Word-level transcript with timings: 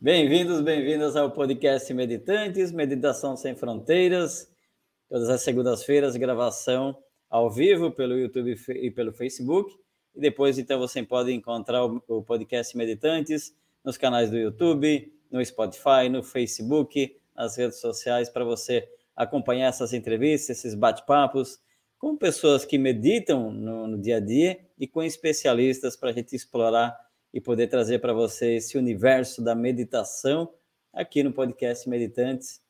Bem-vindos, 0.00 0.60
bem-vindas 0.60 1.16
ao 1.16 1.28
podcast 1.28 1.92
Meditantes, 1.92 2.70
Meditação 2.70 3.36
Sem 3.36 3.56
Fronteiras. 3.56 4.48
Todas 5.08 5.28
as 5.28 5.42
segundas-feiras, 5.42 6.14
gravação 6.14 6.96
ao 7.28 7.50
vivo 7.50 7.90
pelo 7.90 8.16
YouTube 8.16 8.54
e 8.76 8.92
pelo 8.92 9.12
Facebook. 9.12 9.74
E 10.14 10.20
depois, 10.20 10.56
então, 10.56 10.78
você 10.78 11.02
pode 11.02 11.32
encontrar 11.32 11.84
o 11.84 12.22
podcast 12.22 12.76
Meditantes 12.76 13.52
nos 13.84 13.98
canais 13.98 14.30
do 14.30 14.36
YouTube, 14.36 15.12
no 15.32 15.44
Spotify, 15.44 16.08
no 16.08 16.22
Facebook, 16.22 17.16
nas 17.34 17.56
redes 17.56 17.80
sociais, 17.80 18.30
para 18.30 18.44
você 18.44 18.88
acompanhar 19.16 19.66
essas 19.66 19.92
entrevistas, 19.92 20.58
esses 20.58 20.76
bate-papos 20.76 21.58
com 21.98 22.16
pessoas 22.16 22.64
que 22.64 22.78
meditam 22.78 23.50
no, 23.50 23.88
no 23.88 23.98
dia 23.98 24.18
a 24.18 24.20
dia 24.20 24.60
e 24.78 24.86
com 24.86 25.02
especialistas 25.02 25.96
para 25.96 26.10
a 26.10 26.12
gente 26.12 26.36
explorar 26.36 26.96
e 27.32 27.40
poder 27.40 27.66
trazer 27.68 27.98
para 27.98 28.12
você 28.12 28.56
esse 28.56 28.78
universo 28.78 29.42
da 29.42 29.54
meditação 29.54 30.52
aqui 30.92 31.22
no 31.22 31.32
podcast 31.32 31.88
Meditantes, 31.88 32.60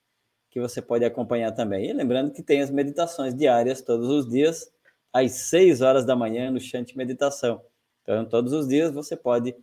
que 0.50 0.60
você 0.60 0.82
pode 0.82 1.04
acompanhar 1.04 1.52
também. 1.52 1.88
E 1.88 1.92
lembrando 1.92 2.32
que 2.32 2.42
tem 2.42 2.60
as 2.60 2.70
meditações 2.70 3.34
diárias 3.34 3.80
todos 3.80 4.08
os 4.08 4.28
dias, 4.28 4.70
às 5.12 5.32
6 5.32 5.80
horas 5.80 6.04
da 6.04 6.16
manhã, 6.16 6.50
no 6.50 6.60
Chante 6.60 6.96
Meditação. 6.96 7.62
Então, 8.02 8.24
todos 8.24 8.52
os 8.52 8.66
dias 8.66 8.92
você 8.92 9.16
pode 9.16 9.54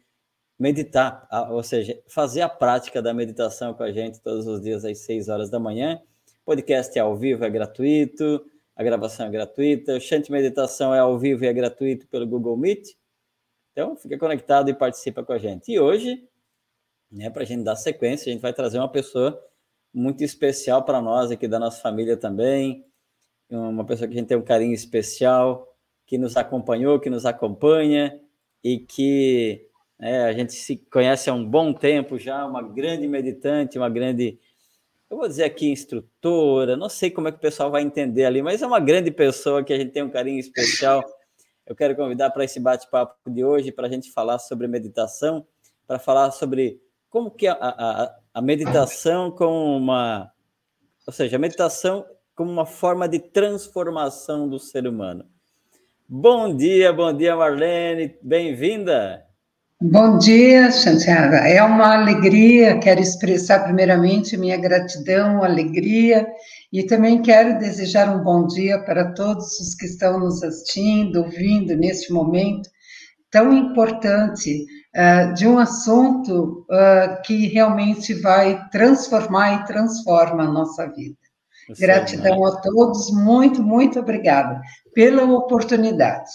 meditar, 0.57 1.27
ou 1.51 1.61
seja, 1.63 2.01
fazer 2.07 2.41
a 2.41 2.49
prática 2.49 3.01
da 3.01 3.13
meditação 3.13 3.73
com 3.73 3.83
a 3.83 3.91
gente 3.91 4.21
todos 4.21 4.47
os 4.47 4.61
dias 4.61 4.85
às 4.85 4.99
6 4.99 5.27
horas 5.27 5.49
da 5.49 5.59
manhã. 5.59 6.01
O 6.43 6.45
podcast 6.45 6.97
é 6.97 7.01
ao 7.01 7.15
vivo, 7.15 7.43
é 7.43 7.49
gratuito, 7.49 8.45
a 8.75 8.83
gravação 8.83 9.25
é 9.25 9.29
gratuita, 9.29 9.95
o 9.95 9.99
Chante 9.99 10.31
Meditação 10.31 10.93
é 10.93 10.99
ao 10.99 11.17
vivo 11.17 11.43
e 11.43 11.47
é 11.47 11.53
gratuito 11.53 12.07
pelo 12.07 12.27
Google 12.27 12.55
Meet. 12.55 12.89
Então, 13.75 13.93
fica 13.97 14.17
conectado 14.17 14.69
e 14.69 14.73
participa 14.73 15.21
com 15.21 15.33
a 15.33 15.37
gente. 15.37 15.69
E 15.69 15.77
hoje, 15.77 16.25
né, 17.11 17.29
para 17.29 17.43
a 17.43 17.45
gente 17.45 17.61
dar 17.61 17.75
sequência, 17.75 18.29
a 18.29 18.33
gente 18.33 18.41
vai 18.41 18.53
trazer 18.53 18.77
uma 18.77 18.87
pessoa 18.87 19.37
muito 19.93 20.23
especial 20.23 20.85
para 20.85 21.01
nós 21.01 21.29
aqui 21.29 21.45
da 21.45 21.59
nossa 21.59 21.81
família 21.81 22.15
também, 22.15 22.85
uma 23.49 23.85
pessoa 23.85 24.07
que 24.07 24.13
a 24.13 24.17
gente 24.17 24.29
tem 24.29 24.37
um 24.37 24.41
carinho 24.41 24.73
especial, 24.73 25.67
que 26.05 26.17
nos 26.17 26.37
acompanhou, 26.37 27.01
que 27.01 27.09
nos 27.09 27.25
acompanha 27.25 28.17
e 28.63 28.79
que 28.79 29.67
né, 29.99 30.23
a 30.23 30.31
gente 30.31 30.53
se 30.53 30.77
conhece 30.89 31.29
há 31.29 31.33
um 31.33 31.45
bom 31.45 31.73
tempo 31.73 32.17
já, 32.17 32.45
uma 32.45 32.61
grande 32.61 33.05
meditante, 33.09 33.77
uma 33.77 33.89
grande, 33.89 34.39
eu 35.09 35.17
vou 35.17 35.27
dizer 35.27 35.43
aqui, 35.43 35.69
instrutora, 35.69 36.77
não 36.77 36.87
sei 36.87 37.11
como 37.11 37.27
é 37.27 37.31
que 37.31 37.39
o 37.39 37.41
pessoal 37.41 37.69
vai 37.69 37.81
entender 37.81 38.23
ali, 38.23 38.41
mas 38.41 38.61
é 38.61 38.67
uma 38.67 38.79
grande 38.79 39.11
pessoa 39.11 39.65
que 39.65 39.73
a 39.73 39.77
gente 39.77 39.91
tem 39.91 40.01
um 40.01 40.09
carinho 40.09 40.39
especial 40.39 41.03
eu 41.65 41.75
quero 41.75 41.95
convidar 41.95 42.29
para 42.29 42.43
esse 42.43 42.59
bate-papo 42.59 43.29
de 43.29 43.43
hoje 43.43 43.71
para 43.71 43.87
a 43.87 43.89
gente 43.89 44.11
falar 44.11 44.39
sobre 44.39 44.67
meditação, 44.67 45.45
para 45.87 45.97
falar 45.97 46.31
sobre 46.31 46.81
como 47.09 47.31
que 47.31 47.47
a, 47.47 47.57
a, 47.59 48.15
a 48.33 48.41
meditação 48.41 49.31
como 49.31 49.77
uma, 49.77 50.31
ou 51.07 51.13
seja, 51.13 51.37
a 51.37 51.39
meditação 51.39 52.05
como 52.35 52.51
uma 52.51 52.65
forma 52.65 53.07
de 53.07 53.19
transformação 53.19 54.47
do 54.47 54.59
ser 54.59 54.87
humano. 54.87 55.25
Bom 56.07 56.55
dia, 56.55 56.93
bom 56.93 57.11
dia, 57.11 57.35
Marlene, 57.35 58.15
bem-vinda. 58.21 59.25
Bom 59.81 60.17
dia, 60.17 60.71
Santiago. 60.71 61.35
É 61.35 61.61
uma 61.61 61.95
alegria, 61.95 62.79
quero 62.79 63.01
expressar 63.01 63.65
primeiramente 63.65 64.37
minha 64.37 64.55
gratidão, 64.55 65.43
alegria 65.43 66.25
e 66.71 66.83
também 66.83 67.21
quero 67.21 67.59
desejar 67.59 68.09
um 68.09 68.23
bom 68.23 68.47
dia 68.47 68.79
para 68.79 69.13
todos 69.13 69.59
os 69.59 69.75
que 69.75 69.85
estão 69.85 70.17
nos 70.17 70.41
assistindo, 70.41 71.17
ouvindo 71.17 71.75
neste 71.75 72.13
momento 72.13 72.69
tão 73.29 73.51
importante 73.51 74.65
uh, 74.95 75.33
de 75.33 75.45
um 75.45 75.59
assunto 75.59 76.65
uh, 76.71 77.21
que 77.25 77.47
realmente 77.47 78.13
vai 78.13 78.57
transformar 78.69 79.55
e 79.55 79.65
transforma 79.65 80.43
a 80.43 80.51
nossa 80.51 80.87
vida. 80.87 81.17
Gratidão 81.77 82.39
né? 82.39 82.47
a 82.47 82.61
todos, 82.61 83.11
muito, 83.11 83.61
muito 83.61 83.99
obrigada 83.99 84.61
pela 84.93 85.25
oportunidade. 85.25 86.31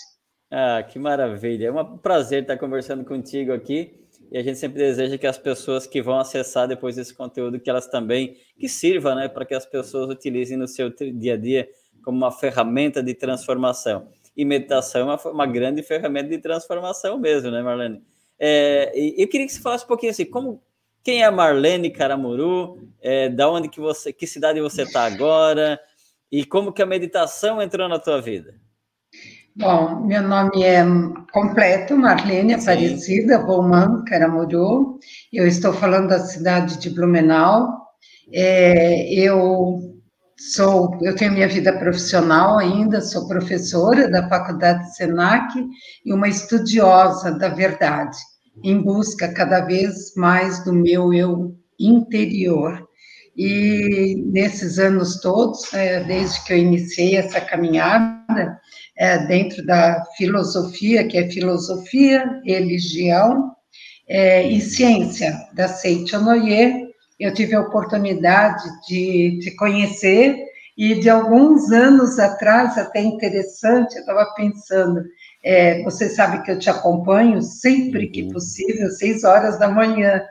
Ah, 0.51 0.83
que 0.83 0.99
maravilha. 0.99 1.69
É 1.69 1.73
um 1.73 1.99
prazer 1.99 2.43
estar 2.43 2.59
conversando 2.59 3.05
contigo 3.05 3.53
aqui. 3.53 3.95
E 4.33 4.39
a 4.39 4.43
gente 4.43 4.59
sempre 4.59 4.79
deseja 4.79 5.19
que 5.19 5.27
as 5.27 5.39
pessoas 5.39 5.87
que 5.87 6.01
vão 6.01 6.19
acessar 6.19 6.69
depois 6.69 6.97
esse 6.97 7.13
conteúdo, 7.13 7.59
que 7.59 7.69
elas 7.69 7.87
também, 7.89 8.37
que 8.59 8.69
sirva, 8.69 9.15
né, 9.15 9.29
para 9.29 9.45
que 9.45 9.55
as 9.55 9.67
pessoas 9.67 10.09
utilizem 10.09 10.57
no 10.57 10.69
seu 10.69 10.91
dia 10.91 11.35
a 11.35 11.37
dia 11.37 11.69
como 12.05 12.17
uma 12.17 12.31
ferramenta 12.31 13.03
de 13.03 13.13
transformação. 13.15 14.09
E 14.37 14.45
meditação 14.45 15.01
é 15.01 15.05
uma, 15.05 15.33
uma 15.33 15.47
grande 15.47 15.83
ferramenta 15.83 16.29
de 16.29 16.39
transformação 16.39 17.19
mesmo, 17.19 17.51
né, 17.51 17.61
Marlene? 17.61 18.03
É, 18.39 18.93
eu 18.95 19.29
queria 19.29 19.47
que 19.47 19.53
você 19.53 19.61
falasse 19.61 19.85
um 19.85 19.89
pouquinho 19.89 20.13
assim, 20.13 20.25
como, 20.25 20.63
quem 21.03 21.23
é 21.23 21.25
a 21.25 21.33
Marlene 21.33 21.91
Caramuru, 21.91 22.89
é, 23.03 23.29
da 23.29 23.51
onde 23.51 23.69
que 23.69 23.81
você, 23.81 24.13
que 24.13 24.27
cidade 24.27 24.61
você 24.61 24.83
está 24.83 25.05
agora, 25.05 25.79
e 26.31 26.45
como 26.45 26.73
que 26.73 26.81
a 26.81 26.87
meditação 26.87 27.61
entrou 27.61 27.89
na 27.89 27.99
tua 27.99 28.21
vida? 28.21 28.55
Bom, 29.57 30.07
meu 30.07 30.23
nome 30.23 30.63
é 30.63 30.85
completo, 31.33 31.97
Marlene. 31.97 32.55
Aparecida 32.55 33.39
Roman 33.39 34.05
Caramuru. 34.05 35.01
Eu 35.33 35.47
estou 35.47 35.73
falando 35.73 36.09
da 36.09 36.21
cidade 36.21 36.79
de 36.79 36.89
Blumenau. 36.89 37.69
É, 38.33 39.13
eu 39.13 40.01
sou, 40.39 40.97
eu 41.03 41.17
tenho 41.17 41.33
minha 41.33 41.49
vida 41.49 41.77
profissional 41.77 42.59
ainda, 42.59 43.01
sou 43.01 43.27
professora 43.27 44.09
da 44.09 44.29
Faculdade 44.29 44.95
Senac 44.95 45.53
e 46.05 46.15
uma 46.15 46.29
estudiosa 46.29 47.33
da 47.33 47.49
verdade, 47.49 48.17
em 48.63 48.81
busca 48.81 49.35
cada 49.35 49.63
vez 49.63 50.15
mais 50.17 50.63
do 50.65 50.73
meu 50.73 51.13
eu 51.13 51.57
interior. 51.79 52.89
E 53.37 54.23
nesses 54.33 54.79
anos 54.79 55.21
todos, 55.21 55.73
é, 55.75 56.05
desde 56.05 56.45
que 56.45 56.53
eu 56.53 56.59
iniciei 56.59 57.17
essa 57.17 57.41
caminhada, 57.41 58.61
é, 59.01 59.17
dentro 59.17 59.65
da 59.65 60.05
filosofia, 60.19 61.09
que 61.09 61.17
é 61.17 61.31
filosofia, 61.31 62.39
religião 62.45 63.51
é, 64.07 64.47
e 64.47 64.61
ciência 64.61 65.35
da 65.55 65.69
Seiichi 65.69 66.17
Onoye. 66.17 66.91
Eu 67.19 67.33
tive 67.33 67.55
a 67.55 67.63
oportunidade 67.63 68.63
de 68.87 69.39
te 69.41 69.57
conhecer 69.57 70.37
e 70.77 70.97
de 70.97 71.09
alguns 71.09 71.73
anos 71.73 72.19
atrás, 72.19 72.77
até 72.77 73.01
interessante, 73.01 73.95
eu 73.95 74.01
estava 74.01 74.35
pensando, 74.35 75.03
é, 75.43 75.83
você 75.83 76.11
sabe 76.11 76.43
que 76.43 76.51
eu 76.51 76.59
te 76.59 76.69
acompanho 76.69 77.41
sempre 77.41 78.07
que 78.09 78.23
uhum. 78.25 78.33
possível, 78.33 78.91
seis 78.91 79.25
horas 79.25 79.59
da 79.59 79.69
manhã, 79.69 80.23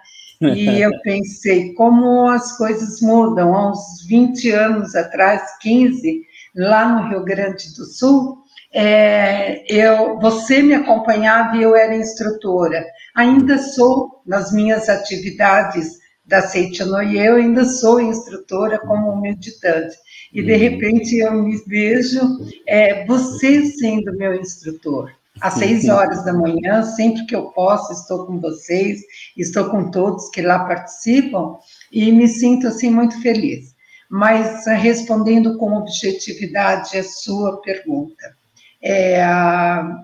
e 0.42 0.68
eu 0.80 0.92
pensei, 1.02 1.74
como 1.74 2.28
as 2.28 2.56
coisas 2.56 3.02
mudam, 3.02 3.54
há 3.56 3.72
uns 3.72 4.06
20 4.08 4.52
anos 4.52 4.96
atrás, 4.96 5.58
15, 5.60 6.22
lá 6.56 6.88
no 6.88 7.10
Rio 7.10 7.24
Grande 7.24 7.76
do 7.76 7.86
Sul, 7.86 8.40
é, 8.72 9.64
eu, 9.74 10.20
você 10.20 10.62
me 10.62 10.74
acompanhava 10.74 11.58
e 11.58 11.64
eu 11.64 11.76
era 11.76 11.96
instrutora. 11.96 12.86
Ainda 13.16 13.58
sou 13.58 14.22
nas 14.26 14.52
minhas 14.52 14.90
atividades 14.90 15.98
da 16.26 16.42
Seitianoye, 16.42 17.18
eu 17.18 17.38
ainda 17.38 17.66
sou 17.66 18.00
instrutora 18.00 18.78
como 18.80 19.20
meditante. 19.20 19.96
E 20.32 20.44
de 20.44 20.54
uhum. 20.54 20.60
repente 20.60 21.18
eu 21.18 21.34
me 21.34 21.58
vejo 21.66 22.22
é, 22.68 23.06
você 23.08 23.66
sendo 23.66 24.16
meu 24.16 24.36
instrutor. 24.36 25.12
Às 25.42 25.54
seis 25.54 25.88
horas 25.88 26.26
da 26.26 26.34
manhã, 26.34 26.84
sempre 26.84 27.26
que 27.26 27.36
eu 27.36 27.50
posso, 27.52 27.94
estou 27.94 28.28
com 28.28 28.40
vocês, 28.40 29.00
estou 29.38 29.70
com 29.70 29.90
todos 29.90 30.30
que 30.30 30.42
lá 30.42 30.66
participam 30.66 31.56
e 31.92 32.12
me 32.12 32.28
sinto 32.28 32.68
assim 32.68 32.90
muito 32.90 33.20
feliz. 33.22 33.74
Mas 34.10 34.66
respondendo 34.66 35.58
com 35.58 35.78
objetividade 35.78 36.98
a 36.98 37.04
sua 37.04 37.62
pergunta, 37.62 38.38
é, 38.82 39.24
a 39.24 40.04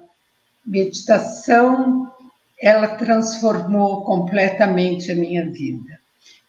meditação 0.66 2.12
ela 2.60 2.88
transformou 2.88 4.04
completamente 4.04 5.12
a 5.12 5.16
minha 5.16 5.50
vida. 5.50 6.00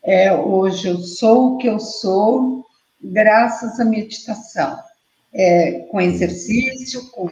É, 0.02 0.32
hoje 0.32 0.88
eu 0.88 0.98
sou 0.98 1.54
o 1.54 1.58
que 1.58 1.68
eu 1.68 1.80
sou 1.80 2.64
graças 3.02 3.78
à 3.80 3.84
meditação, 3.84 4.78
é, 5.32 5.86
com 5.90 6.00
exercício, 6.00 7.10
com 7.10 7.28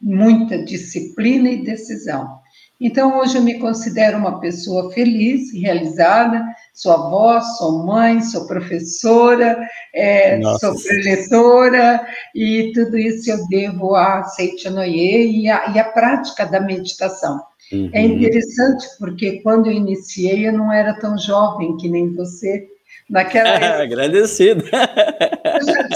muita 0.00 0.64
disciplina 0.64 1.50
e 1.50 1.64
decisão. 1.64 2.38
Então, 2.80 3.18
hoje 3.18 3.36
eu 3.36 3.42
me 3.42 3.58
considero 3.58 4.18
uma 4.18 4.40
pessoa 4.40 4.92
feliz, 4.92 5.52
realizada, 5.52 6.44
sou 6.78 6.92
avó, 6.92 7.40
sou 7.40 7.84
mãe, 7.84 8.20
sou 8.22 8.46
professora, 8.46 9.58
é, 9.92 10.40
sou 10.60 10.80
preletora, 10.80 12.06
e 12.32 12.70
tudo 12.72 12.96
isso 12.96 13.28
eu 13.28 13.44
devo 13.48 13.96
a 13.96 14.22
Seiichi 14.22 14.70
Noye 14.70 15.42
e 15.42 15.50
a, 15.50 15.72
e 15.72 15.78
a 15.80 15.84
prática 15.84 16.46
da 16.46 16.60
meditação. 16.60 17.42
Uhum. 17.72 17.90
É 17.92 18.00
interessante 18.00 18.86
porque 18.96 19.42
quando 19.42 19.66
eu 19.66 19.72
iniciei 19.72 20.46
eu 20.46 20.52
não 20.52 20.72
era 20.72 20.94
tão 20.94 21.18
jovem 21.18 21.76
que 21.78 21.88
nem 21.88 22.14
você. 22.14 22.68
Naquela 23.10 23.48
época, 23.58 23.82
Agradecido. 23.82 24.64
Eu 24.64 25.66
já 25.66 25.88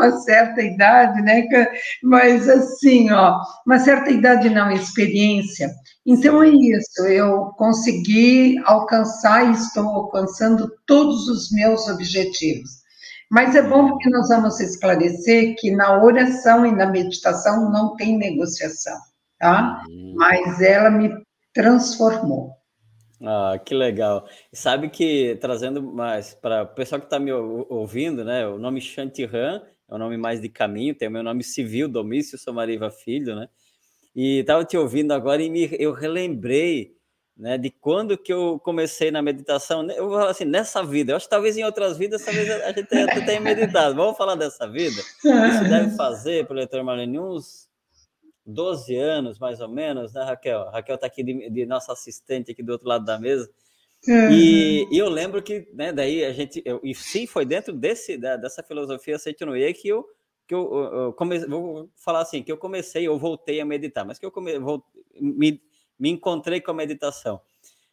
uma 0.00 0.10
certa 0.20 0.62
idade, 0.62 1.20
né? 1.22 1.46
Mas 2.02 2.48
assim, 2.48 3.10
ó, 3.10 3.38
uma 3.66 3.78
certa 3.78 4.10
idade 4.10 4.48
não, 4.48 4.70
experiência. 4.70 5.70
Então 6.06 6.42
é 6.42 6.48
isso, 6.48 7.06
eu 7.06 7.50
consegui 7.56 8.58
alcançar 8.64 9.48
e 9.48 9.52
estou 9.52 9.86
alcançando 9.86 10.72
todos 10.86 11.28
os 11.28 11.52
meus 11.52 11.88
objetivos. 11.88 12.80
Mas 13.30 13.54
é 13.54 13.62
bom 13.62 13.90
porque 13.90 14.10
nós 14.10 14.28
vamos 14.28 14.58
esclarecer 14.58 15.54
que 15.56 15.70
na 15.70 16.02
oração 16.02 16.66
e 16.66 16.72
na 16.72 16.86
meditação 16.86 17.70
não 17.70 17.94
tem 17.94 18.16
negociação, 18.16 18.98
tá? 19.38 19.84
Uhum. 19.88 20.14
Mas 20.16 20.60
ela 20.60 20.90
me 20.90 21.12
transformou. 21.54 22.60
Ah, 23.22 23.60
que 23.64 23.74
legal. 23.74 24.26
Sabe 24.52 24.88
que, 24.88 25.36
trazendo 25.40 25.82
mais 25.82 26.34
para 26.34 26.62
o 26.62 26.68
pessoal 26.68 27.00
que 27.00 27.06
está 27.06 27.18
me 27.18 27.30
ouvindo, 27.32 28.24
né? 28.24 28.46
O 28.48 28.58
nome 28.58 28.80
Shantiran 28.80 29.62
é 29.90 29.94
o 29.94 29.98
nome 29.98 30.16
mais 30.16 30.40
de 30.40 30.48
caminho, 30.48 30.94
tem 30.94 31.08
o 31.08 31.10
meu 31.10 31.22
nome 31.22 31.42
civil, 31.42 31.88
Domício 31.88 32.38
Somariva 32.38 32.90
Filho, 32.90 33.34
né? 33.34 33.48
E 34.14 34.38
estava 34.38 34.64
te 34.64 34.76
ouvindo 34.76 35.12
agora 35.12 35.42
e 35.42 35.50
me, 35.50 35.68
eu 35.78 35.92
relembrei 35.92 36.96
né, 37.36 37.56
de 37.56 37.70
quando 37.70 38.18
que 38.18 38.32
eu 38.32 38.60
comecei 38.60 39.10
na 39.10 39.22
meditação. 39.22 39.88
Eu 39.90 40.08
vou 40.08 40.18
falar 40.18 40.30
assim, 40.30 40.44
nessa 40.44 40.84
vida. 40.84 41.12
Eu 41.12 41.16
acho 41.16 41.26
que 41.26 41.30
talvez 41.30 41.56
em 41.56 41.64
outras 41.64 41.96
vidas, 41.96 42.24
talvez 42.24 42.50
a 42.50 42.68
gente 42.68 42.82
até 42.82 43.24
tenha 43.24 43.40
meditado. 43.40 43.94
Vamos 43.94 44.16
falar 44.16 44.34
dessa 44.34 44.68
vida? 44.68 45.00
Isso 45.00 45.64
deve 45.68 45.96
fazer, 45.96 46.44
para 46.46 46.54
o 46.54 46.56
leitor 46.56 46.84
Marlene, 46.84 47.18
uns 47.18 47.68
12 48.44 48.94
anos, 48.94 49.38
mais 49.38 49.60
ou 49.60 49.68
menos, 49.68 50.12
né, 50.12 50.22
Raquel? 50.22 50.68
Raquel 50.70 50.96
está 50.96 51.06
aqui 51.06 51.22
de, 51.22 51.48
de, 51.48 51.66
nossa 51.66 51.92
assistente 51.92 52.50
aqui 52.50 52.62
do 52.62 52.72
outro 52.72 52.86
lado 52.86 53.04
da 53.04 53.18
mesa. 53.18 53.50
Uhum. 54.08 54.30
E, 54.32 54.88
e, 54.90 54.98
eu 54.98 55.08
lembro 55.10 55.42
que, 55.42 55.68
né, 55.74 55.92
daí 55.92 56.24
a 56.24 56.32
gente, 56.32 56.62
eu, 56.64 56.80
e 56.82 56.94
sim, 56.94 57.26
foi 57.26 57.44
dentro 57.44 57.72
desse, 57.72 58.16
da, 58.16 58.36
dessa 58.36 58.62
filosofia 58.62 59.18
Seitonoye 59.18 59.74
que 59.74 59.88
eu, 59.88 60.06
que 60.46 60.54
eu, 60.54 60.74
eu 60.74 61.12
comecei, 61.12 61.48
vou 61.48 61.90
falar 61.96 62.20
assim, 62.20 62.42
que 62.42 62.50
eu 62.50 62.56
comecei, 62.56 63.06
eu 63.06 63.18
voltei 63.18 63.60
a 63.60 63.64
meditar, 63.64 64.04
mas 64.04 64.18
que 64.18 64.24
eu 64.24 64.30
come, 64.30 64.58
vou, 64.58 64.82
me, 65.20 65.62
me 65.98 66.10
encontrei 66.10 66.60
com 66.60 66.70
a 66.70 66.74
meditação. 66.74 67.40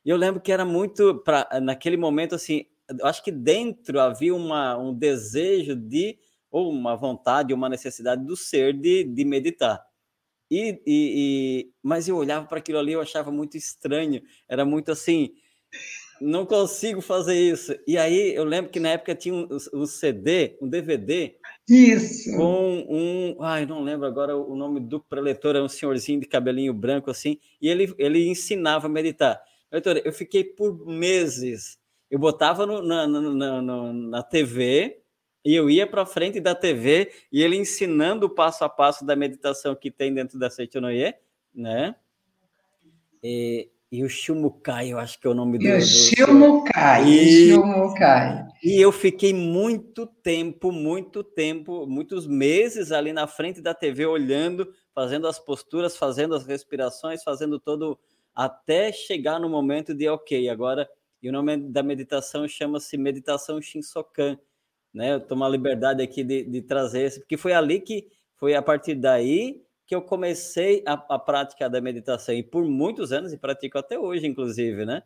E 0.04 0.09
eu 0.09 0.15
lembro 0.15 0.39
que 0.39 0.51
era 0.51 0.63
muito, 0.63 1.15
pra, 1.25 1.48
naquele 1.62 1.98
momento, 1.98 2.33
assim, 2.33 2.65
acho 3.04 3.21
que 3.21 3.31
dentro 3.31 4.00
havia 4.00 4.33
uma, 4.33 4.77
um 4.77 4.94
desejo 4.94 5.75
de, 5.75 6.18
ou 6.50 6.71
uma 6.71 6.95
vontade, 6.95 7.54
uma 7.54 7.68
necessidade 7.68 8.25
do 8.25 8.36
ser 8.38 8.74
de, 8.74 9.04
de 9.04 9.25
meditar. 9.25 9.86
E, 10.50 10.81
e, 10.86 10.86
e, 10.88 11.71
mas 11.83 12.07
eu 12.07 12.15
olhava 12.15 12.48
para 12.48 12.59
aquilo 12.59 12.80
ali, 12.80 12.94
eu 12.94 13.01
achava 13.01 13.30
muito 13.30 13.57
estranho, 13.57 14.21
era 14.48 14.63
muito 14.63 14.92
assim, 14.92 15.33
não 16.19 16.46
consigo 16.46 17.02
fazer 17.02 17.36
isso. 17.36 17.75
E 17.88 17.98
aí 17.98 18.34
eu 18.34 18.44
lembro 18.44 18.72
que 18.72 18.80
na 18.80 18.90
época 18.90 19.16
tinha 19.16 19.34
um, 19.34 19.48
um 19.74 19.86
CD, 19.86 20.58
um 20.62 20.68
DVD, 20.68 21.36
isso. 21.68 22.36
com 22.36 22.86
um, 22.90 23.44
ai, 23.44 23.66
não 23.66 23.84
lembro 23.84 24.08
agora 24.08 24.36
o 24.36 24.56
nome 24.56 24.80
do 24.80 25.00
preletor, 25.00 25.56
era 25.56 25.64
um 25.64 25.69
senhorzinho 25.69 26.19
de 26.19 26.28
cabelinho 26.28 26.74
branco 26.74 27.10
assim, 27.10 27.40
e 27.62 27.69
ele, 27.69 27.94
ele 27.98 28.28
ensinava 28.28 28.88
a 28.88 28.90
meditar. 28.90 29.42
Eu 30.04 30.14
fiquei 30.14 30.44
por 30.44 30.88
meses, 30.88 31.78
eu 32.10 32.18
botava 32.18 32.66
no, 32.66 32.81
na, 32.81 33.06
na, 33.06 33.62
na, 33.62 33.94
na 33.94 34.24
TV 34.24 35.02
e 35.44 35.54
eu 35.54 35.69
ia 35.69 35.86
para 35.86 36.06
frente 36.06 36.40
da 36.40 36.56
TV 36.56 37.12
e 37.31 37.44
ele 37.44 37.58
ensinando 37.58 38.25
o 38.25 38.30
passo 38.30 38.64
a 38.64 38.69
passo 38.69 39.06
da 39.06 39.16
meditação 39.16 39.75
que 39.75 39.92
tem 39.92 40.14
dentro 40.14 40.40
da 40.40 40.50
Seitonoye, 40.50 41.14
né? 41.54 41.96
E, 43.22 43.69
e 43.92 44.04
o 44.04 44.10
Shumukai, 44.10 44.92
eu 44.92 45.00
acho 45.00 45.19
que 45.19 45.28
é 45.28 45.30
o 45.30 45.34
nome 45.34 45.57
do. 45.57 45.66
E 45.66 45.74
o 45.74 45.81
Shumukai, 45.81 47.07
e, 47.07 47.54
Shumukai. 47.54 48.48
E 48.63 48.81
eu 48.81 48.92
fiquei 48.92 49.34
muito 49.34 50.06
tempo, 50.06 50.72
muito 50.72 51.24
tempo, 51.24 51.88
muitos 51.88 52.28
meses 52.28 52.92
ali 52.92 53.13
na 53.13 53.28
frente 53.28 53.62
da 53.62 53.74
TV 53.74 54.06
olhando, 54.06 54.72
fazendo 54.94 55.28
as 55.28 55.39
posturas, 55.39 55.95
fazendo 55.95 56.36
as 56.36 56.45
respirações, 56.45 57.24
fazendo 57.24 57.60
todo. 57.60 57.98
até 58.36 58.92
chegar 58.92 59.39
no 59.39 59.50
momento 59.50 59.94
de, 59.94 60.07
ok, 60.10 60.50
agora. 60.50 60.88
E 61.22 61.30
o 61.30 61.31
nome 61.31 61.57
da 61.57 61.81
meditação 61.81 62.48
chama-se 62.48 62.95
Meditação 62.95 63.60
Shinsokan 63.60 64.38
né? 64.98 65.13
Eu 65.13 65.19
tomo 65.19 65.44
a 65.44 65.50
liberdade 65.50 66.01
aqui 66.01 66.24
de, 66.24 66.44
de 66.44 66.62
trazer 66.62 67.04
esse, 67.04 67.19
porque 67.19 67.38
foi 67.38 67.54
ali 67.54 67.80
que 67.80 68.07
foi 68.36 68.56
a 68.56 68.62
partir 68.62 68.95
daí 68.95 69.62
que 69.88 69.95
eu 69.95 70.01
comecei 70.01 70.84
a, 70.86 70.94
a 71.16 71.18
prática 71.18 71.69
da 71.69 71.80
meditação 71.80 72.36
e 72.36 72.44
por 72.44 72.66
muitos 72.66 73.13
anos 73.13 73.31
e 73.31 73.38
pratico 73.38 73.78
até 73.78 73.98
hoje, 73.98 74.28
inclusive, 74.28 74.86
né? 74.86 75.01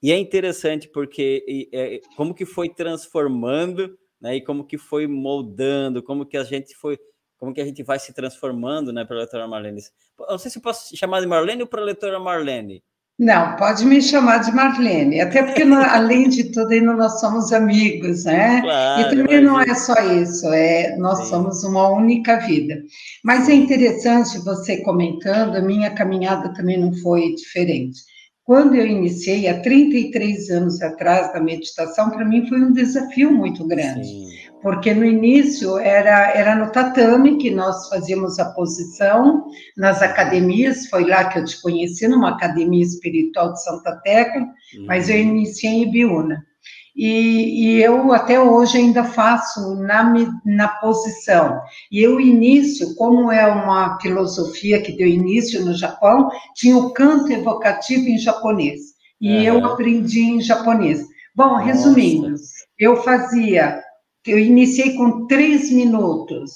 E 0.00 0.12
é 0.12 0.18
interessante 0.18 0.88
porque 0.88 1.44
e, 1.46 1.68
é, 1.72 2.00
como 2.16 2.32
que 2.32 2.46
foi 2.46 2.68
transformando, 2.68 3.98
né? 4.20 4.36
E 4.36 4.40
como 4.40 4.64
que 4.64 4.78
foi 4.78 5.08
moldando, 5.08 6.02
como 6.02 6.24
que 6.24 6.36
a 6.36 6.44
gente 6.44 6.74
foi, 6.76 6.98
como 7.36 7.52
que 7.52 7.60
a 7.60 7.64
gente 7.64 7.82
vai 7.82 7.98
se 7.98 8.14
transformando, 8.14 8.92
né, 8.92 9.04
para 9.04 9.16
a 9.16 9.18
leitora 9.18 9.48
Marlene. 9.48 9.82
Eu 10.20 10.26
não 10.30 10.38
sei 10.38 10.50
se 10.50 10.58
eu 10.58 10.62
posso 10.62 10.96
chamar 10.96 11.20
de 11.20 11.26
Marlene 11.26 11.62
ou 11.62 11.68
para 11.68 11.80
a 11.80 11.84
leitora 11.84 12.20
Marlene. 12.20 12.82
Não, 13.22 13.54
pode 13.54 13.86
me 13.86 14.02
chamar 14.02 14.38
de 14.38 14.50
Marlene, 14.50 15.20
até 15.20 15.44
porque, 15.44 15.62
além 15.88 16.28
de 16.28 16.42
tudo, 16.50 16.72
ainda 16.72 16.92
nós 16.92 17.20
somos 17.20 17.52
amigos, 17.52 18.24
né? 18.24 18.60
Claro, 18.62 19.00
e 19.00 19.16
também 19.16 19.40
não 19.40 19.60
é 19.60 19.72
só 19.76 19.94
isso, 20.12 20.52
é, 20.52 20.96
nós 20.96 21.18
Sim. 21.18 21.24
somos 21.26 21.62
uma 21.62 21.88
única 21.88 22.38
vida. 22.38 22.82
Mas 23.22 23.48
é 23.48 23.54
interessante 23.54 24.44
você 24.44 24.78
comentando, 24.78 25.54
a 25.54 25.60
minha 25.60 25.90
caminhada 25.90 26.52
também 26.52 26.80
não 26.80 26.92
foi 26.94 27.32
diferente. 27.36 28.00
Quando 28.42 28.74
eu 28.74 28.84
iniciei, 28.84 29.46
há 29.46 29.60
33 29.60 30.50
anos 30.50 30.82
atrás, 30.82 31.32
da 31.32 31.38
meditação, 31.38 32.10
para 32.10 32.24
mim 32.24 32.48
foi 32.48 32.60
um 32.60 32.72
desafio 32.72 33.30
muito 33.30 33.64
grande. 33.64 34.04
Sim 34.04 34.41
porque 34.62 34.94
no 34.94 35.04
início 35.04 35.76
era, 35.78 36.30
era 36.30 36.54
no 36.54 36.70
tatame 36.70 37.36
que 37.36 37.50
nós 37.50 37.88
fazíamos 37.88 38.38
a 38.38 38.50
posição, 38.52 39.44
nas 39.76 40.00
academias, 40.00 40.86
foi 40.86 41.04
lá 41.04 41.24
que 41.24 41.40
eu 41.40 41.44
te 41.44 41.60
conheci, 41.60 42.06
numa 42.06 42.30
academia 42.30 42.82
espiritual 42.82 43.52
de 43.52 43.62
Santa 43.62 43.96
Tecla, 44.04 44.42
uhum. 44.42 44.86
mas 44.86 45.08
eu 45.08 45.18
iniciei 45.18 45.72
em 45.72 45.82
Ibiúna. 45.82 46.46
E, 46.94 47.78
e, 47.78 47.82
eu 47.82 48.12
até 48.12 48.38
hoje 48.38 48.76
ainda 48.76 49.02
faço 49.02 49.74
na, 49.76 50.14
na 50.44 50.68
posição. 50.68 51.58
E 51.90 52.06
o 52.06 52.20
início, 52.20 52.94
como 52.96 53.32
é 53.32 53.46
uma 53.46 53.98
filosofia 53.98 54.80
que 54.80 54.92
deu 54.92 55.08
início 55.08 55.64
no 55.64 55.74
Japão, 55.74 56.30
tinha 56.54 56.76
o 56.76 56.92
canto 56.92 57.32
evocativo 57.32 58.08
em 58.08 58.18
japonês. 58.18 58.92
E 59.18 59.30
uhum. 59.30 59.42
eu 59.42 59.64
aprendi 59.64 60.20
em 60.20 60.40
japonês. 60.42 61.02
Bom, 61.34 61.56
resumindo, 61.56 62.28
Nossa. 62.28 62.44
eu 62.78 62.96
fazia 63.02 63.81
eu 64.26 64.38
iniciei 64.38 64.94
com 64.94 65.26
três 65.26 65.70
minutos, 65.70 66.52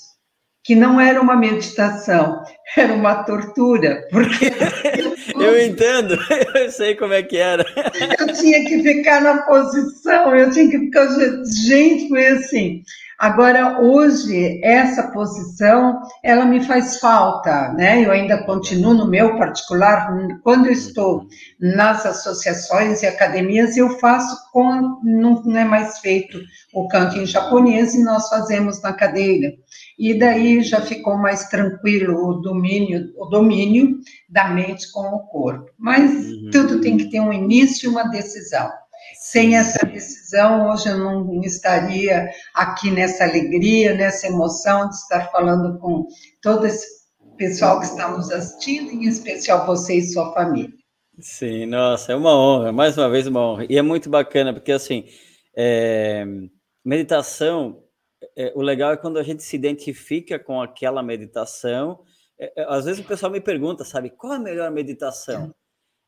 que 0.65 0.75
não 0.75 1.01
era 1.01 1.21
uma 1.21 1.37
meditação, 1.37 2.43
era 2.77 2.93
uma 2.93 3.25
tortura, 3.25 4.07
porque... 4.11 4.47
eu 5.35 5.63
entendo, 5.63 6.19
eu 6.55 6.71
sei 6.71 6.95
como 6.95 7.15
é 7.15 7.23
que 7.23 7.37
era. 7.37 7.65
eu 8.19 8.33
tinha 8.33 8.65
que 8.65 8.83
ficar 8.83 9.21
na 9.21 9.43
posição, 9.43 10.35
eu 10.37 10.51
tinha 10.51 10.69
que 10.69 10.79
ficar... 10.79 11.09
Gente, 11.67 12.09
foi 12.09 12.27
assim... 12.27 12.83
Agora, 13.19 13.81
hoje, 13.81 14.61
essa 14.63 15.11
posição, 15.11 16.03
ela 16.23 16.45
me 16.45 16.63
faz 16.63 16.99
falta, 16.99 17.73
né? 17.73 18.05
Eu 18.05 18.11
ainda 18.11 18.45
continuo 18.45 18.93
no 18.93 19.09
meu 19.09 19.39
particular, 19.39 20.15
quando 20.43 20.71
estou 20.71 21.27
nas 21.59 22.05
associações 22.05 23.03
e 23.03 23.07
academias, 23.07 23.75
eu 23.75 23.99
faço 23.99 24.37
com, 24.53 25.01
não, 25.03 25.43
não 25.43 25.57
é 25.57 25.65
mais 25.65 25.99
feito 25.99 26.39
o 26.75 26.87
canto 26.89 27.17
em 27.17 27.25
japonês 27.25 27.95
e 27.95 28.05
nós 28.05 28.29
fazemos 28.29 28.83
na 28.83 28.93
cadeira. 28.93 29.51
E 29.99 30.13
daí 30.13 30.63
já 30.63 30.83
ficou 30.83 31.17
mais 31.17 31.49
tranquilo 31.49 32.23
o 32.23 32.35
domínio, 32.35 33.15
o 33.17 33.25
domínio 33.27 33.99
da 34.29 34.49
mente 34.49 34.93
com 34.93 35.01
o 35.01 35.21
corpo. 35.21 35.71
Mas 35.79 36.11
uhum. 36.11 36.51
tudo 36.53 36.83
tem 36.83 36.99
que 36.99 37.11
ter 37.11 37.21
um 37.21 37.33
início 37.33 37.87
e 37.87 37.91
uma 37.91 38.05
decisão. 38.05 38.71
Sem 39.29 39.57
essa 39.57 39.85
decisão, 39.85 40.71
hoje 40.71 40.89
eu 40.89 40.99
não 40.99 41.41
estaria 41.43 42.31
aqui 42.55 42.93
nessa 42.93 43.25
alegria, 43.25 43.93
nessa 43.93 44.29
emoção 44.29 44.89
de 44.89 44.95
estar 44.95 45.33
falando 45.33 45.81
com 45.81 46.07
todo 46.41 46.65
esse 46.65 46.87
pessoal 47.37 47.81
que 47.81 47.87
está 47.87 48.09
nos 48.09 48.31
assistindo, 48.31 48.93
em 48.93 49.03
especial 49.05 49.67
você 49.67 49.97
e 49.97 50.03
sua 50.03 50.33
família. 50.33 50.71
Sim, 51.19 51.67
nossa, 51.67 52.13
é 52.13 52.15
uma 52.15 52.39
honra, 52.39 52.71
mais 52.71 52.97
uma 52.97 53.11
vez 53.11 53.27
uma 53.27 53.41
honra. 53.41 53.67
E 53.69 53.77
é 53.77 53.83
muito 53.83 54.09
bacana, 54.09 54.55
porque 54.55 54.71
assim, 54.71 55.07
é, 55.57 56.25
meditação, 56.85 57.83
é, 58.37 58.53
o 58.55 58.63
legal 58.63 58.93
é 58.93 58.97
quando 58.97 59.19
a 59.19 59.25
gente 59.25 59.43
se 59.43 59.57
identifica 59.57 60.39
com 60.39 60.63
aquela 60.63 61.03
meditação. 61.03 62.05
É, 62.39 62.63
é 62.63 62.67
às 62.69 62.85
vezes 62.85 63.05
o 63.05 63.09
pessoal 63.09 63.33
me 63.33 63.41
pergunta, 63.41 63.85
sabe, 63.85 64.09
qual 64.09 64.35
é 64.35 64.37
a 64.37 64.39
melhor 64.39 64.71
meditação? 64.71 65.53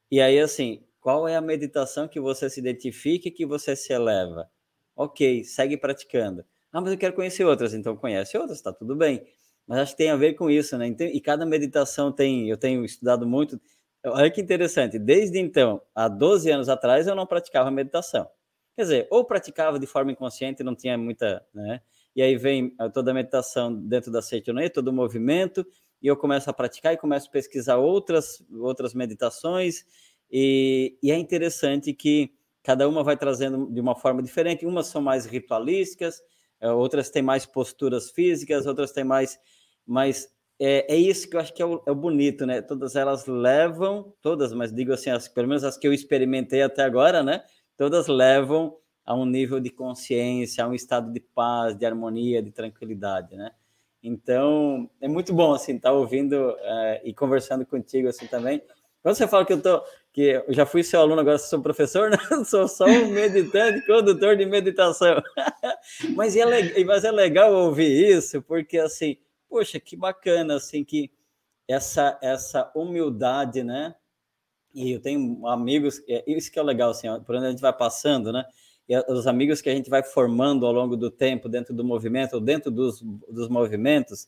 E 0.08 0.20
aí, 0.20 0.38
assim, 0.38 0.84
qual 1.00 1.28
é 1.28 1.36
a 1.36 1.40
meditação 1.40 2.08
que 2.08 2.20
você 2.20 2.50
se 2.50 2.60
identifica 2.60 3.28
e 3.28 3.30
que 3.30 3.46
você 3.46 3.76
se 3.76 3.92
eleva? 3.92 4.50
Ok, 4.96 5.44
segue 5.44 5.76
praticando. 5.76 6.44
Ah, 6.72 6.80
mas 6.80 6.92
eu 6.92 6.98
quero 6.98 7.14
conhecer 7.14 7.44
outras, 7.44 7.72
então 7.74 7.96
conhece 7.96 8.36
outras, 8.36 8.60
tá 8.60 8.72
tudo 8.72 8.96
bem. 8.96 9.24
Mas 9.66 9.78
acho 9.80 9.92
que 9.92 9.98
tem 9.98 10.10
a 10.10 10.16
ver 10.16 10.34
com 10.34 10.50
isso, 10.50 10.76
né? 10.76 10.88
E 10.88 11.20
cada 11.20 11.46
meditação 11.46 12.12
tem, 12.12 12.48
eu 12.48 12.56
tenho 12.56 12.84
estudado 12.84 13.26
muito. 13.26 13.60
Olha 14.04 14.30
que 14.30 14.40
interessante, 14.40 14.98
desde 14.98 15.38
então, 15.38 15.82
há 15.94 16.08
12 16.08 16.50
anos 16.50 16.68
atrás, 16.68 17.06
eu 17.06 17.14
não 17.14 17.26
praticava 17.26 17.70
meditação. 17.70 18.28
Quer 18.76 18.82
dizer, 18.82 19.08
ou 19.10 19.24
praticava 19.24 19.78
de 19.78 19.86
forma 19.86 20.12
inconsciente, 20.12 20.62
não 20.62 20.74
tinha 20.74 20.96
muita, 20.96 21.44
né? 21.52 21.80
e 22.18 22.22
aí 22.22 22.36
vem 22.36 22.74
toda 22.92 23.12
a 23.12 23.14
meditação 23.14 23.72
dentro 23.72 24.10
da 24.10 24.20
Seitonoye, 24.20 24.68
todo 24.68 24.88
o 24.88 24.92
movimento, 24.92 25.64
e 26.02 26.08
eu 26.08 26.16
começo 26.16 26.50
a 26.50 26.52
praticar 26.52 26.92
e 26.92 26.96
começo 26.96 27.28
a 27.28 27.30
pesquisar 27.30 27.76
outras, 27.76 28.44
outras 28.58 28.92
meditações, 28.92 29.84
e, 30.30 30.98
e 31.02 31.10
é 31.10 31.16
interessante 31.16 31.92
que 31.92 32.32
cada 32.62 32.88
uma 32.88 33.02
vai 33.02 33.16
trazendo 33.16 33.70
de 33.72 33.80
uma 33.80 33.94
forma 33.94 34.22
diferente, 34.22 34.66
umas 34.66 34.88
são 34.88 35.00
mais 35.00 35.24
ritualísticas, 35.26 36.20
é, 36.60 36.70
outras 36.70 37.10
têm 37.10 37.22
mais 37.22 37.46
posturas 37.46 38.10
físicas, 38.10 38.66
outras 38.66 38.92
têm 38.92 39.04
mais, 39.04 39.38
mais 39.86 40.28
é, 40.60 40.92
é, 40.92 40.96
isso 40.96 41.30
que 41.30 41.36
eu 41.36 41.40
acho 41.40 41.54
que 41.54 41.62
é 41.62 41.66
o, 41.66 41.82
é 41.86 41.90
o, 41.90 41.94
bonito, 41.94 42.44
né? 42.44 42.60
Todas 42.60 42.96
elas 42.96 43.26
levam, 43.26 44.12
todas, 44.20 44.52
mas 44.52 44.72
digo 44.72 44.92
assim, 44.92 45.10
as, 45.10 45.28
pelo 45.28 45.48
menos 45.48 45.62
as 45.62 45.78
que 45.78 45.86
eu 45.86 45.92
experimentei 45.92 46.62
até 46.62 46.82
agora, 46.82 47.22
né? 47.22 47.42
Todas 47.76 48.08
levam 48.08 48.76
a 49.06 49.14
um 49.14 49.24
nível 49.24 49.60
de 49.60 49.70
consciência, 49.70 50.64
a 50.64 50.68
um 50.68 50.74
estado 50.74 51.12
de 51.12 51.20
paz, 51.20 51.76
de 51.76 51.86
harmonia, 51.86 52.42
de 52.42 52.50
tranquilidade, 52.50 53.36
né? 53.36 53.52
Então, 54.02 54.90
é 55.00 55.08
muito 55.08 55.32
bom, 55.32 55.52
assim, 55.54 55.76
estar 55.76 55.90
tá 55.90 55.94
ouvindo 55.94 56.56
é, 56.60 57.02
e 57.04 57.14
conversando 57.14 57.64
contigo, 57.64 58.08
assim, 58.08 58.26
também. 58.26 58.62
Quando 59.02 59.14
você 59.14 59.26
fala 59.28 59.44
que 59.44 59.52
eu 59.52 59.62
tô, 59.62 59.82
que 60.18 60.22
eu 60.22 60.52
já 60.52 60.66
fui 60.66 60.82
seu 60.82 61.00
aluno, 61.00 61.20
agora 61.20 61.38
sou 61.38 61.62
professor, 61.62 62.10
né? 62.10 62.18
sou 62.44 62.66
só 62.66 62.86
um 62.86 63.08
meditante, 63.12 63.86
condutor 63.86 64.36
de 64.36 64.44
meditação. 64.46 65.22
mas, 66.16 66.34
é, 66.34 66.82
mas 66.82 67.04
é 67.04 67.12
legal 67.12 67.54
ouvir 67.54 68.16
isso, 68.16 68.42
porque, 68.42 68.78
assim, 68.78 69.16
poxa, 69.48 69.78
que 69.78 69.94
bacana, 69.94 70.56
assim, 70.56 70.82
que 70.82 71.08
essa, 71.68 72.18
essa 72.20 72.68
humildade, 72.74 73.62
né? 73.62 73.94
E 74.74 74.90
eu 74.90 75.00
tenho 75.00 75.46
amigos, 75.46 76.02
é, 76.08 76.24
isso 76.26 76.50
que 76.50 76.58
é 76.58 76.62
legal, 76.64 76.90
assim, 76.90 77.06
por 77.24 77.36
onde 77.36 77.46
a 77.46 77.50
gente 77.50 77.62
vai 77.62 77.72
passando, 77.72 78.32
né? 78.32 78.44
E 78.88 78.98
os 79.12 79.28
amigos 79.28 79.60
que 79.60 79.70
a 79.70 79.74
gente 79.74 79.88
vai 79.88 80.02
formando 80.02 80.66
ao 80.66 80.72
longo 80.72 80.96
do 80.96 81.12
tempo, 81.12 81.48
dentro 81.48 81.72
do 81.72 81.84
movimento, 81.84 82.32
ou 82.34 82.40
dentro 82.40 82.72
dos, 82.72 83.00
dos 83.00 83.48
movimentos, 83.48 84.26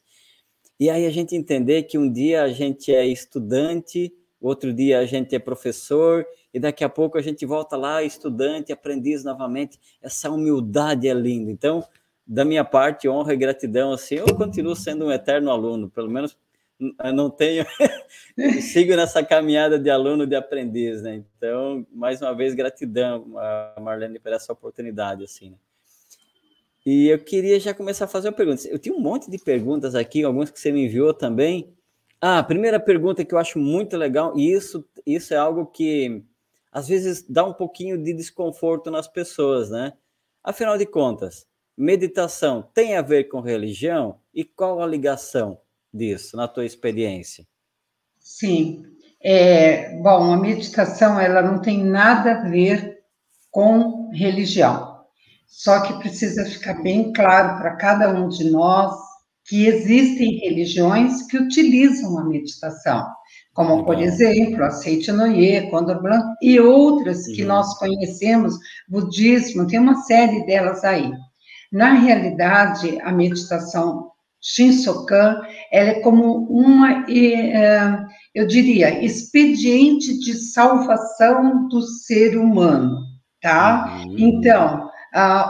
e 0.78 0.88
aí 0.88 1.04
a 1.04 1.10
gente 1.10 1.34
entender 1.34 1.82
que 1.82 1.98
um 1.98 2.08
dia 2.08 2.44
a 2.44 2.48
gente 2.48 2.94
é 2.94 3.04
estudante, 3.04 4.14
outro 4.40 4.72
dia 4.72 4.98
a 4.98 5.06
gente 5.06 5.34
é 5.34 5.38
professor, 5.38 6.26
e 6.52 6.58
daqui 6.58 6.82
a 6.82 6.88
pouco 6.88 7.18
a 7.18 7.22
gente 7.22 7.44
volta 7.46 7.76
lá, 7.76 8.02
estudante, 8.02 8.72
aprendiz 8.72 9.22
novamente. 9.22 9.78
Essa 10.02 10.30
humildade 10.30 11.08
é 11.08 11.14
linda. 11.14 11.50
Então, 11.50 11.84
da 12.26 12.44
minha 12.44 12.64
parte, 12.64 13.08
honra 13.08 13.34
e 13.34 13.36
gratidão, 13.36 13.92
assim, 13.92 14.16
eu 14.16 14.34
continuo 14.34 14.74
sendo 14.74 15.06
um 15.06 15.12
eterno 15.12 15.50
aluno, 15.50 15.90
pelo 15.90 16.10
menos 16.10 16.36
não 17.14 17.28
tenho, 17.28 17.66
sigo 18.62 18.96
nessa 18.96 19.22
caminhada 19.22 19.78
de 19.78 19.90
aluno, 19.90 20.26
de 20.26 20.34
aprendiz, 20.34 21.02
né? 21.02 21.22
Então, 21.36 21.86
mais 21.92 22.22
uma 22.22 22.34
vez, 22.34 22.54
gratidão, 22.54 23.26
Marlene, 23.78 24.18
por 24.18 24.32
essa 24.32 24.52
oportunidade, 24.52 25.24
assim, 25.24 25.50
né? 25.50 25.56
E 26.84 27.08
eu 27.08 27.18
queria 27.18 27.60
já 27.60 27.74
começar 27.74 28.06
a 28.06 28.08
fazer 28.08 28.28
uma 28.28 28.34
pergunta. 28.34 28.66
Eu 28.66 28.78
tinha 28.78 28.94
um 28.94 29.00
monte 29.00 29.30
de 29.30 29.36
perguntas 29.36 29.94
aqui, 29.94 30.24
algumas 30.24 30.50
que 30.50 30.58
você 30.58 30.72
me 30.72 30.86
enviou 30.86 31.12
também. 31.12 31.74
Ah, 32.22 32.40
a 32.40 32.44
primeira 32.44 32.78
pergunta 32.78 33.24
que 33.24 33.32
eu 33.34 33.38
acho 33.38 33.58
muito 33.58 33.96
legal, 33.96 34.36
e 34.36 34.52
isso, 34.52 34.84
isso 35.06 35.32
é 35.32 35.38
algo 35.38 35.64
que 35.64 36.22
às 36.70 36.86
vezes 36.86 37.24
dá 37.26 37.44
um 37.46 37.54
pouquinho 37.54 37.96
de 37.96 38.12
desconforto 38.12 38.90
nas 38.90 39.08
pessoas, 39.08 39.70
né? 39.70 39.94
Afinal 40.44 40.76
de 40.76 40.84
contas, 40.84 41.46
meditação 41.74 42.62
tem 42.74 42.94
a 42.94 43.02
ver 43.02 43.24
com 43.24 43.40
religião? 43.40 44.20
E 44.34 44.44
qual 44.44 44.82
a 44.82 44.86
ligação 44.86 45.58
disso, 45.92 46.36
na 46.36 46.46
tua 46.46 46.66
experiência? 46.66 47.46
Sim. 48.18 48.84
É, 49.22 49.96
bom, 50.02 50.32
a 50.32 50.36
meditação 50.36 51.18
ela 51.18 51.40
não 51.40 51.60
tem 51.60 51.82
nada 51.82 52.32
a 52.32 52.48
ver 52.48 53.02
com 53.50 54.10
religião. 54.12 55.04
Só 55.46 55.80
que 55.80 55.98
precisa 56.00 56.44
ficar 56.44 56.82
bem 56.82 57.12
claro 57.14 57.58
para 57.58 57.76
cada 57.76 58.10
um 58.10 58.28
de 58.28 58.50
nós 58.50 58.94
que 59.50 59.66
existem 59.66 60.38
religiões 60.38 61.22
que 61.26 61.36
utilizam 61.36 62.16
a 62.20 62.24
meditação, 62.24 63.04
como, 63.52 63.70
Legal. 63.70 63.84
por 63.84 64.00
exemplo, 64.00 64.64
a 64.64 64.70
Seitinoye, 64.70 65.68
Condor 65.68 66.00
Blanc 66.00 66.24
e 66.40 66.60
outras 66.60 67.26
que 67.26 67.44
nós 67.44 67.76
conhecemos, 67.76 68.54
budismo, 68.88 69.66
tem 69.66 69.80
uma 69.80 69.96
série 70.02 70.46
delas 70.46 70.84
aí. 70.84 71.10
Na 71.72 71.94
realidade, 71.94 72.96
a 73.02 73.10
meditação 73.10 74.12
Shinsokan, 74.40 75.40
ela 75.72 75.90
é 75.90 76.00
como 76.00 76.46
uma, 76.48 77.04
é, 77.10 77.98
eu 78.32 78.46
diria, 78.46 79.04
expediente 79.04 80.16
de 80.20 80.34
salvação 80.34 81.66
do 81.66 81.82
ser 81.82 82.38
humano, 82.38 83.00
tá? 83.42 84.00
Uhum. 84.06 84.14
Então, 84.16 84.88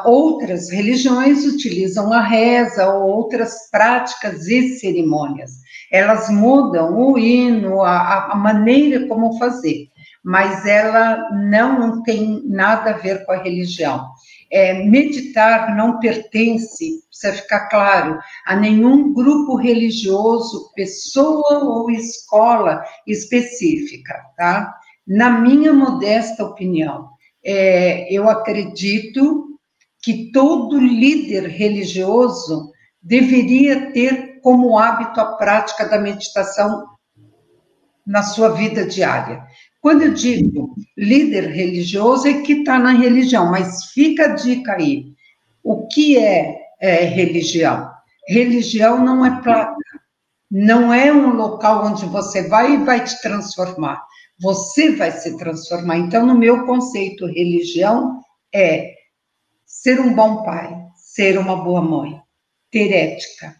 outras 0.05 0.71
religiões 0.71 1.45
utilizam 1.45 2.13
a 2.13 2.21
reza 2.21 2.89
ou 2.89 3.09
outras 3.09 3.69
práticas 3.71 4.47
e 4.49 4.79
cerimônias. 4.79 5.51
Elas 5.93 6.31
mudam 6.31 6.97
o 6.97 7.19
hino, 7.19 7.83
a, 7.83 8.33
a 8.33 8.37
maneira 8.37 9.07
como 9.07 9.39
fazer, 9.39 9.89
mas 10.25 10.65
ela 10.65 11.29
não 11.33 12.03
tem 12.03 12.43
nada 12.47 12.91
a 12.91 12.99
ver 12.99 13.25
com 13.25 13.33
a 13.33 13.43
religião. 13.43 14.09
É, 14.53 14.85
meditar 14.85 15.77
não 15.77 16.01
pertence, 16.01 17.05
precisa 17.09 17.33
ficar 17.43 17.69
claro, 17.69 18.19
a 18.47 18.57
nenhum 18.57 19.13
grupo 19.13 19.55
religioso, 19.55 20.73
pessoa 20.75 21.65
ou 21.65 21.89
escola 21.91 22.83
específica, 23.07 24.15
tá? 24.37 24.75
Na 25.07 25.31
minha 25.31 25.73
modesta 25.73 26.45
opinião, 26.45 27.11
é, 27.45 28.13
eu 28.13 28.29
acredito 28.29 29.50
que 30.03 30.31
todo 30.33 30.79
líder 30.79 31.47
religioso 31.49 32.71
deveria 33.03 33.93
ter 33.93 34.41
como 34.41 34.79
hábito 34.79 35.21
a 35.21 35.37
prática 35.37 35.85
da 35.87 35.99
meditação 35.99 36.87
na 38.07 38.23
sua 38.23 38.51
vida 38.51 38.87
diária. 38.87 39.43
Quando 39.81 40.03
eu 40.03 40.13
digo 40.13 40.75
líder 40.97 41.51
religioso, 41.51 42.29
é 42.29 42.43
que 42.43 42.55
está 42.55 42.79
na 42.79 42.93
religião, 42.93 43.51
mas 43.51 43.87
fica 43.93 44.25
a 44.25 44.35
dica 44.35 44.73
aí. 44.73 45.13
O 45.63 45.87
que 45.87 46.19
é, 46.19 46.57
é 46.81 47.05
religião? 47.05 47.91
Religião 48.29 49.03
não 49.03 49.25
é 49.25 49.41
placa, 49.43 49.75
não 50.51 50.93
é 50.93 51.13
um 51.13 51.35
local 51.35 51.87
onde 51.87 52.05
você 52.07 52.49
vai 52.49 52.75
e 52.75 52.85
vai 52.85 53.03
te 53.03 53.21
transformar. 53.23 54.03
Você 54.41 54.97
vai 54.97 55.13
se 55.13 55.37
transformar. 55.39 55.99
Então, 55.99 56.27
no 56.27 56.35
meu 56.35 56.67
conceito, 56.67 57.27
religião 57.27 58.21
é 58.55 59.00
ser 59.83 59.99
um 59.99 60.15
bom 60.15 60.43
pai, 60.43 60.77
ser 60.95 61.39
uma 61.39 61.57
boa 61.57 61.81
mãe, 61.81 62.21
ter 62.71 62.93
ética, 62.93 63.57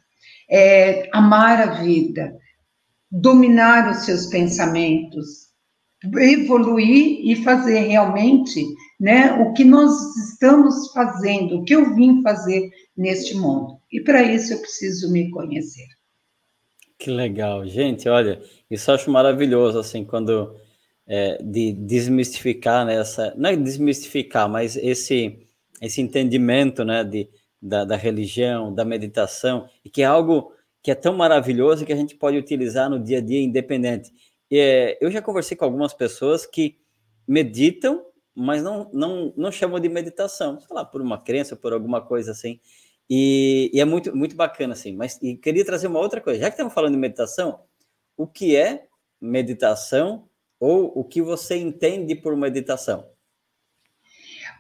é, 0.51 1.09
amar 1.15 1.67
a 1.67 1.83
vida, 1.83 2.39
dominar 3.11 3.91
os 3.91 4.05
seus 4.05 4.27
pensamentos, 4.27 5.49
evoluir 6.19 7.21
e 7.25 7.43
fazer 7.43 7.81
realmente 7.87 8.63
né, 9.01 9.33
o 9.33 9.55
que 9.55 9.65
nós 9.65 10.15
estamos 10.17 10.93
fazendo, 10.93 11.59
o 11.61 11.65
que 11.65 11.75
eu 11.75 11.95
vim 11.95 12.21
fazer 12.21 12.71
neste 12.95 13.35
mundo. 13.35 13.79
E 13.91 13.99
para 14.03 14.23
isso 14.23 14.53
eu 14.53 14.59
preciso 14.59 15.11
me 15.11 15.31
conhecer. 15.31 15.87
Que 16.99 17.11
legal, 17.11 17.67
gente. 17.67 18.07
Olha, 18.11 18.43
isso 18.71 18.91
eu 18.91 18.95
acho 18.95 19.11
maravilhoso, 19.11 19.79
assim, 19.79 20.05
quando 20.05 20.55
é, 21.07 21.43
de 21.43 21.73
desmistificar 21.73 22.85
né, 22.85 22.97
essa, 22.97 23.35
não 23.39 23.49
é 23.49 23.57
desmistificar, 23.57 24.51
mas 24.51 24.77
esse 24.77 25.47
esse 25.81 26.01
entendimento, 26.01 26.85
né, 26.85 27.03
de 27.05 27.29
da, 27.61 27.85
da 27.85 27.97
religião, 27.97 28.75
da 28.75 28.85
meditação, 28.85 29.69
e 29.85 29.91
que 29.91 30.03
é 30.03 30.07
algo 30.07 30.53
que 30.83 30.91
é 30.91 30.95
tão 30.95 31.15
maravilhoso 31.15 31.85
que 31.85 31.93
a 31.93 31.97
gente 31.97 32.15
pode 32.15 32.39
utilizar 32.39 32.89
no 32.89 32.99
dia 32.99 33.19
a 33.19 33.21
dia 33.21 33.41
independente. 33.41 34.11
É, 34.51 34.97
eu 35.01 35.11
já 35.11 35.21
conversei 35.21 35.57
com 35.57 35.65
algumas 35.65 35.93
pessoas 35.93 36.47
que 36.47 36.79
meditam, 37.29 38.05
mas 38.35 38.63
não, 38.63 38.91
não, 38.93 39.33
não 39.37 39.53
chamam 39.53 39.79
de 39.79 39.89
meditação, 39.89 40.59
sei 40.59 40.75
lá, 40.75 40.85
por 40.85 41.03
uma 41.03 41.23
crença, 41.23 41.55
por 41.55 41.73
alguma 41.73 42.01
coisa 42.01 42.33
assim. 42.33 42.59
E, 43.09 43.71
e 43.75 43.81
é 43.81 43.85
muito, 43.85 44.17
muito 44.17 44.35
bacana, 44.35 44.73
assim. 44.73 44.95
Mas 44.97 45.21
e 45.21 45.37
queria 45.37 45.65
trazer 45.65 45.89
uma 45.89 45.99
outra 45.99 46.21
coisa. 46.21 46.41
Já 46.41 46.47
que 46.47 46.55
estamos 46.55 46.73
falando 46.73 46.93
de 46.93 46.99
meditação, 46.99 47.61
o 48.17 48.27
que 48.27 48.57
é 48.57 48.87
meditação 49.21 50.29
ou 50.59 50.93
o 50.99 51.05
que 51.05 51.21
você 51.21 51.57
entende 51.57 52.15
por 52.15 52.37
meditação? 52.37 53.10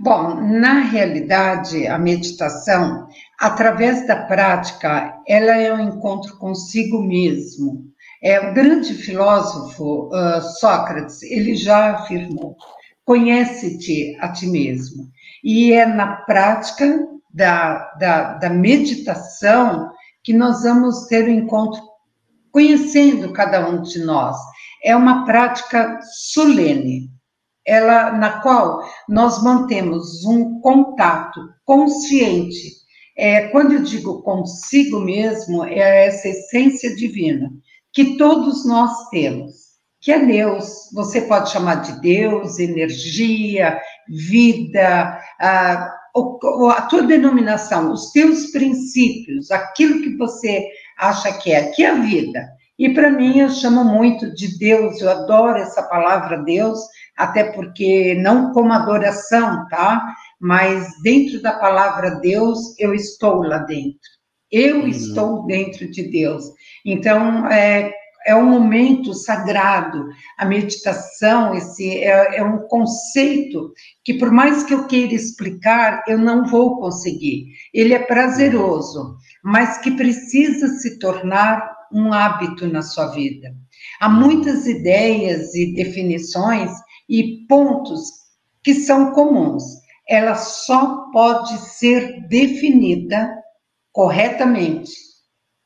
Bom, 0.03 0.35
na 0.41 0.81
realidade, 0.81 1.87
a 1.87 1.99
meditação, 1.99 3.07
através 3.39 4.07
da 4.07 4.17
prática, 4.25 5.15
ela 5.29 5.55
é 5.59 5.71
um 5.75 5.89
encontro 5.89 6.39
consigo 6.39 7.03
mesmo. 7.03 7.85
É, 8.23 8.41
o 8.41 8.55
grande 8.55 8.95
filósofo 8.95 10.09
uh, 10.09 10.41
Sócrates, 10.59 11.23
ele 11.23 11.55
já 11.55 11.97
afirmou: 11.97 12.57
conhece-te 13.05 14.17
a 14.21 14.33
ti 14.33 14.47
mesmo. 14.47 15.07
E 15.45 15.75
é 15.75 15.85
na 15.85 16.23
prática 16.23 17.07
da, 17.31 17.93
da, 17.99 18.35
da 18.39 18.49
meditação 18.49 19.91
que 20.25 20.33
nós 20.33 20.63
vamos 20.63 21.09
ter 21.09 21.29
o 21.29 21.31
um 21.31 21.35
encontro 21.35 21.83
conhecendo 22.51 23.35
cada 23.35 23.69
um 23.69 23.83
de 23.83 24.03
nós. 24.03 24.35
É 24.83 24.97
uma 24.97 25.27
prática 25.27 26.01
solene, 26.33 27.11
ela 27.67 28.13
na 28.13 28.41
qual 28.41 28.83
nós 29.09 29.43
mantemos 29.43 30.25
um 30.25 30.61
contato 30.61 31.41
consciente 31.65 32.81
É, 33.17 33.49
quando 33.49 33.73
eu 33.75 33.83
digo 33.83 34.23
consigo 34.23 34.99
mesmo, 34.99 35.63
é 35.65 36.07
essa 36.07 36.29
essência 36.29 36.95
divina 36.97 37.51
que 37.93 38.17
todos 38.17 38.65
nós 38.65 39.11
temos, 39.11 39.53
que 40.01 40.11
é 40.11 40.25
Deus. 40.25 40.89
Você 40.95 41.21
pode 41.23 41.51
chamar 41.51 41.83
de 41.83 42.01
Deus, 42.01 42.59
energia, 42.59 43.79
vida, 44.09 45.21
a, 45.39 45.93
a 46.71 46.83
tua 46.89 47.03
denominação, 47.03 47.93
os 47.93 48.11
teus 48.13 48.51
princípios, 48.53 49.51
aquilo 49.51 50.01
que 50.03 50.17
você 50.17 50.65
acha 50.99 51.31
que 51.33 51.53
é, 51.53 51.65
que 51.73 51.85
é 51.85 51.91
a 51.91 52.01
vida. 52.01 52.49
E 52.79 52.95
para 52.95 53.11
mim, 53.11 53.39
eu 53.39 53.51
chamo 53.51 53.85
muito 53.85 54.33
de 54.35 54.57
Deus, 54.59 54.99
eu 55.03 55.11
adoro 55.11 55.59
essa 55.59 55.83
palavra 55.83 56.43
Deus, 56.43 56.79
até 57.21 57.45
porque 57.45 58.15
não 58.15 58.53
como 58.53 58.73
adoração, 58.73 59.67
tá? 59.69 60.15
Mas 60.41 60.89
dentro 61.03 61.43
da 61.43 61.53
palavra 61.53 62.19
Deus, 62.21 62.75
eu 62.79 62.95
estou 62.95 63.43
lá 63.43 63.59
dentro. 63.59 63.99
Eu 64.51 64.81
uhum. 64.81 64.89
estou 64.89 65.47
dentro 65.47 65.91
de 65.91 66.11
Deus. 66.11 66.45
Então, 66.85 67.47
é, 67.49 67.93
é 68.27 68.35
um 68.35 68.47
momento 68.47 69.13
sagrado. 69.13 70.09
A 70.39 70.47
meditação 70.47 71.55
esse 71.55 71.99
é, 71.99 72.39
é, 72.39 72.43
um 72.43 72.67
conceito 72.69 73.71
que, 74.03 74.15
por 74.15 74.31
mais 74.31 74.65
que 74.65 74.73
eu 74.73 74.87
queira 74.87 75.15
explicar, 75.15 76.03
eu 76.09 76.17
não 76.17 76.47
vou 76.47 76.81
conseguir. 76.81 77.49
Ele 77.73 77.93
é 77.93 77.99
prazeroso, 77.99 79.17
mas 79.45 79.77
que 79.79 79.91
precisa 79.91 80.69
se 80.79 80.99
tornar 80.99 81.71
um 81.93 82.13
hábito 82.13 82.67
na 82.67 82.83
sua 82.83 83.09
vida. 83.09 83.55
Há 84.01 84.09
muitas 84.09 84.67
ideias 84.67 85.55
e 85.55 85.75
definições 85.75 86.71
e 87.11 87.47
pontos 87.49 88.01
que 88.63 88.73
são 88.73 89.13
comuns. 89.13 89.65
Ela 90.09 90.37
só 90.37 91.11
pode 91.13 91.59
ser 91.59 92.27
definida 92.29 93.31
corretamente 93.93 94.91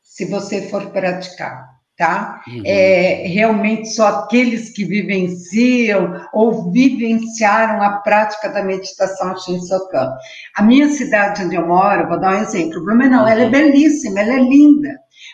se 0.02 0.24
você 0.24 0.68
for 0.68 0.90
praticar 0.90 1.74
tá? 1.96 2.42
Uhum. 2.48 2.62
É, 2.64 3.26
realmente 3.28 3.88
só 3.94 4.06
aqueles 4.08 4.70
que 4.70 4.84
vivenciam 4.84 6.20
ou 6.32 6.72
vivenciaram 6.72 7.82
a 7.82 7.98
prática 7.98 8.48
da 8.48 8.62
meditação 8.62 9.36
Shinsokan. 9.38 10.12
A 10.56 10.62
minha 10.62 10.88
cidade 10.88 11.44
onde 11.44 11.54
eu 11.54 11.66
moro, 11.66 12.08
vou 12.08 12.20
dar 12.20 12.36
um 12.36 12.42
exemplo, 12.42 12.84
Blumenau, 12.84 13.22
uhum. 13.22 13.28
ela 13.28 13.42
é 13.42 13.44
uhum. 13.44 13.50
belíssima, 13.50 14.20
ela 14.20 14.32
é 14.32 14.40
linda, 14.40 14.90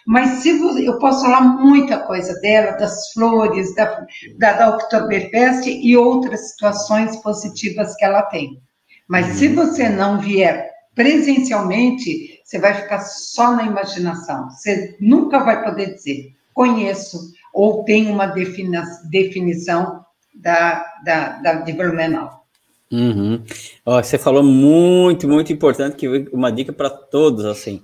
mas 0.07 0.43
se 0.43 0.59
você, 0.59 0.89
eu 0.89 0.99
posso 0.99 1.23
falar 1.23 1.41
muita 1.41 1.99
coisa 1.99 2.33
dela, 2.41 2.73
das 2.73 3.13
flores, 3.13 3.75
da, 3.75 4.07
da, 4.39 4.53
da 4.55 4.77
Oktoberfest 4.77 5.67
e 5.67 5.97
outras 5.97 6.51
situações 6.51 7.17
positivas 7.17 7.95
que 7.97 8.05
ela 8.05 8.23
tem. 8.23 8.61
Mas 9.09 9.29
uhum. 9.29 9.35
se 9.35 9.49
você 9.49 9.89
não 9.89 10.21
vier 10.21 10.71
presencialmente, 10.95 12.41
você 12.45 12.59
vai 12.59 12.75
ficar 12.75 13.01
só 13.01 13.55
na 13.55 13.65
imaginação. 13.65 14.51
Você 14.51 14.97
nunca 15.01 15.39
vai 15.39 15.63
poder 15.63 15.95
dizer 15.95 16.33
conheço 16.53 17.33
ou 17.55 17.85
tenho 17.85 18.13
uma 18.13 18.27
definição 18.27 20.05
da, 20.35 20.85
da, 21.05 21.29
da 21.39 21.55
de 21.55 21.73
Blumenau. 21.73 22.45
Uhum. 22.93 23.43
Ó, 23.87 24.03
você 24.03 24.19
falou 24.19 24.43
muito, 24.43 25.29
muito 25.29 25.53
importante, 25.53 25.97
que 25.97 26.09
uma 26.33 26.51
dica 26.51 26.73
para 26.73 26.91
todos, 26.91 27.45
assim, 27.45 27.83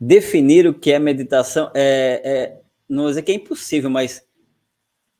definir 0.00 0.66
o 0.66 0.72
que 0.72 0.92
é 0.92 0.98
meditação 0.98 1.70
é, 1.74 2.22
é 2.24 2.60
não 2.88 3.04
vou 3.04 3.10
dizer 3.10 3.22
que 3.22 3.30
é 3.30 3.34
impossível, 3.36 3.88
mas 3.88 4.26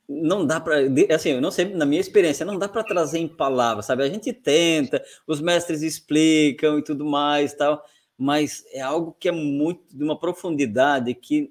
não 0.08 0.44
dá 0.44 0.58
para, 0.60 0.78
assim, 1.14 1.30
eu 1.30 1.40
não 1.40 1.52
sei, 1.52 1.66
na 1.66 1.87
minha 1.87 2.00
experiência, 2.00 2.44
não 2.44 2.58
dá 2.58 2.68
para 2.68 2.82
trazer 2.82 3.20
em 3.20 3.28
palavras, 3.28 3.87
sabe? 3.87 4.02
A 4.02 4.08
gente 4.08 4.32
tenta, 4.32 5.00
os 5.25 5.40
mestres 5.40 5.82
explicam 5.82 6.80
e 6.80 6.82
tudo 6.82 7.04
mais, 7.04 7.54
tal, 7.54 7.84
mas 8.18 8.64
é 8.72 8.80
algo 8.80 9.16
que 9.20 9.28
é 9.28 9.32
muito 9.32 9.96
de 9.96 10.02
uma 10.02 10.18
profundidade 10.18 11.14
que, 11.14 11.49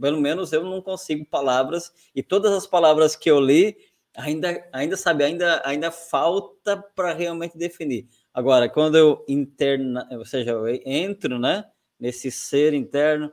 pelo 0.00 0.20
menos, 0.20 0.52
eu 0.52 0.62
não 0.62 0.80
consigo 0.80 1.26
palavras, 1.26 1.92
e 2.14 2.22
todas 2.22 2.52
as 2.52 2.68
palavras 2.68 3.16
que 3.16 3.28
eu 3.28 3.40
li, 3.40 3.76
ainda, 4.16 4.64
ainda 4.72 4.96
sabe, 4.96 5.24
ainda, 5.24 5.60
ainda 5.64 5.90
falta 5.90 6.76
para 6.94 7.12
realmente 7.12 7.58
definir. 7.58 8.06
Agora, 8.32 8.68
quando 8.68 8.96
eu 8.96 9.24
interna, 9.28 10.08
ou 10.12 10.24
seja, 10.24 10.52
eu 10.52 10.68
entro, 10.86 11.36
né, 11.36 11.64
nesse 11.98 12.30
ser 12.30 12.74
interno, 12.74 13.32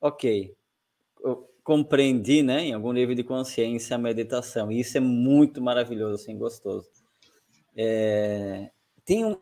ok, 0.00 0.54
eu 1.22 1.48
compreendi, 1.62 2.42
né, 2.42 2.66
em 2.66 2.72
algum 2.72 2.92
nível 2.92 3.14
de 3.14 3.22
consciência 3.22 3.94
a 3.94 3.98
meditação, 3.98 4.72
e 4.72 4.80
isso 4.80 4.96
é 4.96 5.00
muito 5.00 5.60
maravilhoso, 5.60 6.22
assim, 6.22 6.36
gostoso. 6.36 6.88
É, 7.76 8.70
tem 9.04 9.24
um, 9.24 9.36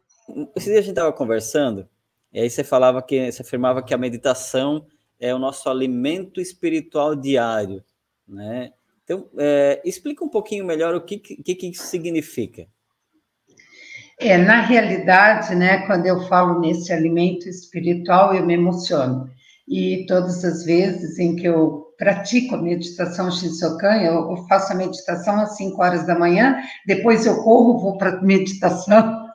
esse 0.54 0.66
dia 0.66 0.78
a 0.78 0.82
gente 0.82 0.90
estava 0.90 1.12
conversando, 1.12 1.88
e 2.32 2.40
aí 2.40 2.50
você 2.50 2.62
falava 2.62 3.02
que 3.02 3.32
você 3.32 3.42
afirmava 3.42 3.82
que 3.82 3.94
a 3.94 3.98
meditação 3.98 4.86
é 5.18 5.34
o 5.34 5.38
nosso 5.38 5.68
alimento 5.68 6.40
espiritual 6.40 7.16
diário, 7.16 7.82
né? 8.26 8.72
Então, 9.04 9.28
é, 9.38 9.80
explica 9.84 10.22
um 10.22 10.28
pouquinho 10.28 10.66
melhor 10.66 10.94
o 10.94 11.00
que, 11.00 11.18
que, 11.18 11.54
que 11.54 11.66
isso 11.68 11.86
significa. 11.86 12.68
É, 14.20 14.36
na 14.36 14.62
realidade, 14.62 15.54
né, 15.54 15.86
quando 15.86 16.06
eu 16.06 16.26
falo 16.26 16.58
nesse 16.58 16.92
alimento 16.92 17.48
espiritual, 17.48 18.34
eu 18.34 18.44
me 18.44 18.54
emociono. 18.54 19.30
E 19.66 20.06
todas 20.08 20.44
as 20.44 20.64
vezes 20.64 21.18
em 21.20 21.36
que 21.36 21.46
eu 21.46 21.94
pratico 21.96 22.56
a 22.56 22.62
meditação 22.62 23.30
Shinsokan, 23.30 23.96
eu 24.02 24.36
faço 24.48 24.72
a 24.72 24.76
meditação 24.76 25.38
às 25.40 25.56
5 25.56 25.80
horas 25.80 26.06
da 26.06 26.18
manhã, 26.18 26.56
depois 26.86 27.26
eu 27.26 27.42
corro, 27.42 27.78
vou 27.78 27.96
para 27.96 28.10
a 28.10 28.22
meditação 28.22 29.27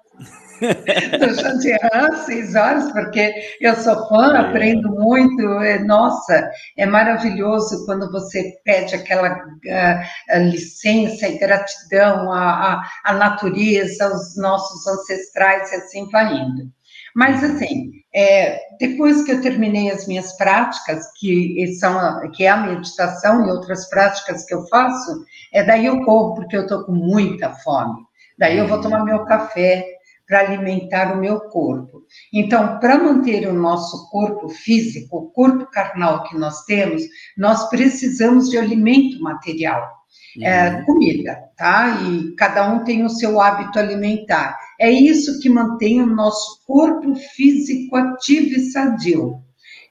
do 0.61 1.35
Chantiran, 1.35 2.15
seis 2.25 2.55
horas, 2.55 2.91
porque 2.91 3.33
eu 3.59 3.75
sou 3.75 4.07
fã, 4.07 4.37
aprendo 4.37 4.89
muito. 4.89 5.41
É, 5.61 5.79
nossa, 5.83 6.49
é 6.77 6.85
maravilhoso 6.85 7.85
quando 7.85 8.11
você 8.11 8.53
pede 8.63 8.95
aquela 8.95 9.33
uh, 9.33 10.39
licença 10.49 11.27
e 11.27 11.37
gratidão 11.37 12.31
à, 12.31 12.73
à, 12.73 12.89
à 13.05 13.13
natureza, 13.13 14.05
aos 14.05 14.37
nossos 14.37 14.85
ancestrais, 14.87 15.71
e 15.71 15.75
assim 15.75 16.09
vai 16.09 16.33
indo. 16.33 16.71
Mas, 17.15 17.43
assim, 17.43 17.91
é, 18.13 18.59
depois 18.79 19.23
que 19.23 19.31
eu 19.31 19.41
terminei 19.41 19.91
as 19.91 20.07
minhas 20.07 20.35
práticas, 20.35 21.05
que 21.19 21.67
são 21.79 21.95
que 22.31 22.43
é 22.43 22.49
a 22.49 22.57
meditação 22.57 23.45
e 23.45 23.51
outras 23.51 23.87
práticas 23.87 24.45
que 24.45 24.53
eu 24.53 24.65
faço, 24.67 25.23
é 25.53 25.63
daí 25.63 25.85
eu 25.85 26.03
corro, 26.03 26.33
porque 26.35 26.57
eu 26.57 26.63
estou 26.63 26.83
com 26.85 26.91
muita 26.91 27.51
fome. 27.51 28.01
Daí 28.37 28.57
eu 28.57 28.67
vou 28.67 28.81
tomar 28.81 29.03
meu 29.03 29.23
café, 29.25 29.85
para 30.27 30.39
alimentar 30.39 31.13
o 31.13 31.19
meu 31.19 31.39
corpo. 31.49 32.03
Então, 32.33 32.79
para 32.79 32.97
manter 32.97 33.47
o 33.47 33.53
nosso 33.53 34.09
corpo 34.09 34.49
físico, 34.49 35.17
o 35.17 35.29
corpo 35.31 35.69
carnal 35.71 36.23
que 36.23 36.37
nós 36.37 36.63
temos, 36.65 37.03
nós 37.37 37.69
precisamos 37.69 38.49
de 38.49 38.57
alimento 38.57 39.21
material, 39.21 39.89
é, 40.41 40.69
uhum. 40.69 40.77
é, 40.77 40.85
comida, 40.85 41.39
tá? 41.57 42.01
E 42.01 42.35
cada 42.35 42.71
um 42.71 42.83
tem 42.83 43.03
o 43.03 43.09
seu 43.09 43.39
hábito 43.41 43.77
alimentar. 43.77 44.57
É 44.79 44.89
isso 44.89 45.39
que 45.39 45.49
mantém 45.49 46.01
o 46.01 46.07
nosso 46.07 46.63
corpo 46.65 47.13
físico 47.15 47.95
ativo 47.95 48.55
e 48.55 48.71
sadio. 48.71 49.35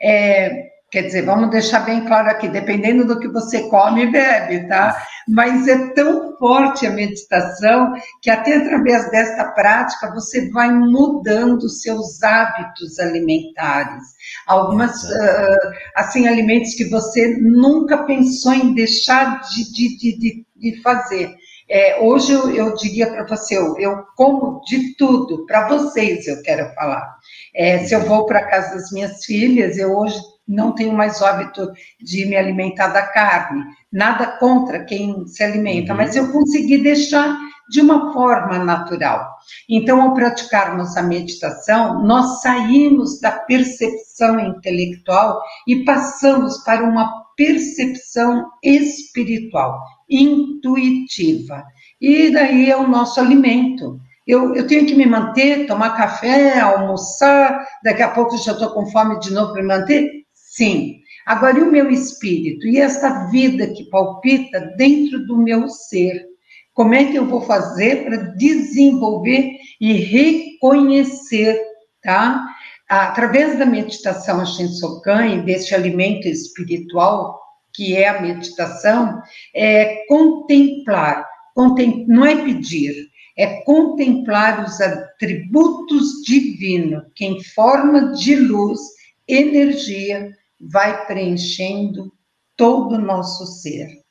É, 0.01 0.71
Quer 0.92 1.05
dizer, 1.05 1.24
vamos 1.24 1.48
deixar 1.48 1.81
bem 1.81 2.05
claro 2.05 2.28
aqui, 2.28 2.46
dependendo 2.46 3.07
do 3.07 3.18
que 3.18 3.26
você 3.26 3.66
come 3.70 4.02
e 4.02 4.12
bebe, 4.12 4.68
tá? 4.68 5.02
Mas 5.26 5.66
é 5.66 5.88
tão 5.94 6.37
forte 6.37 6.87
a 6.87 6.90
meditação 6.90 7.94
que 8.20 8.28
até 8.28 8.57
através 8.57 9.11
desta 9.11 9.52
prática 9.52 10.12
você 10.12 10.50
vai 10.50 10.70
mudando 10.70 11.66
seus 11.70 12.22
hábitos 12.22 12.98
alimentares. 12.98 14.02
Algumas, 14.46 15.02
uh, 15.05 15.72
assim, 15.96 16.28
alimentos 16.28 16.74
que 16.74 16.85
você 16.90 17.38
nunca 17.40 18.05
pensou 18.05 18.52
em 18.52 18.74
deixar 18.74 19.40
de, 19.48 19.72
de, 19.72 20.18
de, 20.18 20.46
de 20.55 20.83
fazer. 20.83 21.35
É, 21.70 22.00
hoje 22.02 22.33
eu, 22.33 22.55
eu 22.55 22.74
diria 22.74 23.07
para 23.07 23.26
você, 23.26 23.57
eu, 23.57 23.78
eu, 23.78 24.05
como 24.14 24.61
de 24.66 24.94
tudo, 24.96 25.46
para 25.46 25.68
vocês 25.68 26.26
eu 26.26 26.42
quero 26.42 26.70
falar. 26.74 27.16
É, 27.55 27.78
se 27.78 27.94
eu 27.94 28.00
vou 28.00 28.26
para 28.26 28.44
casa 28.44 28.74
das 28.74 28.92
minhas 28.92 29.24
filhas, 29.24 29.78
eu 29.78 29.96
hoje 29.96 30.20
não 30.46 30.74
tenho 30.74 30.92
mais 30.92 31.22
hábito 31.22 31.70
de 32.00 32.26
me 32.26 32.37
alimentar 32.37 32.88
da 32.88 33.02
carne. 33.02 33.64
Nada 33.92 34.38
contra 34.38 34.85
quem 34.85 35.26
se 35.26 35.42
alimenta, 35.42 35.92
uhum. 35.92 35.98
mas 35.98 36.16
eu 36.16 36.31
consegui 36.33 36.78
deixar 36.78 37.38
de 37.70 37.81
uma 37.81 38.12
forma 38.12 38.59
natural. 38.59 39.37
Então, 39.68 40.00
ao 40.02 40.14
praticarmos 40.14 40.96
a 40.96 41.02
meditação, 41.02 42.02
nós 42.05 42.42
saímos 42.42 43.20
da 43.20 43.31
percepção 43.31 44.38
intelectual 44.38 45.40
e 45.66 45.85
passamos 45.85 46.59
para 46.64 46.85
uma 46.85 47.22
percepção 47.37 48.50
espiritual, 48.62 49.81
intuitiva. 50.09 51.64
E 52.00 52.31
daí 52.31 52.70
é 52.70 52.76
o 52.76 52.88
nosso 52.88 53.20
alimento. 53.20 53.98
Eu, 54.26 54.55
eu, 54.55 54.66
tenho 54.66 54.87
que 54.87 54.94
me 54.94 55.07
manter, 55.07 55.66
tomar 55.66 55.96
café, 55.96 56.61
almoçar, 56.61 57.66
daqui 57.83 58.02
a 58.02 58.11
pouco 58.11 58.37
já 58.37 58.52
estou 58.52 58.70
com 58.70 58.87
fome 58.87 59.18
de 59.18 59.33
novo 59.33 59.52
para 59.52 59.62
me 59.62 59.68
manter. 59.68 60.21
Sim. 60.52 61.00
Agora, 61.24 61.58
e 61.58 61.62
o 61.62 61.72
meu 61.72 61.90
espírito? 61.90 62.66
E 62.66 62.78
essa 62.78 63.30
vida 63.30 63.68
que 63.68 63.88
palpita 63.88 64.60
dentro 64.76 65.24
do 65.26 65.38
meu 65.38 65.66
ser? 65.66 66.26
Como 66.74 66.92
é 66.92 67.06
que 67.06 67.16
eu 67.16 67.26
vou 67.26 67.40
fazer 67.40 68.04
para 68.04 68.16
desenvolver 68.34 69.52
e 69.80 69.94
reconhecer, 69.94 71.58
tá? 72.02 72.44
através 72.86 73.58
da 73.58 73.64
meditação 73.64 74.44
Shinsokan 74.44 75.26
e 75.26 75.42
desse 75.42 75.74
alimento 75.74 76.28
espiritual 76.28 77.40
que 77.72 77.96
é 77.96 78.08
a 78.08 78.20
meditação, 78.20 79.22
é 79.54 80.04
contemplar, 80.06 81.26
contem, 81.54 82.04
não 82.06 82.26
é 82.26 82.36
pedir, 82.44 82.94
é 83.38 83.62
contemplar 83.62 84.62
os 84.62 84.78
atributos 84.78 86.22
divinos 86.26 87.04
que 87.14 87.24
em 87.24 87.42
forma 87.42 88.12
de 88.12 88.36
luz, 88.36 88.78
energia, 89.26 90.30
vai 90.62 91.07
preenchendo 91.07 92.12
todo 92.57 92.94
o 92.94 93.01
nosso 93.01 93.46
ser 93.46 94.03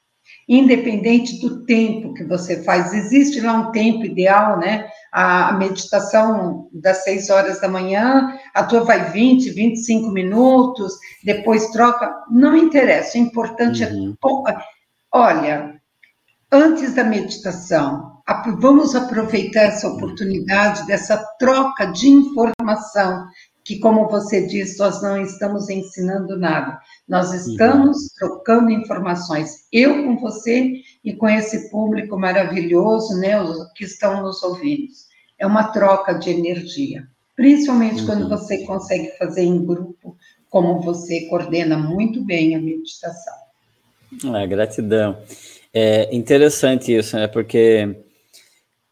independente 0.47 1.39
do 1.39 1.65
tempo 1.65 2.13
que 2.13 2.23
você 2.23 2.61
faz. 2.63 2.93
Existe 2.93 3.39
lá 3.39 3.53
um 3.53 3.71
tempo 3.71 4.05
ideal, 4.05 4.59
né? 4.59 4.89
A 5.11 5.53
meditação 5.53 6.69
das 6.73 7.03
6 7.03 7.29
horas 7.29 7.61
da 7.61 7.67
manhã, 7.67 8.37
a 8.53 8.63
tua 8.63 8.83
vai 8.83 9.11
20, 9.11 9.49
25 9.49 10.09
minutos, 10.11 10.93
depois 11.23 11.69
troca. 11.69 12.13
Não 12.29 12.55
interessa, 12.55 13.17
o 13.17 13.21
importante 13.21 13.83
é 13.83 13.87
uhum. 13.87 14.15
é. 14.47 14.57
Olha, 15.13 15.81
antes 16.51 16.95
da 16.95 17.03
meditação, 17.03 18.21
vamos 18.59 18.95
aproveitar 18.95 19.61
essa 19.61 19.87
oportunidade 19.87 20.85
dessa 20.85 21.17
troca 21.39 21.85
de 21.85 22.09
informação 22.09 23.25
que, 23.71 23.79
como 23.79 24.09
você 24.09 24.45
diz, 24.45 24.77
nós 24.77 25.01
não 25.01 25.21
estamos 25.21 25.69
ensinando 25.69 26.37
nada, 26.37 26.77
nós 27.07 27.29
uhum. 27.29 27.35
estamos 27.35 27.97
uhum. 27.97 28.07
trocando 28.19 28.69
informações, 28.69 29.65
eu 29.71 30.03
com 30.03 30.17
você 30.17 30.73
e 31.03 31.13
com 31.13 31.29
esse 31.29 31.69
público 31.69 32.19
maravilhoso, 32.19 33.17
né, 33.17 33.35
que 33.75 33.85
estão 33.85 34.21
nos 34.23 34.43
ouvindo. 34.43 34.91
É 35.39 35.47
uma 35.47 35.71
troca 35.71 36.13
de 36.13 36.29
energia, 36.29 37.07
principalmente 37.35 38.01
uhum. 38.01 38.05
quando 38.07 38.29
você 38.29 38.65
consegue 38.65 39.17
fazer 39.17 39.43
em 39.43 39.65
grupo, 39.65 40.17
como 40.49 40.81
você 40.81 41.27
coordena 41.29 41.77
muito 41.77 42.21
bem 42.23 42.55
a 42.55 42.59
meditação. 42.59 43.33
Ah, 44.33 44.45
gratidão. 44.45 45.17
É 45.73 46.13
interessante 46.13 46.93
isso, 46.93 47.15
né? 47.15 47.27
Porque 47.29 47.95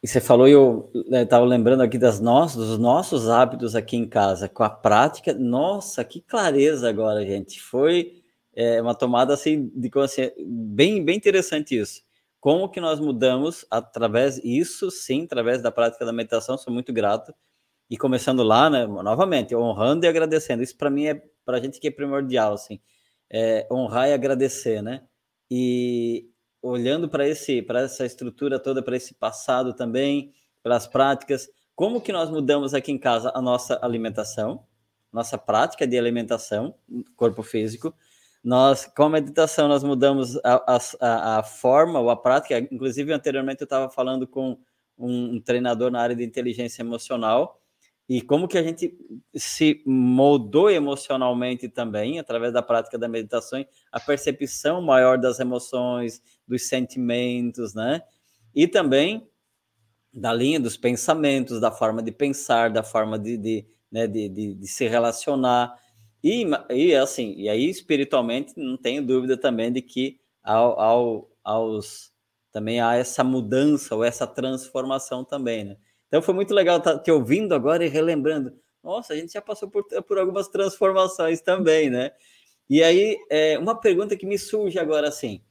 e 0.02 0.08
você 0.08 0.22
falou, 0.22 0.48
eu 0.48 0.90
estava 1.12 1.46
né, 1.46 1.58
lembrando 1.58 1.82
aqui 1.82 1.98
das 1.98 2.22
nossas, 2.22 2.68
dos 2.68 2.78
nossos 2.78 3.28
hábitos 3.28 3.76
aqui 3.76 3.98
em 3.98 4.08
casa, 4.08 4.48
com 4.48 4.64
a 4.64 4.70
prática. 4.70 5.34
Nossa, 5.34 6.06
que 6.06 6.22
clareza 6.22 6.88
agora, 6.88 7.26
gente. 7.26 7.62
Foi 7.62 8.24
é, 8.56 8.82
uma 8.82 8.96
tomada 8.96 9.34
assim 9.34 9.70
de 9.76 9.90
consciência, 9.90 10.34
bem, 10.40 11.04
bem 11.04 11.18
interessante 11.18 11.78
isso. 11.78 12.02
Como 12.40 12.70
que 12.70 12.80
nós 12.80 12.98
mudamos 13.00 13.66
através 13.70 14.38
isso, 14.42 14.90
sim, 14.90 15.26
através 15.26 15.62
da 15.62 15.72
prática 15.72 16.06
da 16.06 16.14
meditação. 16.14 16.58
Sou 16.58 16.74
muito 16.74 16.94
grato. 16.94 17.34
E 17.90 17.98
começando 17.98 18.42
lá, 18.44 18.70
né, 18.70 18.88
novamente, 18.88 19.54
honrando 19.54 20.06
e 20.06 20.08
agradecendo. 20.08 20.64
Isso 20.64 20.78
para 20.78 20.90
mim 20.90 21.08
é 21.08 21.22
para 21.44 21.58
a 21.58 21.62
gente 21.62 21.80
que 21.80 21.88
é 21.88 21.92
primordial, 21.92 22.54
assim, 22.54 22.80
é, 23.30 23.68
honrar 23.72 24.08
e 24.08 24.14
agradecer, 24.14 24.82
né? 24.82 25.04
E 25.52 26.30
olhando 26.62 27.10
para 27.10 27.28
esse 27.28 27.62
para 27.62 27.82
essa 27.82 28.06
estrutura 28.06 28.60
toda, 28.60 28.82
para 28.82 28.96
esse 28.96 29.14
passado 29.14 29.74
também, 29.74 30.34
pelas 30.62 30.88
práticas, 30.88 31.50
como 31.76 32.02
que 32.02 32.12
nós 32.12 32.30
mudamos 32.30 32.74
aqui 32.74 32.92
em 32.92 32.98
casa 32.98 33.32
a 33.34 33.42
nossa 33.42 33.80
alimentação, 33.82 34.66
nossa 35.12 35.38
prática 35.38 35.88
de 35.88 35.98
alimentação, 35.98 36.76
corpo 37.16 37.42
físico. 37.42 37.94
Nós, 38.44 38.86
com 38.86 39.04
a 39.04 39.10
meditação, 39.10 39.68
nós 39.68 39.84
mudamos 39.84 40.38
a, 40.44 40.78
a, 41.02 41.40
a 41.40 41.44
forma 41.44 42.00
ou 42.00 42.10
a 42.10 42.16
prática. 42.16 42.58
Inclusive, 42.60 43.12
anteriormente 43.12 43.62
eu 43.62 43.66
estava 43.66 43.90
falando 43.90 44.26
com 44.28 44.58
um, 44.98 45.36
um 45.36 45.42
treinador 45.42 45.92
na 45.92 46.02
área 46.02 46.16
de 46.16 46.24
inteligência 46.24 46.82
emocional 46.82 47.59
e 48.10 48.24
como 48.24 48.48
que 48.48 48.58
a 48.58 48.64
gente 48.64 48.98
se 49.36 49.84
moldou 49.86 50.68
emocionalmente 50.68 51.70
também 51.70 52.18
através 52.18 52.52
da 52.52 52.60
prática 52.60 52.98
da 52.98 53.08
meditação, 53.08 53.64
a 53.92 54.00
percepção 54.00 54.82
maior 54.82 55.20
das 55.20 55.40
emoções, 55.40 56.20
dos 56.48 56.68
sentimentos, 56.68 57.76
né? 57.76 58.02
E 58.56 58.68
também 58.68 59.30
da 60.12 60.34
linha 60.34 60.60
dos 60.60 60.76
pensamentos, 60.76 61.62
da 61.62 61.72
forma 61.72 62.02
de 62.02 62.12
pensar, 62.12 62.72
da 62.72 62.82
forma 62.82 63.20
de, 63.20 63.38
de, 63.38 63.68
né, 63.92 64.08
de, 64.08 64.28
de, 64.28 64.56
de 64.56 64.68
se 64.68 64.88
relacionar. 64.88 65.76
E, 66.24 66.48
e 66.72 66.96
assim, 66.96 67.36
e 67.38 67.48
aí 67.48 67.70
espiritualmente 67.70 68.54
não 68.58 68.76
tenho 68.76 69.06
dúvida 69.06 69.38
também 69.38 69.72
de 69.72 69.84
que 69.84 70.20
ao, 70.42 70.80
ao, 70.80 71.32
aos 71.44 72.12
também 72.52 72.82
há 72.82 72.96
essa 72.96 73.24
mudança 73.24 73.94
ou 73.94 74.04
essa 74.04 74.26
transformação 74.26 75.24
também, 75.24 75.64
né? 75.64 75.78
Então 76.10 76.22
foi 76.22 76.34
muito 76.34 76.54
legal 76.54 76.80
estar 76.80 76.98
tá 76.98 77.00
te 77.00 77.12
ouvindo 77.12 77.56
agora 77.56 77.86
e 77.86 77.88
relembrando. 77.88 78.52
Nossa, 78.84 79.14
a 79.14 79.16
gente 79.16 79.32
já 79.32 79.42
passou 79.42 79.70
por, 79.70 79.86
por 79.86 80.18
algumas 80.18 80.50
transformações 80.50 81.40
também, 81.40 81.90
né? 81.90 82.12
E 82.70 82.84
aí, 82.84 83.18
é, 83.30 83.58
uma 83.58 83.80
pergunta 83.80 84.16
que 84.16 84.26
me 84.26 84.38
surge 84.38 84.78
agora 84.78 85.08
assim. 85.08 85.42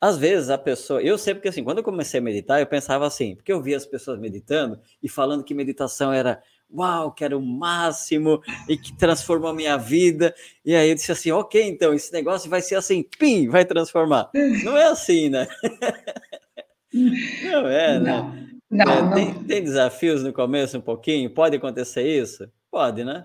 Às 0.00 0.18
vezes 0.18 0.50
a 0.50 0.58
pessoa, 0.58 1.02
eu 1.02 1.16
sei 1.16 1.34
porque 1.34 1.48
assim, 1.48 1.64
quando 1.64 1.78
eu 1.78 1.84
comecei 1.84 2.20
a 2.20 2.22
meditar, 2.22 2.60
eu 2.60 2.66
pensava 2.66 3.06
assim, 3.06 3.34
porque 3.34 3.50
eu 3.50 3.62
via 3.62 3.76
as 3.76 3.86
pessoas 3.86 4.18
meditando 4.18 4.78
e 5.02 5.08
falando 5.08 5.42
que 5.42 5.54
meditação 5.54 6.12
era 6.12 6.42
uau, 6.70 7.12
que 7.12 7.24
era 7.24 7.36
o 7.36 7.40
máximo 7.40 8.42
e 8.68 8.76
que 8.76 8.94
transformou 8.96 9.48
a 9.48 9.54
minha 9.54 9.78
vida. 9.78 10.34
E 10.64 10.74
aí 10.74 10.90
eu 10.90 10.94
disse 10.94 11.12
assim, 11.12 11.30
ok, 11.30 11.62
então 11.62 11.94
esse 11.94 12.12
negócio 12.12 12.50
vai 12.50 12.60
ser 12.60 12.74
assim, 12.74 13.02
pim, 13.18 13.48
vai 13.48 13.64
transformar. 13.64 14.30
Não 14.62 14.76
é 14.76 14.88
assim, 14.88 15.30
né? 15.30 15.46
Não 16.92 17.66
é, 17.66 17.98
né? 17.98 18.12
Não. 18.12 18.53
Não, 18.74 18.92
é, 18.92 19.02
não. 19.02 19.12
Tem, 19.12 19.34
tem, 19.44 19.62
desafios 19.62 20.24
no 20.24 20.32
começo 20.32 20.76
um 20.76 20.80
pouquinho? 20.80 21.30
Pode 21.30 21.56
acontecer 21.56 22.02
isso? 22.02 22.50
Pode, 22.70 23.04
né? 23.04 23.24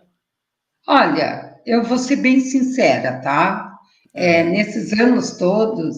Olha, 0.88 1.60
eu 1.66 1.84
vou 1.84 1.98
ser 1.98 2.18
bem 2.18 2.40
sincera, 2.40 3.20
tá? 3.22 3.76
É, 4.14 4.44
nesses 4.44 4.94
anos 4.94 5.38
todos, 5.38 5.98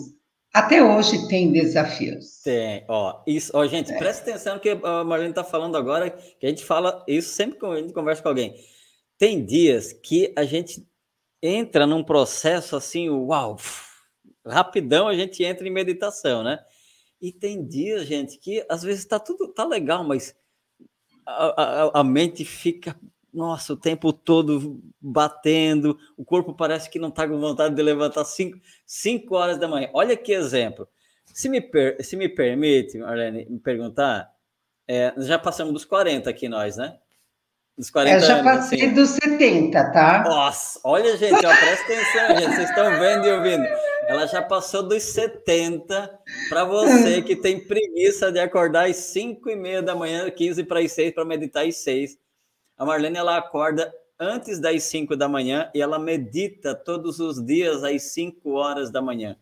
até 0.54 0.82
hoje 0.82 1.28
tem 1.28 1.52
desafios. 1.52 2.42
Tem, 2.42 2.86
ó, 2.88 3.22
isso, 3.28 3.52
ó, 3.54 3.68
gente, 3.68 3.92
é. 3.92 3.98
presta 3.98 4.30
atenção 4.30 4.58
que 4.58 4.70
a 4.70 5.04
Marlene 5.04 5.32
está 5.32 5.44
falando 5.44 5.76
agora, 5.76 6.10
que 6.10 6.46
a 6.46 6.50
gente 6.50 6.64
fala 6.64 7.04
isso 7.06 7.34
sempre 7.34 7.60
que 7.60 7.66
a 7.66 7.76
gente 7.76 7.94
conversa 7.94 8.22
com 8.22 8.30
alguém. 8.30 8.56
Tem 9.18 9.44
dias 9.44 9.92
que 9.92 10.34
a 10.36 10.46
gente 10.46 10.88
entra 11.44 11.86
num 11.86 12.04
processo 12.04 12.78
assim, 12.78 13.10
uau, 13.10 13.58
rapidão 14.46 15.10
a 15.10 15.14
gente 15.14 15.44
entra 15.44 15.68
em 15.68 15.72
meditação, 15.72 16.42
né? 16.42 16.60
E 17.22 17.32
tem 17.32 17.64
dias, 17.64 18.08
gente, 18.08 18.40
que 18.40 18.66
às 18.68 18.82
vezes 18.82 19.02
está 19.02 19.20
tudo 19.20 19.48
tá 19.48 19.64
legal, 19.64 20.04
mas 20.04 20.36
a, 21.26 21.62
a, 21.62 22.00
a, 22.00 22.04
mente 22.04 22.44
fica, 22.44 23.00
nossa, 23.32 23.74
o 23.74 23.78
tempo 23.78 24.12
todo 24.12 24.82
batendo, 25.00 25.98
o 26.18 26.26
corpo 26.26 26.54
parece 26.54 26.90
que 26.90 26.98
não 26.98 27.10
está 27.10 27.28
com 27.28 27.40
vontade 27.40 27.76
de 27.76 27.82
levantar 27.82 28.26
5 28.26 29.36
horas 29.36 29.60
da 29.60 29.68
manhã. 29.68 29.90
Olha 29.94 30.18
que 30.18 30.32
exemplo. 30.32 30.88
Se 31.26 31.48
me, 31.48 31.62
per, 31.62 32.04
se 32.04 32.18
me 32.18 32.28
permite, 32.28 32.98
Marlene, 32.98 33.46
me 33.48 33.60
perguntar, 33.60 34.34
é, 34.88 35.14
já 35.18 35.38
passamos 35.38 35.74
dos 35.74 35.86
40 35.86 36.30
aqui 36.30 36.50
nós, 36.50 36.76
né? 36.76 36.98
Dos 37.82 37.90
40 37.90 38.16
Eu 38.16 38.20
já 38.20 38.34
anos, 38.36 38.46
passei 38.46 38.80
assim. 38.84 38.94
dos 38.94 39.10
70, 39.10 39.92
tá? 39.92 40.24
Nossa, 40.24 40.80
olha, 40.84 41.18
gente, 41.18 41.44
ó, 41.44 41.50
presta 41.50 41.84
atenção, 41.84 42.28
gente, 42.38 42.56
vocês 42.56 42.70
estão 42.70 43.00
vendo 43.00 43.26
e 43.26 43.32
ouvindo. 43.32 43.66
Ela 44.08 44.28
já 44.28 44.40
passou 44.40 44.84
dos 44.84 45.02
70 45.02 46.20
para 46.48 46.64
você 46.64 47.24
que 47.24 47.36
tem 47.36 47.60
preguiça 47.60 48.32
de 48.32 48.40
acordar 48.40 48.88
às 48.88 48.98
5 48.98 49.50
e 49.50 49.56
meia 49.56 49.82
da 49.82 49.96
manhã, 49.96 50.30
15 50.30 50.64
para 50.66 50.80
as 50.80 50.92
6 50.92 51.12
para 51.16 51.26
meditar 51.26 51.66
às 51.66 51.78
6. 51.78 52.20
A 52.78 52.86
Marlene 52.86 53.18
ela 53.18 53.36
acorda 53.36 53.92
antes 54.20 54.60
das 54.60 54.84
5 54.84 55.16
da 55.16 55.28
manhã 55.28 55.68
e 55.74 55.82
ela 55.82 55.98
medita 55.98 56.76
todos 56.76 57.20
os 57.20 57.44
dias 57.44 57.84
às 57.84 58.14
5 58.14 58.48
horas 58.52 58.92
da 58.92 59.02
manhã. 59.02 59.36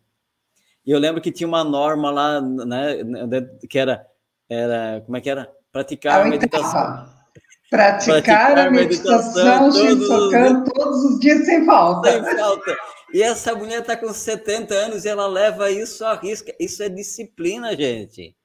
E 0.86 0.91
eu 0.91 0.97
lembro 0.97 1.21
que 1.21 1.30
tinha 1.30 1.45
uma 1.45 1.65
norma 1.65 2.10
lá, 2.10 2.39
né, 2.39 3.04
que 3.69 3.78
era, 3.78 4.08
era 4.47 5.02
como 5.02 5.17
é 5.17 5.19
que 5.19 5.30
era? 5.30 5.52
Praticar 5.73 6.21
a 6.21 6.30
meditação. 6.30 7.18
Praticar, 7.69 8.23
Praticar 8.23 8.58
a 8.58 8.71
meditação, 8.71 9.71
meditação 9.71 10.63
todos, 10.63 10.73
todos 10.73 11.05
os 11.05 11.19
dias 11.19 11.45
sem 11.45 11.65
falta. 11.65 12.12
Sem 12.12 12.38
falta. 12.38 12.75
E 13.13 13.21
essa 13.21 13.55
mulher 13.55 13.82
está 13.82 13.95
com 13.95 14.12
70 14.12 14.73
anos 14.73 15.05
e 15.05 15.10
ela 15.10 15.27
leva 15.27 15.69
isso 15.69 16.03
à 16.03 16.15
risca. 16.15 16.55
Isso 16.60 16.82
é 16.82 16.89
disciplina, 16.89 17.75
gente. 17.75 18.36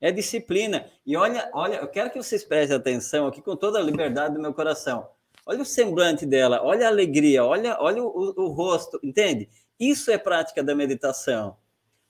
É 0.00 0.10
disciplina. 0.12 0.86
E 1.06 1.16
olha, 1.16 1.48
olha, 1.54 1.76
eu 1.76 1.88
quero 1.88 2.10
que 2.10 2.22
vocês 2.22 2.44
prestem 2.44 2.76
atenção 2.76 3.26
aqui 3.26 3.40
com 3.40 3.56
toda 3.56 3.78
a 3.78 3.82
liberdade 3.82 4.34
do 4.34 4.40
meu 4.40 4.52
coração. 4.52 5.08
Olha 5.46 5.62
o 5.62 5.66
semblante 5.66 6.26
dela, 6.26 6.60
olha 6.62 6.86
a 6.86 6.90
alegria, 6.90 7.44
olha, 7.44 7.76
olha 7.80 8.02
o, 8.02 8.08
o, 8.08 8.44
o 8.44 8.48
rosto, 8.48 8.98
entende? 9.02 9.48
Isso 9.78 10.10
é 10.10 10.18
prática 10.18 10.62
da 10.62 10.74
meditação. 10.74 11.56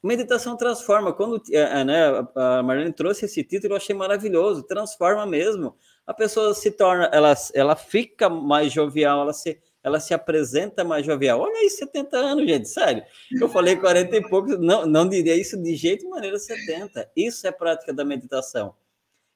Meditação 0.03 0.57
transforma. 0.57 1.13
Quando 1.13 1.43
eh, 1.53 1.59
eh, 1.59 1.85
né, 1.85 2.27
a 2.35 2.63
Marlene 2.63 2.93
trouxe 2.93 3.25
esse 3.25 3.43
título, 3.43 3.73
eu 3.73 3.77
achei 3.77 3.95
maravilhoso. 3.95 4.63
Transforma 4.63 5.27
mesmo. 5.27 5.77
A 6.07 6.15
pessoa 6.15 6.55
se 6.55 6.71
torna, 6.71 7.07
ela, 7.13 7.35
ela 7.53 7.75
fica 7.75 8.29
mais 8.29 8.73
jovial, 8.73 9.23
ela 9.23 9.33
se 9.33 9.61
ela 9.83 10.01
se 10.01 10.13
apresenta 10.13 10.83
mais 10.83 11.07
jovial. 11.07 11.39
Olha 11.39 11.59
aí, 11.59 11.71
70 11.71 12.17
anos, 12.17 12.45
gente, 12.45 12.69
sério. 12.69 13.05
Eu 13.41 13.49
falei 13.49 13.77
40 13.77 14.17
e 14.17 14.29
poucos, 14.29 14.59
não, 14.59 14.85
não 14.85 15.09
diria 15.09 15.37
isso 15.37 15.57
de 15.57 15.77
jeito 15.77 16.05
e 16.05 16.09
maneira 16.09 16.37
70. 16.41 17.09
Isso 17.15 17.47
é 17.47 17.53
prática 17.53 17.93
da 17.93 18.05
meditação. 18.05 18.75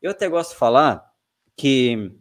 Eu 0.02 0.10
até 0.10 0.28
gosto 0.28 0.50
de 0.50 0.56
falar 0.56 1.08
que 1.56 2.12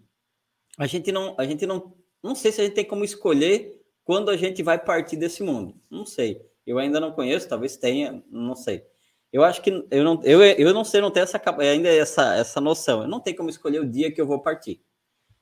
a 0.78 0.86
gente 0.86 1.12
não, 1.12 1.34
a 1.40 1.46
gente 1.46 1.66
não 1.66 1.98
não 2.22 2.36
sei 2.36 2.52
se 2.52 2.62
a 2.62 2.66
gente 2.66 2.76
tem 2.76 2.86
como 2.86 3.06
escolher 3.06 3.82
quando 4.04 4.30
a 4.30 4.38
gente 4.38 4.62
vai 4.62 4.78
partir 4.78 5.16
desse 5.16 5.42
mundo. 5.42 5.76
Não 5.90 6.06
sei. 6.06 6.46
Eu 6.66 6.78
ainda 6.78 7.00
não 7.00 7.12
conheço, 7.12 7.48
talvez 7.48 7.78
tenha, 7.78 8.24
não 8.30 8.56
sei. 8.56 8.86
Eu 9.32 9.44
acho 9.44 9.62
que 9.62 9.70
eu 9.92 10.04
não, 10.04 10.22
eu, 10.24 10.42
eu 10.44 10.74
não 10.74 10.84
sei, 10.84 11.02
não 11.02 11.12
tenho 11.12 11.24
essa, 11.24 11.42
ainda 11.60 11.90
essa, 11.90 12.36
essa 12.36 12.60
noção. 12.60 13.04
Eu 13.04 13.08
não 13.08 13.20
tenho 13.20 13.38
como 13.38 13.50
escolher 13.50 13.80
o 13.80 13.90
dia 13.90 14.12
que 14.12 14.20
eu 14.20 14.26
vou 14.26 14.40
partir. 14.42 14.82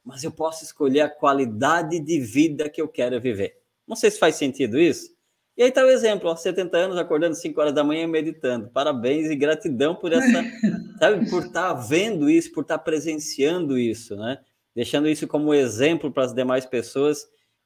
Mas 0.04 0.24
eu 0.24 0.32
posso 0.32 0.64
escolher 0.64 1.02
a 1.02 1.10
qualidade 1.10 2.00
de 2.00 2.20
vida 2.20 2.70
que 2.70 2.82
eu 2.82 2.88
quero 2.88 3.20
viver. 3.20 3.58
Não 3.88 3.96
sei 3.96 4.12
se 4.12 4.20
faz 4.20 4.36
sentido 4.36 4.78
isso. 4.80 5.16
E 5.58 5.64
aí 5.64 5.70
está 5.70 5.84
o 5.84 5.90
exemplo, 5.90 6.30
aos 6.30 6.42
70 6.42 6.78
anos, 6.78 6.98
acordando 6.98 7.36
5 7.36 7.60
horas 7.60 7.74
da 7.74 7.84
manhã 7.84 8.04
e 8.04 8.08
meditando. 8.08 8.70
Parabéns 8.70 9.28
e 9.32 9.36
gratidão 9.36 9.96
por 9.96 10.14
essa, 10.14 10.44
sabe, 11.00 11.28
por 11.30 11.46
estar 11.46 11.74
tá 11.74 11.82
vendo 11.82 12.30
isso, 12.30 12.52
por 12.52 12.62
estar 12.62 12.78
tá 12.78 12.84
presenciando 12.84 13.78
isso, 13.78 14.16
né? 14.16 14.40
Deixando 14.76 15.10
isso 15.10 15.28
como 15.28 15.54
exemplo 15.56 16.12
para 16.12 16.26
as 16.26 16.34
demais 16.34 16.66
pessoas. 16.66 17.26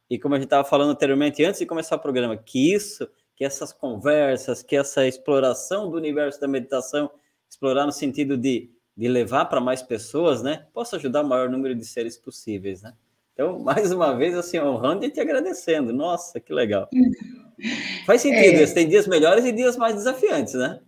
E 0.10 0.18
como 0.18 0.36
a 0.36 0.38
gente 0.38 0.46
estava 0.46 0.64
falando 0.64 0.92
anteriormente, 0.92 1.44
antes 1.44 1.60
de 1.60 1.66
começar 1.66 1.98
o 1.98 2.00
programa, 2.00 2.38
que 2.38 2.74
isso, 2.74 3.10
que 3.36 3.44
essas 3.44 3.74
conversas, 3.74 4.62
que 4.62 4.76
essa 4.76 5.08
exploração 5.08 5.90
do 5.90 5.98
universo 5.98 6.40
da 6.40 6.48
meditação, 6.48 7.10
explorar 7.50 7.86
no 7.86 7.92
sentido 7.92 8.38
de, 8.38 8.70
de 8.96 9.08
levar 9.08 9.46
para 9.46 9.60
mais 9.60 9.82
pessoas, 9.82 10.42
né? 10.42 10.68
Possa 10.74 10.96
ajudar 10.96 11.24
o 11.24 11.28
maior 11.28 11.50
número 11.50 11.76
de 11.76 11.86
seres 11.86 12.18
possíveis, 12.18 12.82
né? 12.82 12.94
Então, 13.34 13.60
mais 13.64 13.92
uma 13.92 14.16
vez, 14.16 14.36
assim, 14.36 14.60
honrando 14.60 15.06
e 15.06 15.10
te 15.10 15.20
agradecendo. 15.20 15.92
Nossa, 15.92 16.40
que 16.40 16.54
legal. 16.54 16.90
Faz 18.06 18.22
sentido, 18.22 18.62
é... 18.62 18.66
tem 18.68 18.88
dias 18.88 19.08
melhores 19.08 19.46
e 19.46 19.52
dias 19.52 19.78
mais 19.78 19.96
desafiantes, 19.96 20.54
né? 20.54 20.80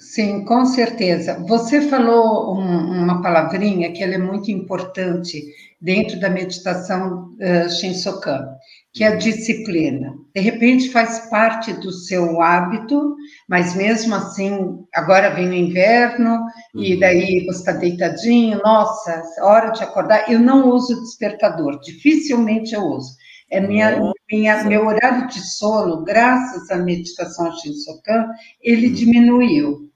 Sim, 0.00 0.46
com 0.46 0.64
certeza. 0.64 1.44
Você 1.46 1.82
falou 1.82 2.56
um, 2.56 3.02
uma 3.02 3.20
palavrinha 3.20 3.92
que 3.92 4.02
ela 4.02 4.14
é 4.14 4.18
muito 4.18 4.50
importante 4.50 5.44
dentro 5.78 6.18
da 6.18 6.30
meditação 6.30 7.30
uh, 7.34 7.68
Shinsokan, 7.68 8.48
que 8.92 9.04
é 9.04 9.08
a 9.08 9.16
disciplina. 9.16 10.14
De 10.34 10.40
repente 10.40 10.90
faz 10.90 11.30
parte 11.30 11.72
do 11.74 11.92
seu 11.92 12.40
hábito, 12.40 13.14
mas 13.48 13.74
mesmo 13.74 14.14
assim, 14.14 14.78
agora 14.94 15.34
vem 15.34 15.48
o 15.48 15.54
inverno 15.54 16.40
uhum. 16.74 16.82
e 16.82 16.98
daí 16.98 17.44
você 17.46 17.58
está 17.58 17.72
deitadinho, 17.72 18.60
nossa, 18.62 19.22
hora 19.42 19.70
de 19.70 19.82
acordar. 19.82 20.30
Eu 20.30 20.40
não 20.40 20.68
uso 20.68 21.00
despertador, 21.02 21.80
dificilmente 21.80 22.74
eu 22.74 22.82
uso. 22.82 23.14
É 23.50 23.60
minha, 23.60 24.00
minha, 24.30 24.64
meu 24.64 24.86
horário 24.86 25.26
de 25.28 25.40
sono, 25.40 26.04
graças 26.04 26.70
à 26.70 26.76
meditação 26.76 27.52
Shinsokan, 27.58 28.26
ele 28.60 28.88
uhum. 28.88 28.94
diminuiu. 28.94 29.90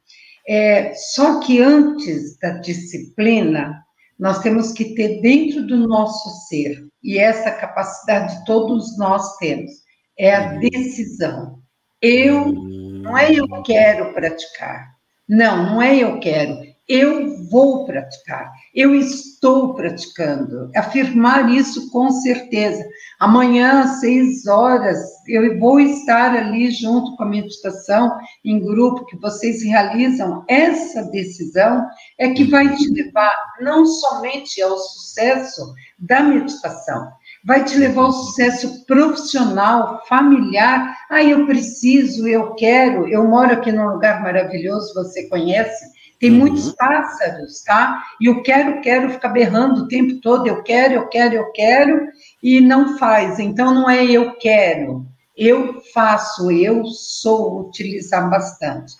É, 0.46 0.92
só 0.94 1.40
que 1.40 1.61
antes 1.61 2.37
da 2.38 2.59
disciplina, 2.59 3.83
nós 4.18 4.40
temos 4.40 4.72
que 4.72 4.94
ter 4.94 5.20
dentro 5.20 5.66
do 5.66 5.88
nosso 5.88 6.28
ser, 6.48 6.85
e 7.04 7.18
essa 7.18 7.50
capacidade 7.50 8.44
todos 8.46 8.96
nós 8.96 9.36
temos, 9.36 9.70
é 10.18 10.34
a 10.34 10.52
uhum. 10.52 10.60
decisão. 10.60 11.58
Eu, 12.00 12.52
não 12.52 13.16
é 13.16 13.32
eu 13.32 13.46
quero 13.62 14.12
praticar. 14.14 14.94
Não, 15.28 15.64
não 15.66 15.82
é 15.82 15.96
eu 15.96 16.18
quero 16.18 16.74
eu 16.88 17.48
vou 17.48 17.86
praticar, 17.86 18.52
eu 18.74 18.94
estou 18.94 19.74
praticando. 19.74 20.70
Afirmar 20.76 21.50
isso 21.50 21.90
com 21.90 22.10
certeza. 22.10 22.84
Amanhã, 23.18 23.80
às 23.84 24.00
seis 24.00 24.46
horas, 24.46 24.98
eu 25.26 25.58
vou 25.58 25.80
estar 25.80 26.34
ali 26.34 26.70
junto 26.70 27.16
com 27.16 27.22
a 27.22 27.28
meditação 27.28 28.14
em 28.44 28.60
grupo 28.60 29.06
que 29.06 29.16
vocês 29.16 29.62
realizam. 29.62 30.44
Essa 30.46 31.04
decisão 31.04 31.86
é 32.18 32.30
que 32.30 32.44
vai 32.44 32.76
te 32.76 32.86
levar 32.90 33.34
não 33.60 33.86
somente 33.86 34.60
ao 34.60 34.76
sucesso 34.76 35.72
da 35.98 36.22
meditação, 36.22 37.12
vai 37.44 37.64
te 37.64 37.76
levar 37.76 38.02
ao 38.02 38.12
sucesso 38.12 38.85
profissional, 38.87 40.02
familiar. 40.09 40.96
Ah, 41.11 41.22
eu 41.22 41.46
preciso, 41.46 42.26
eu 42.26 42.54
quero, 42.54 43.09
eu 43.09 43.24
moro 43.24 43.52
aqui 43.52 43.70
num 43.70 43.88
lugar 43.88 44.22
maravilhoso, 44.22 44.94
você 44.94 45.28
conhece 45.28 45.94
tem 46.24 46.30
uhum. 46.30 46.38
muitos 46.38 46.72
pássaros, 46.72 47.62
tá? 47.64 48.02
E 48.18 48.26
eu 48.26 48.42
quero, 48.42 48.80
quero 48.80 49.11
ficar 49.11 49.28
berrando 49.28 49.83
o 49.83 49.88
tempo 49.88 50.20
todo, 50.22 50.46
eu 50.46 50.62
quero, 50.62 50.94
eu 50.94 51.09
quero, 51.09 51.35
eu 51.35 51.52
quero, 51.52 52.09
e 52.42 52.62
não 52.62 52.96
faz. 52.96 53.38
Então 53.38 53.74
não 53.74 53.90
é 53.90 54.04
eu 54.04 54.35
quero, 54.38 55.07
eu 55.37 55.83
faço, 55.92 56.50
eu 56.50 56.85
sou, 56.87 57.66
utilizar 57.68 58.30
bastante. 58.30 58.94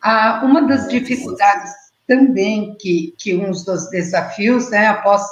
Ah, 0.00 0.40
uma 0.44 0.62
das 0.62 0.88
dificuldades 0.88 1.70
também 2.06 2.74
que, 2.80 3.14
que 3.18 3.36
uns 3.36 3.64
dos 3.64 3.90
desafios, 3.90 4.70
né, 4.70 4.86
após 4.86 5.22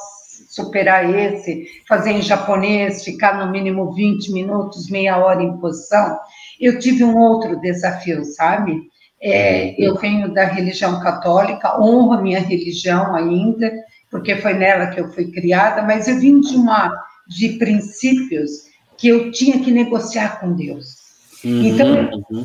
superar 0.50 1.08
esse, 1.14 1.64
fazer 1.86 2.10
em 2.10 2.22
japonês, 2.22 3.04
ficar 3.04 3.38
no 3.38 3.52
mínimo 3.52 3.92
20 3.92 4.32
minutos, 4.32 4.90
meia 4.90 5.16
hora 5.16 5.40
em 5.40 5.56
posição, 5.58 6.18
eu 6.60 6.80
tive 6.80 7.04
um 7.04 7.16
outro 7.16 7.60
desafio, 7.60 8.24
sabe? 8.24 8.82
É, 9.22 9.80
eu 9.80 9.94
venho 9.96 10.34
da 10.34 10.44
religião 10.46 11.00
católica, 11.00 11.80
honro 11.80 12.14
a 12.14 12.20
minha 12.20 12.40
religião 12.40 13.14
ainda, 13.14 13.72
porque 14.10 14.34
foi 14.36 14.54
nela 14.54 14.88
que 14.88 15.00
eu 15.00 15.12
fui 15.12 15.30
criada, 15.30 15.82
mas 15.82 16.08
eu 16.08 16.18
vim 16.18 16.40
de 16.40 16.56
uma 16.56 16.92
de 17.28 17.50
princípios 17.50 18.50
que 18.98 19.06
eu 19.06 19.30
tinha 19.30 19.60
que 19.60 19.70
negociar 19.70 20.40
com 20.40 20.54
Deus. 20.54 20.96
Uhum, 21.44 21.64
então, 21.64 21.86
uhum. 22.30 22.44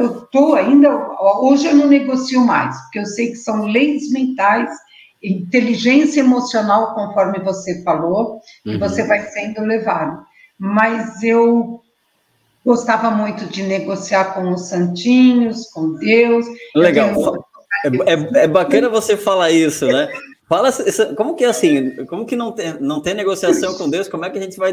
eu 0.00 0.18
estou 0.24 0.56
ainda, 0.56 0.90
hoje 1.40 1.68
eu 1.68 1.76
não 1.76 1.86
negocio 1.86 2.40
mais, 2.40 2.76
porque 2.82 2.98
eu 2.98 3.06
sei 3.06 3.28
que 3.28 3.36
são 3.36 3.66
leis 3.66 4.10
mentais, 4.10 4.68
inteligência 5.24 6.20
emocional, 6.20 6.94
conforme 6.94 7.38
você 7.40 7.82
falou, 7.82 8.40
uhum. 8.66 8.72
que 8.72 8.78
você 8.78 9.06
vai 9.06 9.22
sendo 9.28 9.62
levado. 9.62 10.24
Mas 10.58 11.22
eu 11.22 11.84
Gostava 12.64 13.10
muito 13.10 13.44
de 13.44 13.62
negociar 13.62 14.32
com 14.34 14.50
os 14.54 14.68
santinhos, 14.68 15.66
com 15.66 15.92
Deus. 15.96 16.46
Legal. 16.74 17.46
É, 17.84 17.88
é, 17.88 18.44
é, 18.44 18.48
bacana 18.48 18.88
você 18.88 19.18
falar 19.18 19.50
isso, 19.50 19.86
né? 19.86 20.08
Fala, 20.48 20.70
como 21.14 21.34
que 21.34 21.44
é 21.44 21.48
assim? 21.48 22.06
Como 22.06 22.24
que 22.24 22.34
não 22.34 22.52
tem, 22.52 22.74
não 22.80 23.02
tem 23.02 23.12
negociação 23.12 23.74
com 23.74 23.90
Deus? 23.90 24.08
Como 24.08 24.24
é 24.24 24.30
que 24.30 24.38
a 24.38 24.40
gente 24.40 24.56
vai. 24.56 24.72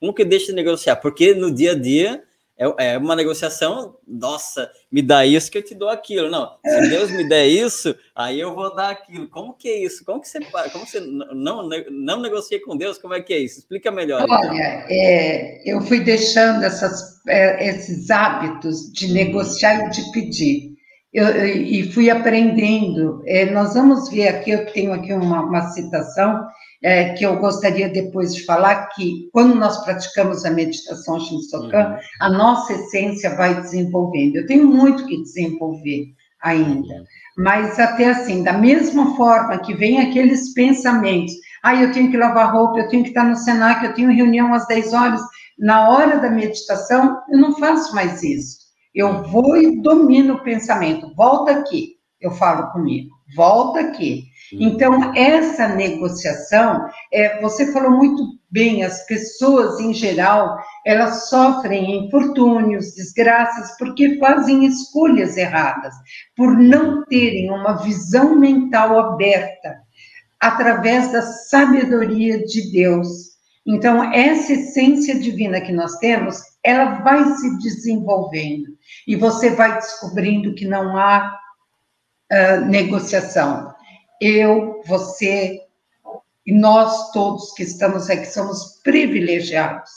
Como 0.00 0.12
que 0.12 0.24
deixa 0.24 0.46
de 0.46 0.54
negociar? 0.54 0.96
Porque 0.96 1.32
no 1.32 1.52
dia 1.52 1.72
a 1.72 1.74
dia 1.78 2.24
é, 2.58 2.94
é 2.94 2.98
uma 2.98 3.14
negociação, 3.14 3.94
nossa, 4.06 4.68
me 4.90 5.00
dá 5.00 5.24
isso 5.24 5.50
que 5.50 5.58
eu 5.58 5.62
te 5.62 5.76
dou 5.76 5.88
aquilo. 5.88 6.28
Não, 6.28 6.56
se 6.66 6.88
Deus 6.88 7.10
me 7.10 7.28
der 7.28 7.46
isso, 7.46 7.94
aí 8.14 8.40
eu 8.40 8.52
vou 8.52 8.74
dar 8.74 8.90
aquilo. 8.90 9.28
Como 9.28 9.54
que 9.54 9.68
é 9.68 9.84
isso? 9.84 10.04
Como 10.04 10.20
que 10.20 10.28
você, 10.28 10.40
como 10.72 10.84
você 10.84 10.98
não, 11.00 11.68
não 11.90 12.20
negocia 12.20 12.60
com 12.64 12.76
Deus? 12.76 12.98
Como 12.98 13.14
é 13.14 13.22
que 13.22 13.32
é 13.32 13.38
isso? 13.38 13.60
Explica 13.60 13.92
melhor. 13.92 14.22
Então. 14.22 14.36
Olha, 14.36 14.84
é, 14.90 15.62
eu 15.64 15.80
fui 15.82 16.00
deixando 16.00 16.64
essas, 16.64 17.24
é, 17.28 17.68
esses 17.68 18.10
hábitos 18.10 18.92
de 18.92 19.12
negociar 19.12 19.86
e 19.86 19.90
de 19.90 20.10
pedir. 20.10 20.76
Eu, 21.12 21.46
e 21.46 21.90
fui 21.92 22.10
aprendendo. 22.10 23.22
É, 23.24 23.46
nós 23.46 23.74
vamos 23.74 24.10
ver 24.10 24.28
aqui, 24.28 24.50
eu 24.50 24.66
tenho 24.72 24.92
aqui 24.92 25.12
uma, 25.12 25.42
uma 25.42 25.62
citação 25.70 26.44
é, 26.82 27.12
que 27.14 27.24
eu 27.24 27.38
gostaria 27.38 27.88
depois 27.88 28.34
de 28.34 28.44
falar, 28.44 28.88
que 28.90 29.28
quando 29.32 29.54
nós 29.54 29.84
praticamos 29.84 30.44
a 30.44 30.50
meditação 30.50 31.18
Shinsokan, 31.18 31.90
uhum. 31.90 31.96
a 32.20 32.30
nossa 32.30 32.72
essência 32.72 33.34
vai 33.36 33.60
desenvolvendo. 33.60 34.36
Eu 34.36 34.46
tenho 34.46 34.66
muito 34.66 35.06
que 35.06 35.22
desenvolver 35.22 36.06
ainda, 36.40 36.94
uhum. 36.94 37.04
mas 37.38 37.78
até 37.80 38.10
assim, 38.10 38.44
da 38.44 38.52
mesma 38.52 39.16
forma 39.16 39.58
que 39.58 39.74
vem 39.74 40.00
aqueles 40.00 40.52
pensamentos, 40.54 41.32
ah, 41.62 41.74
eu 41.74 41.90
tenho 41.92 42.10
que 42.10 42.16
lavar 42.16 42.52
roupa, 42.52 42.78
eu 42.78 42.88
tenho 42.88 43.02
que 43.02 43.08
estar 43.08 43.24
no 43.24 43.34
Senac, 43.34 43.84
eu 43.84 43.94
tenho 43.94 44.14
reunião 44.14 44.54
às 44.54 44.66
10 44.68 44.92
horas, 44.92 45.20
na 45.58 45.88
hora 45.90 46.18
da 46.18 46.30
meditação, 46.30 47.18
eu 47.28 47.38
não 47.38 47.56
faço 47.56 47.92
mais 47.92 48.22
isso. 48.22 48.58
Eu 48.94 49.08
uhum. 49.08 49.22
vou 49.24 49.56
e 49.56 49.82
domino 49.82 50.34
o 50.34 50.42
pensamento, 50.44 51.12
volta 51.16 51.50
aqui, 51.52 51.96
eu 52.20 52.30
falo 52.30 52.70
comigo, 52.70 53.17
volta 53.34 53.80
aqui, 53.80 54.28
então, 54.52 55.14
essa 55.14 55.68
negociação, 55.68 56.88
é, 57.12 57.40
você 57.40 57.70
falou 57.72 57.90
muito 57.90 58.22
bem, 58.50 58.82
as 58.82 59.04
pessoas 59.04 59.78
em 59.78 59.92
geral, 59.92 60.58
elas 60.86 61.28
sofrem 61.28 62.06
infortúnios, 62.06 62.94
desgraças, 62.94 63.76
porque 63.76 64.18
fazem 64.18 64.64
escolhas 64.64 65.36
erradas, 65.36 65.94
por 66.34 66.56
não 66.56 67.04
terem 67.04 67.50
uma 67.50 67.82
visão 67.82 68.36
mental 68.36 68.98
aberta, 68.98 69.76
através 70.40 71.12
da 71.12 71.20
sabedoria 71.20 72.42
de 72.44 72.72
Deus. 72.72 73.08
Então, 73.66 74.14
essa 74.14 74.54
essência 74.54 75.18
divina 75.18 75.60
que 75.60 75.72
nós 75.72 75.98
temos, 75.98 76.38
ela 76.64 77.02
vai 77.02 77.22
se 77.34 77.58
desenvolvendo, 77.58 78.68
e 79.06 79.14
você 79.14 79.50
vai 79.50 79.74
descobrindo 79.74 80.54
que 80.54 80.66
não 80.66 80.96
há 80.96 81.37
negociação 82.66 83.74
eu, 84.20 84.82
você 84.84 85.60
e 86.46 86.52
nós 86.52 87.12
todos 87.12 87.52
que 87.52 87.62
estamos 87.62 88.08
aqui 88.10 88.26
somos 88.26 88.80
privilegiados. 88.82 89.90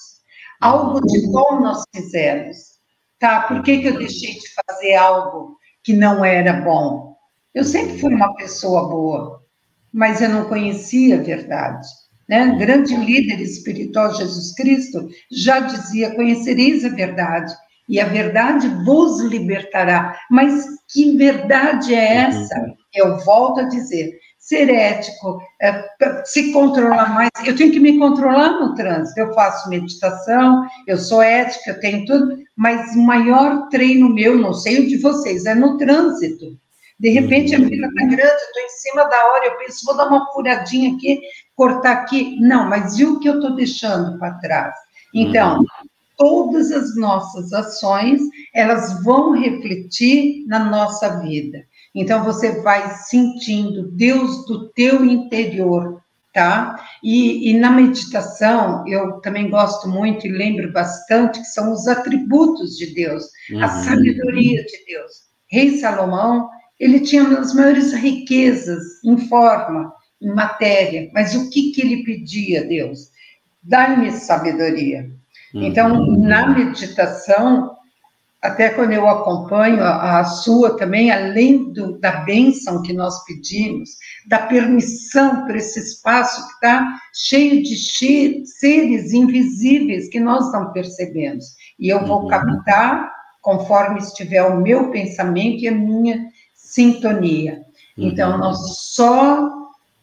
Algo 0.59 1.01
de 1.07 1.27
bom 1.27 1.59
nós 1.59 1.83
fizemos, 1.95 2.57
tá? 3.19 3.43
Por 3.43 3.63
que, 3.63 3.79
que 3.79 3.87
eu 3.87 3.97
deixei 3.97 4.33
de 4.33 4.53
fazer 4.53 4.95
algo 4.95 5.57
que 5.83 5.93
não 5.93 6.23
era 6.23 6.53
bom? 6.53 7.15
Eu 7.53 7.63
sempre 7.63 7.97
fui 7.97 8.13
uma 8.13 8.35
pessoa 8.35 8.87
boa, 8.87 9.43
mas 9.91 10.21
eu 10.21 10.29
não 10.29 10.45
conhecia 10.45 11.19
a 11.19 11.23
verdade. 11.23 11.87
né? 12.29 12.55
grande 12.57 12.95
líder 12.95 13.41
espiritual 13.41 14.13
Jesus 14.13 14.53
Cristo, 14.53 15.09
já 15.31 15.61
dizia: 15.61 16.15
Conhecereis 16.15 16.85
a 16.85 16.89
verdade, 16.89 17.53
e 17.91 17.99
a 17.99 18.05
verdade 18.05 18.69
vos 18.85 19.19
libertará. 19.19 20.17
Mas 20.31 20.65
que 20.91 21.17
verdade 21.17 21.93
é 21.93 22.15
essa? 22.15 22.57
Uhum. 22.57 22.73
Eu 22.93 23.17
volto 23.19 23.59
a 23.59 23.63
dizer: 23.63 24.17
ser 24.39 24.69
ético, 24.69 25.41
é, 25.61 25.83
se 26.23 26.53
controlar 26.53 27.13
mais. 27.13 27.29
Eu 27.45 27.53
tenho 27.53 27.71
que 27.71 27.81
me 27.81 27.99
controlar 27.99 28.61
no 28.61 28.73
trânsito. 28.75 29.19
Eu 29.19 29.33
faço 29.33 29.69
meditação, 29.69 30.65
eu 30.87 30.97
sou 30.97 31.21
ética, 31.21 31.71
eu 31.71 31.79
tenho 31.81 32.05
tudo, 32.05 32.37
mas 32.55 32.95
o 32.95 33.01
maior 33.01 33.67
treino 33.67 34.07
meu, 34.07 34.37
não 34.37 34.53
sei 34.53 34.79
o 34.79 34.87
de 34.87 34.97
vocês, 34.97 35.45
é 35.45 35.53
no 35.53 35.77
trânsito. 35.77 36.57
De 36.97 37.09
repente 37.09 37.53
a 37.53 37.59
uhum. 37.59 37.67
fila 37.67 37.87
está 37.87 38.05
grande, 38.05 38.41
estou 38.41 38.61
em 38.63 38.69
cima 38.69 39.03
da 39.05 39.25
hora, 39.31 39.47
eu 39.47 39.57
penso, 39.57 39.85
vou 39.85 39.97
dar 39.97 40.07
uma 40.07 40.31
furadinha 40.31 40.95
aqui, 40.95 41.19
cortar 41.55 41.91
aqui. 41.91 42.39
Não, 42.39 42.69
mas 42.69 42.97
e 42.97 43.03
o 43.03 43.19
que 43.19 43.27
eu 43.27 43.35
estou 43.35 43.53
deixando 43.53 44.17
para 44.17 44.35
trás? 44.35 44.75
Então, 45.13 45.59
uhum. 45.59 45.65
Todas 46.17 46.71
as 46.71 46.95
nossas 46.95 47.51
ações, 47.53 48.21
elas 48.53 49.03
vão 49.03 49.31
refletir 49.31 50.45
na 50.47 50.59
nossa 50.59 51.19
vida. 51.21 51.65
Então, 51.93 52.23
você 52.23 52.61
vai 52.61 52.89
sentindo 52.95 53.91
Deus 53.91 54.45
do 54.45 54.69
teu 54.69 55.03
interior, 55.03 56.01
tá? 56.33 56.77
E, 57.03 57.49
e, 57.49 57.59
na 57.59 57.71
meditação, 57.71 58.87
eu 58.87 59.19
também 59.21 59.49
gosto 59.49 59.89
muito 59.89 60.25
e 60.25 60.31
lembro 60.31 60.71
bastante 60.71 61.39
que 61.39 61.47
são 61.47 61.73
os 61.73 61.87
atributos 61.87 62.77
de 62.77 62.93
Deus, 62.93 63.25
uhum. 63.51 63.63
a 63.63 63.67
sabedoria 63.67 64.63
de 64.63 64.85
Deus. 64.85 65.11
Rei 65.47 65.77
Salomão, 65.79 66.49
ele 66.79 67.01
tinha 67.01 67.23
as 67.37 67.53
maiores 67.53 67.93
riquezas 67.93 69.03
em 69.03 69.17
forma, 69.27 69.93
em 70.21 70.33
matéria, 70.33 71.09
mas 71.13 71.35
o 71.35 71.49
que, 71.49 71.71
que 71.71 71.81
ele 71.81 72.03
pedia 72.03 72.61
a 72.61 72.63
Deus? 72.63 73.11
Dá-me 73.61 74.11
sabedoria. 74.11 75.11
Então, 75.53 76.05
na 76.17 76.47
meditação, 76.47 77.75
até 78.41 78.69
quando 78.69 78.91
eu 78.91 79.07
acompanho 79.07 79.83
a, 79.83 80.19
a 80.19 80.23
sua 80.23 80.75
também, 80.75 81.11
além 81.11 81.71
do, 81.71 81.99
da 81.99 82.21
bênção 82.21 82.81
que 82.81 82.91
nós 82.91 83.23
pedimos, 83.25 83.91
da 84.27 84.39
permissão 84.39 85.45
para 85.45 85.57
esse 85.57 85.79
espaço 85.79 86.47
que 86.47 86.53
está 86.53 86.99
cheio 87.13 87.61
de 87.61 87.75
seres 87.75 89.13
invisíveis 89.13 90.09
que 90.09 90.19
nós 90.19 90.51
não 90.51 90.71
percebemos. 90.71 91.55
E 91.79 91.89
eu 91.89 92.05
vou 92.05 92.23
uhum. 92.23 92.27
captar 92.27 93.11
conforme 93.41 93.99
estiver 93.99 94.43
o 94.43 94.59
meu 94.59 94.89
pensamento 94.89 95.63
e 95.63 95.67
a 95.67 95.71
minha 95.71 96.27
sintonia. 96.55 97.63
Uhum. 97.97 98.07
Então, 98.07 98.37
nós 98.39 98.57
só 98.93 99.49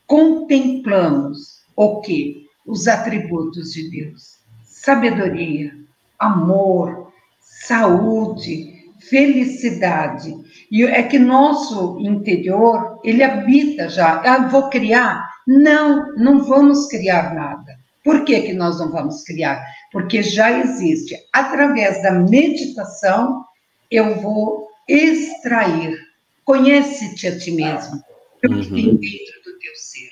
contemplamos 0.06 1.58
o 1.74 2.00
que? 2.00 2.46
Os 2.64 2.86
atributos 2.86 3.72
de 3.72 3.90
Deus: 3.90 4.37
sabedoria, 4.82 5.72
amor, 6.18 7.12
saúde, 7.40 8.92
felicidade. 9.08 10.34
E 10.70 10.84
é 10.84 11.02
que 11.02 11.18
nosso 11.18 11.98
interior, 12.00 13.00
ele 13.04 13.22
habita 13.22 13.88
já. 13.88 14.20
Ah, 14.24 14.48
vou 14.48 14.68
criar? 14.68 15.28
Não, 15.46 16.14
não 16.16 16.44
vamos 16.44 16.88
criar 16.88 17.34
nada. 17.34 17.78
Por 18.04 18.24
que, 18.24 18.40
que 18.40 18.52
nós 18.52 18.78
não 18.78 18.90
vamos 18.90 19.22
criar? 19.22 19.64
Porque 19.92 20.22
já 20.22 20.58
existe. 20.60 21.16
Através 21.32 22.02
da 22.02 22.12
meditação, 22.12 23.44
eu 23.90 24.20
vou 24.20 24.68
extrair 24.88 26.08
Conhece-te 26.48 27.26
a 27.26 27.38
ti 27.38 27.50
mesmo, 27.50 28.02
o 28.42 28.48
que 28.48 28.70
tem 28.70 28.96
dentro 28.96 29.42
do 29.44 29.58
teu 29.58 29.74
ser. 29.76 30.10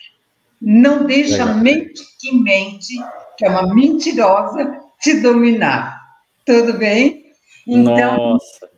Não 0.60 1.04
deixa 1.04 1.42
a 1.42 1.54
mente 1.54 2.02
que 2.18 2.32
mente, 2.34 2.94
que 3.36 3.44
é 3.44 3.48
uma 3.48 3.74
mentirosa, 3.74 4.80
te 5.00 5.20
dominar. 5.20 6.00
Tudo 6.44 6.74
bem? 6.74 7.26
Então, 7.66 8.16
Nossa. 8.16 8.70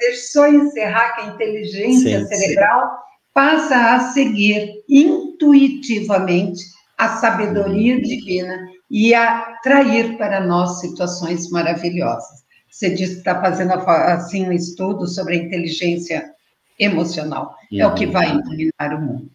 deixa 0.00 0.32
só 0.32 0.48
encerrar 0.48 1.14
que 1.14 1.20
a 1.20 1.26
inteligência 1.26 2.26
sim, 2.26 2.34
cerebral 2.34 2.88
sim. 2.88 2.94
passa 3.34 3.94
a 3.94 4.00
seguir 4.12 4.82
intuitivamente 4.88 6.62
a 6.96 7.16
sabedoria 7.16 7.96
uhum. 7.96 8.02
divina 8.02 8.68
e 8.90 9.14
a 9.14 9.38
atrair 9.38 10.18
para 10.18 10.40
nós 10.40 10.80
situações 10.80 11.48
maravilhosas. 11.50 12.44
Você 12.70 12.90
disse 12.90 13.14
que 13.14 13.18
está 13.20 13.40
fazendo 13.40 13.72
assim 13.72 14.46
um 14.46 14.52
estudo 14.52 15.06
sobre 15.06 15.34
a 15.34 15.38
inteligência 15.38 16.30
emocional. 16.78 17.56
Uhum. 17.70 17.80
É 17.80 17.86
o 17.86 17.94
que 17.94 18.06
vai 18.06 18.30
uhum. 18.30 18.40
iluminar 18.40 18.94
o 18.94 19.00
mundo. 19.00 19.30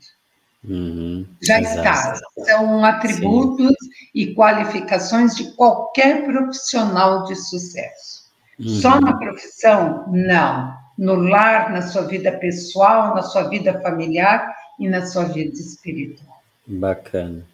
Uhum. 0.68 1.26
Já 1.42 1.60
Exato. 1.60 1.78
está. 1.78 2.46
São 2.46 2.84
atributos 2.84 3.76
Sim. 3.80 3.90
e 4.14 4.34
qualificações 4.34 5.36
de 5.36 5.52
qualquer 5.56 6.26
profissional 6.26 7.26
de 7.26 7.36
sucesso. 7.36 8.26
Uhum. 8.60 8.68
Só 8.68 9.00
na 9.00 9.18
profissão? 9.18 10.06
Não. 10.08 10.74
No 10.98 11.16
lar, 11.16 11.72
na 11.72 11.82
sua 11.82 12.04
vida 12.04 12.32
pessoal, 12.32 13.14
na 13.16 13.22
sua 13.22 13.44
vida 13.50 13.80
familiar 13.82 14.54
e 14.80 14.88
na 14.88 15.06
sua 15.06 15.26
vida 15.26 15.54
espiritual. 15.54 16.42
Bacana. 16.66 17.46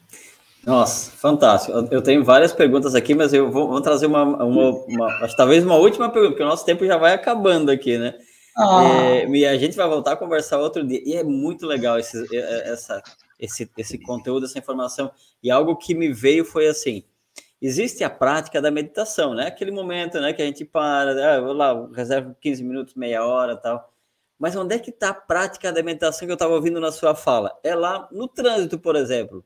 Nossa, 0.66 1.10
fantástico. 1.12 1.88
Eu 1.90 2.04
tenho 2.04 2.24
várias 2.24 2.54
perguntas 2.54 2.94
aqui, 2.94 3.16
mas 3.16 3.34
eu 3.34 3.50
vou, 3.50 3.68
vou 3.68 3.82
trazer 3.82 4.06
uma, 4.06 4.24
uma, 4.24 4.70
uma, 4.88 5.28
talvez 5.36 5.64
uma 5.64 5.76
última 5.76 6.08
pergunta, 6.10 6.34
porque 6.34 6.44
o 6.44 6.48
nosso 6.48 6.66
tempo 6.66 6.86
já 6.86 6.98
vai 6.98 7.14
acabando 7.14 7.72
aqui, 7.72 7.98
né? 7.98 8.14
É, 8.58 9.28
e 9.28 9.46
a 9.46 9.58
gente 9.58 9.78
vai 9.78 9.88
voltar 9.88 10.14
a 10.14 10.18
conversar 10.18 10.60
outro 10.60 10.86
dia. 10.86 11.02
E 11.06 11.16
é 11.16 11.24
muito 11.24 11.66
legal 11.66 11.98
esse, 11.98 12.36
essa, 12.36 13.02
esse, 13.40 13.70
esse 13.78 13.98
conteúdo, 13.98 14.46
essa 14.46 14.60
informação. 14.60 15.12
E 15.42 15.50
algo 15.50 15.76
que 15.76 15.96
me 15.96 16.12
veio 16.12 16.44
foi 16.44 16.68
assim: 16.68 17.04
existe 17.62 18.04
a 18.04 18.10
prática 18.10 18.62
da 18.62 18.72
meditação, 18.72 19.34
né? 19.34 19.48
Aquele 19.48 19.72
momento 19.72 20.20
né, 20.20 20.34
que 20.34 20.42
a 20.42 20.46
gente 20.46 20.66
para, 20.66 21.36
ah, 21.36 21.42
vou 21.42 21.54
lá, 21.54 21.90
reserva 21.94 22.36
15 22.42 22.64
minutos, 22.64 22.96
meia 22.96 23.26
hora 23.26 23.56
tal. 23.56 23.92
Mas 24.38 24.56
onde 24.56 24.76
é 24.76 24.80
que 24.80 24.90
está 24.90 25.10
a 25.10 25.14
prática 25.14 25.72
da 25.72 25.84
meditação 25.84 26.26
que 26.26 26.32
eu 26.32 26.36
estava 26.36 26.54
ouvindo 26.54 26.80
na 26.80 26.92
sua 26.92 27.14
fala? 27.14 27.56
É 27.64 27.76
lá 27.76 28.10
no 28.12 28.28
trânsito, 28.28 28.80
por 28.80 28.96
exemplo. 28.96 29.46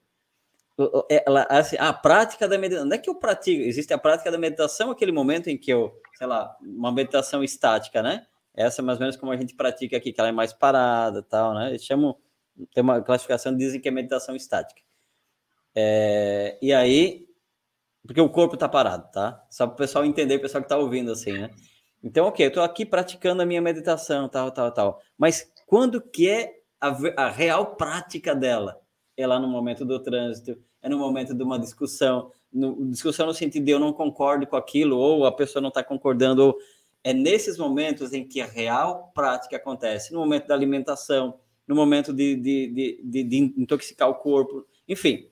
É, 1.09 1.23
assim, 1.49 1.75
a 1.77 1.91
prática 1.93 2.47
da 2.47 2.57
meditação. 2.57 2.85
Onde 2.85 2.95
é 2.95 2.97
que 2.97 3.09
eu 3.09 3.15
pratico? 3.15 3.61
Existe 3.61 3.93
a 3.93 3.97
prática 3.97 4.31
da 4.31 4.37
meditação, 4.37 4.91
aquele 4.91 5.11
momento 5.11 5.49
em 5.49 5.57
que 5.57 5.71
eu, 5.71 6.01
sei 6.17 6.27
lá, 6.27 6.55
uma 6.61 6.93
meditação 6.93 7.43
estática, 7.43 8.01
né? 8.01 8.25
Essa 8.55 8.81
é 8.81 8.83
mais 8.83 8.97
ou 8.97 9.01
menos 9.01 9.17
como 9.17 9.31
a 9.31 9.37
gente 9.37 9.53
pratica 9.53 9.97
aqui, 9.97 10.13
que 10.13 10.19
ela 10.19 10.29
é 10.29 10.31
mais 10.31 10.53
parada 10.53 11.21
tal, 11.21 11.53
né? 11.53 11.69
Eles 11.69 11.83
chamam, 11.83 12.15
tem 12.73 12.83
uma 12.83 13.01
classificação, 13.01 13.55
dizem 13.55 13.81
que 13.81 13.87
é 13.87 13.91
meditação 13.91 14.35
estática. 14.35 14.81
É, 15.75 16.57
e 16.61 16.73
aí, 16.73 17.27
porque 18.05 18.21
o 18.21 18.29
corpo 18.29 18.53
está 18.53 18.69
parado, 18.69 19.11
tá? 19.11 19.45
Só 19.49 19.67
para 19.67 19.73
o 19.73 19.77
pessoal 19.77 20.05
entender, 20.05 20.37
o 20.37 20.41
pessoal 20.41 20.61
que 20.61 20.65
está 20.65 20.77
ouvindo 20.77 21.11
assim, 21.11 21.33
né? 21.33 21.49
Então, 22.01 22.27
ok, 22.27 22.45
eu 22.45 22.49
estou 22.49 22.63
aqui 22.63 22.85
praticando 22.85 23.41
a 23.41 23.45
minha 23.45 23.61
meditação, 23.61 24.29
tal, 24.29 24.51
tal, 24.51 24.71
tal. 24.71 25.01
Mas 25.17 25.51
quando 25.65 25.99
que 25.99 26.29
é 26.29 26.53
a, 26.79 26.95
a 27.17 27.29
real 27.29 27.75
prática 27.75 28.35
dela? 28.35 28.79
É 29.17 29.25
lá 29.25 29.39
no 29.39 29.47
momento 29.47 29.83
do 29.83 29.99
trânsito, 29.99 30.57
é 30.81 30.89
no 30.89 30.99
momento 30.99 31.33
de 31.33 31.43
uma 31.43 31.57
discussão, 31.57 32.31
no, 32.53 32.89
discussão 32.91 33.25
no 33.25 33.33
sentido 33.33 33.65
de 33.65 33.71
eu 33.71 33.79
não 33.79 33.91
concordo 33.91 34.45
com 34.45 34.55
aquilo, 34.55 34.97
ou 34.97 35.25
a 35.25 35.31
pessoa 35.31 35.61
não 35.61 35.69
está 35.69 35.83
concordando, 35.83 36.45
ou 36.45 36.57
é 37.05 37.13
nesses 37.13 37.55
momentos 37.55 38.13
em 38.13 38.27
que 38.27 38.41
a 38.41 38.47
real 38.47 39.11
prática 39.13 39.57
acontece, 39.57 40.11
no 40.11 40.19
momento 40.19 40.47
da 40.47 40.55
alimentação, 40.55 41.39
no 41.67 41.75
momento 41.75 42.11
de, 42.11 42.35
de, 42.35 42.99
de, 43.03 43.23
de, 43.23 43.37
intoxicar 43.37 44.09
o 44.09 44.15
corpo, 44.15 44.65
enfim, 44.87 45.29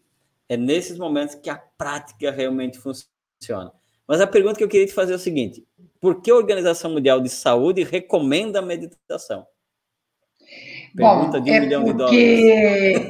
é 0.48 0.56
nesses 0.56 1.00
momentos 1.00 1.34
que 1.34 1.50
a 1.50 1.56
prática 1.56 2.30
realmente 2.30 2.78
funciona. 2.78 3.74
Mas 4.08 4.22
a 4.22 4.28
pergunta 4.28 4.56
que 4.56 4.64
eu 4.64 4.70
queria 4.70 4.86
te 4.86 4.94
fazer 4.94 5.14
é 5.14 5.16
o 5.16 5.20
seguinte: 5.20 5.66
por 6.00 6.22
que 6.22 6.30
a 6.30 6.36
Organização 6.36 6.92
Mundial 6.92 7.20
de 7.20 7.30
Saúde 7.30 7.82
recomenda 7.82 8.60
a 8.60 8.62
meditação? 8.62 9.48
Pergunta 10.96 11.40
Bom, 11.40 11.44
de 11.44 11.52
um 11.52 11.54
é 11.56 11.60
milhão 11.60 11.84
de 11.84 11.94
dólares. 11.94 13.08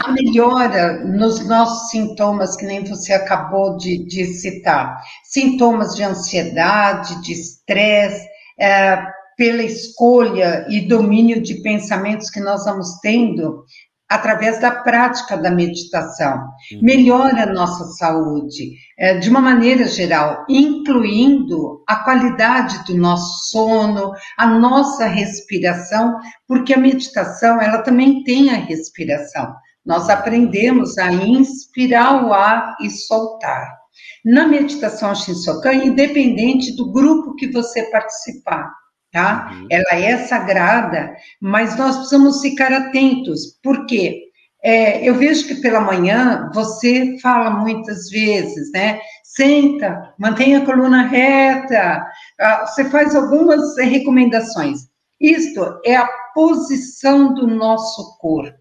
a 0.00 0.12
melhora 0.12 1.04
nos 1.04 1.46
nossos 1.46 1.90
sintomas, 1.90 2.56
que 2.56 2.64
nem 2.64 2.82
você 2.82 3.12
acabou 3.12 3.76
de, 3.76 3.98
de 4.06 4.24
citar, 4.24 4.98
sintomas 5.22 5.94
de 5.94 6.02
ansiedade, 6.02 7.20
de 7.22 7.32
estresse, 7.32 8.26
é, 8.58 8.98
pela 9.36 9.62
escolha 9.62 10.66
e 10.70 10.88
domínio 10.88 11.42
de 11.42 11.56
pensamentos 11.56 12.30
que 12.30 12.40
nós 12.40 12.64
vamos 12.64 12.98
tendo, 13.02 13.64
através 14.08 14.60
da 14.60 14.70
prática 14.70 15.36
da 15.36 15.50
meditação. 15.50 16.36
Uhum. 16.72 16.80
Melhora 16.82 17.42
a 17.42 17.52
nossa 17.52 17.84
saúde, 17.98 18.72
é, 18.98 19.18
de 19.18 19.28
uma 19.28 19.40
maneira 19.40 19.86
geral, 19.86 20.44
incluindo 20.48 21.82
a 21.88 21.96
qualidade 21.96 22.84
do 22.84 22.96
nosso 22.96 23.50
sono, 23.50 24.12
a 24.38 24.46
nossa 24.46 25.06
respiração, 25.06 26.16
porque 26.46 26.72
a 26.72 26.78
meditação, 26.78 27.60
ela 27.60 27.82
também 27.82 28.22
tem 28.22 28.50
a 28.50 28.56
respiração. 28.56 29.54
Nós 29.84 30.08
aprendemos 30.08 30.98
a 30.98 31.12
inspirar 31.12 32.24
o 32.24 32.32
ar 32.32 32.76
e 32.80 32.90
soltar. 32.90 33.76
Na 34.24 34.46
meditação 34.46 35.14
Shinsokan, 35.14 35.74
independente 35.74 36.74
do 36.76 36.90
grupo 36.90 37.34
que 37.36 37.50
você 37.50 37.82
participar, 37.90 38.70
tá? 39.12 39.50
Uhum. 39.52 39.66
Ela 39.70 40.00
é 40.00 40.18
sagrada, 40.26 41.14
mas 41.40 41.76
nós 41.76 41.96
precisamos 41.96 42.40
ficar 42.40 42.72
atentos, 42.72 43.58
porque 43.62 44.24
É, 44.64 45.08
eu 45.08 45.14
vejo 45.14 45.46
que 45.46 45.56
pela 45.60 45.80
manhã 45.80 46.50
você 46.52 47.16
fala 47.22 47.50
muitas 47.50 48.08
vezes, 48.10 48.72
né? 48.72 48.98
Senta, 49.22 50.12
mantenha 50.18 50.58
a 50.58 50.64
coluna 50.64 51.02
reta, 51.06 52.04
ah, 52.40 52.66
você 52.66 52.90
faz 52.90 53.14
algumas 53.14 53.76
recomendações. 53.78 54.88
Isto 55.20 55.80
é 55.84 55.94
a 55.94 56.08
posição 56.34 57.32
do 57.34 57.46
nosso 57.46 58.18
corpo. 58.18 58.58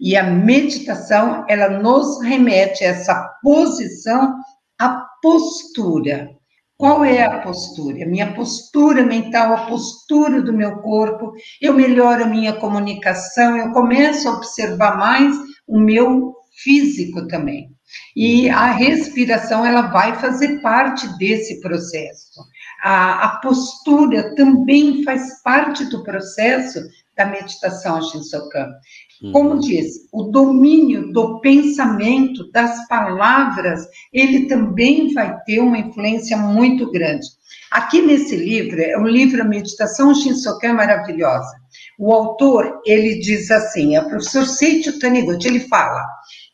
E 0.00 0.16
a 0.16 0.22
meditação, 0.22 1.44
ela 1.48 1.68
nos 1.68 2.22
remete 2.22 2.82
a 2.84 2.88
essa 2.88 3.14
posição, 3.42 4.34
a 4.80 5.04
postura. 5.20 6.30
Qual 6.76 7.04
é 7.04 7.22
a 7.22 7.38
postura? 7.38 8.04
A 8.04 8.08
minha 8.08 8.34
postura 8.34 9.04
mental, 9.04 9.54
a 9.54 9.66
postura 9.66 10.42
do 10.42 10.52
meu 10.52 10.78
corpo, 10.78 11.32
eu 11.60 11.72
melhoro 11.72 12.24
a 12.24 12.28
minha 12.28 12.52
comunicação, 12.54 13.56
eu 13.56 13.72
começo 13.72 14.28
a 14.28 14.32
observar 14.32 14.96
mais 14.96 15.36
o 15.68 15.78
meu 15.78 16.34
físico 16.62 17.28
também. 17.28 17.70
E 18.16 18.48
a 18.48 18.72
respiração, 18.72 19.64
ela 19.64 19.82
vai 19.82 20.18
fazer 20.18 20.60
parte 20.60 21.06
desse 21.16 21.60
processo. 21.60 22.40
A, 22.82 23.24
a 23.24 23.40
postura 23.40 24.34
também 24.34 25.04
faz 25.04 25.42
parte 25.42 25.84
do 25.86 26.02
processo 26.02 26.80
da 27.16 27.26
meditação 27.26 28.02
Shinsokan. 28.02 28.68
Como 29.32 29.50
uhum. 29.50 29.58
diz, 29.58 30.08
o 30.12 30.24
domínio 30.24 31.12
do 31.12 31.40
pensamento, 31.40 32.50
das 32.52 32.86
palavras, 32.88 33.86
ele 34.12 34.46
também 34.46 35.12
vai 35.12 35.38
ter 35.44 35.60
uma 35.60 35.78
influência 35.78 36.36
muito 36.36 36.90
grande. 36.90 37.26
Aqui 37.70 38.02
nesse 38.02 38.36
livro, 38.36 38.80
é 38.80 38.98
um 38.98 39.06
livro 39.06 39.42
A 39.42 39.44
Meditação 39.44 40.14
Shinsokan 40.14 40.74
maravilhosa. 40.74 41.52
O 41.98 42.12
autor, 42.12 42.80
ele 42.84 43.20
diz 43.20 43.50
assim, 43.50 43.96
é 43.96 44.00
o 44.00 44.08
professor 44.08 44.46
Seiichi 44.46 44.98
Taniguchi, 44.98 45.48
ele 45.48 45.60
fala 45.60 46.04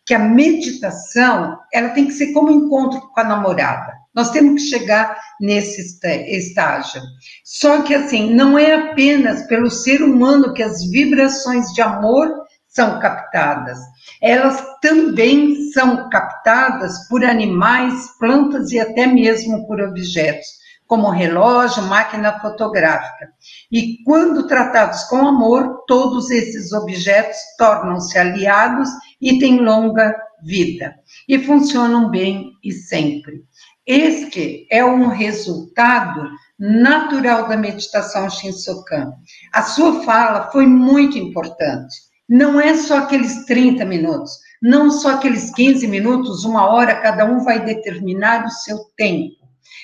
que 0.07 0.15
a 0.15 0.19
meditação, 0.19 1.57
ela 1.73 1.91
tem 1.91 2.07
que 2.07 2.13
ser 2.13 2.33
como 2.33 2.51
um 2.51 2.67
encontro 2.67 3.01
com 3.01 3.21
a 3.21 3.25
namorada. 3.25 3.93
Nós 4.15 4.31
temos 4.31 4.63
que 4.63 4.69
chegar 4.69 5.17
nesse 5.41 5.81
estágio. 6.27 7.01
Só 7.45 7.83
que, 7.83 7.95
assim, 7.95 8.35
não 8.35 8.59
é 8.59 8.75
apenas 8.75 9.47
pelo 9.47 9.71
ser 9.71 10.03
humano 10.03 10.53
que 10.53 10.63
as 10.63 10.85
vibrações 10.91 11.67
de 11.73 11.81
amor 11.81 12.29
são 12.71 13.01
captadas. 13.01 13.79
Elas 14.23 14.65
também 14.81 15.71
são 15.73 16.09
captadas 16.09 17.07
por 17.09 17.25
animais, 17.25 18.17
plantas 18.19 18.71
e 18.71 18.79
até 18.79 19.07
mesmo 19.07 19.67
por 19.67 19.81
objetos, 19.81 20.47
como 20.87 21.11
relógio, 21.11 21.83
máquina 21.83 22.41
fotográfica. 22.41 23.29
E 23.71 24.03
quando 24.05 24.47
tratados 24.47 25.03
com 25.05 25.27
amor, 25.27 25.85
todos 25.87 26.31
esses 26.31 26.73
objetos 26.73 27.37
tornam-se 27.59 28.17
aliados 28.17 28.89
e 29.21 29.39
têm 29.39 29.61
longa 29.61 30.15
vida 30.43 30.95
e 31.29 31.39
funcionam 31.39 32.09
bem 32.09 32.53
e 32.65 32.73
sempre. 32.73 33.45
Este 33.87 34.67
é 34.71 34.85
um 34.85 35.09
resultado 35.09 36.31
natural 36.59 37.49
da 37.49 37.57
meditação 37.57 38.31
Shinsokan. 38.31 39.13
A 39.53 39.63
sua 39.63 40.03
fala 40.05 40.51
foi 40.53 40.67
muito 40.67 41.19
importante. 41.19 42.10
Não 42.31 42.61
é 42.61 42.77
só 42.77 42.99
aqueles 42.99 43.45
30 43.45 43.85
minutos, 43.85 44.39
não 44.63 44.89
só 44.89 45.17
aqueles 45.17 45.53
15 45.53 45.89
minutos, 45.89 46.45
uma 46.45 46.65
hora, 46.71 47.01
cada 47.01 47.25
um 47.25 47.43
vai 47.43 47.65
determinar 47.65 48.47
o 48.47 48.51
seu 48.51 48.79
tempo. 48.97 49.35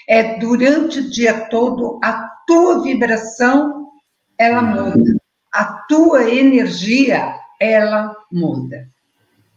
É 0.09 0.39
durante 0.39 1.01
o 1.01 1.11
dia 1.11 1.49
todo, 1.49 1.99
a 2.05 2.31
tua 2.47 2.85
vibração, 2.85 3.89
ela 4.39 4.63
muda. 4.63 5.17
A 5.53 5.65
tua 5.89 6.31
energia, 6.31 7.35
ela 7.59 8.15
muda. 8.31 8.89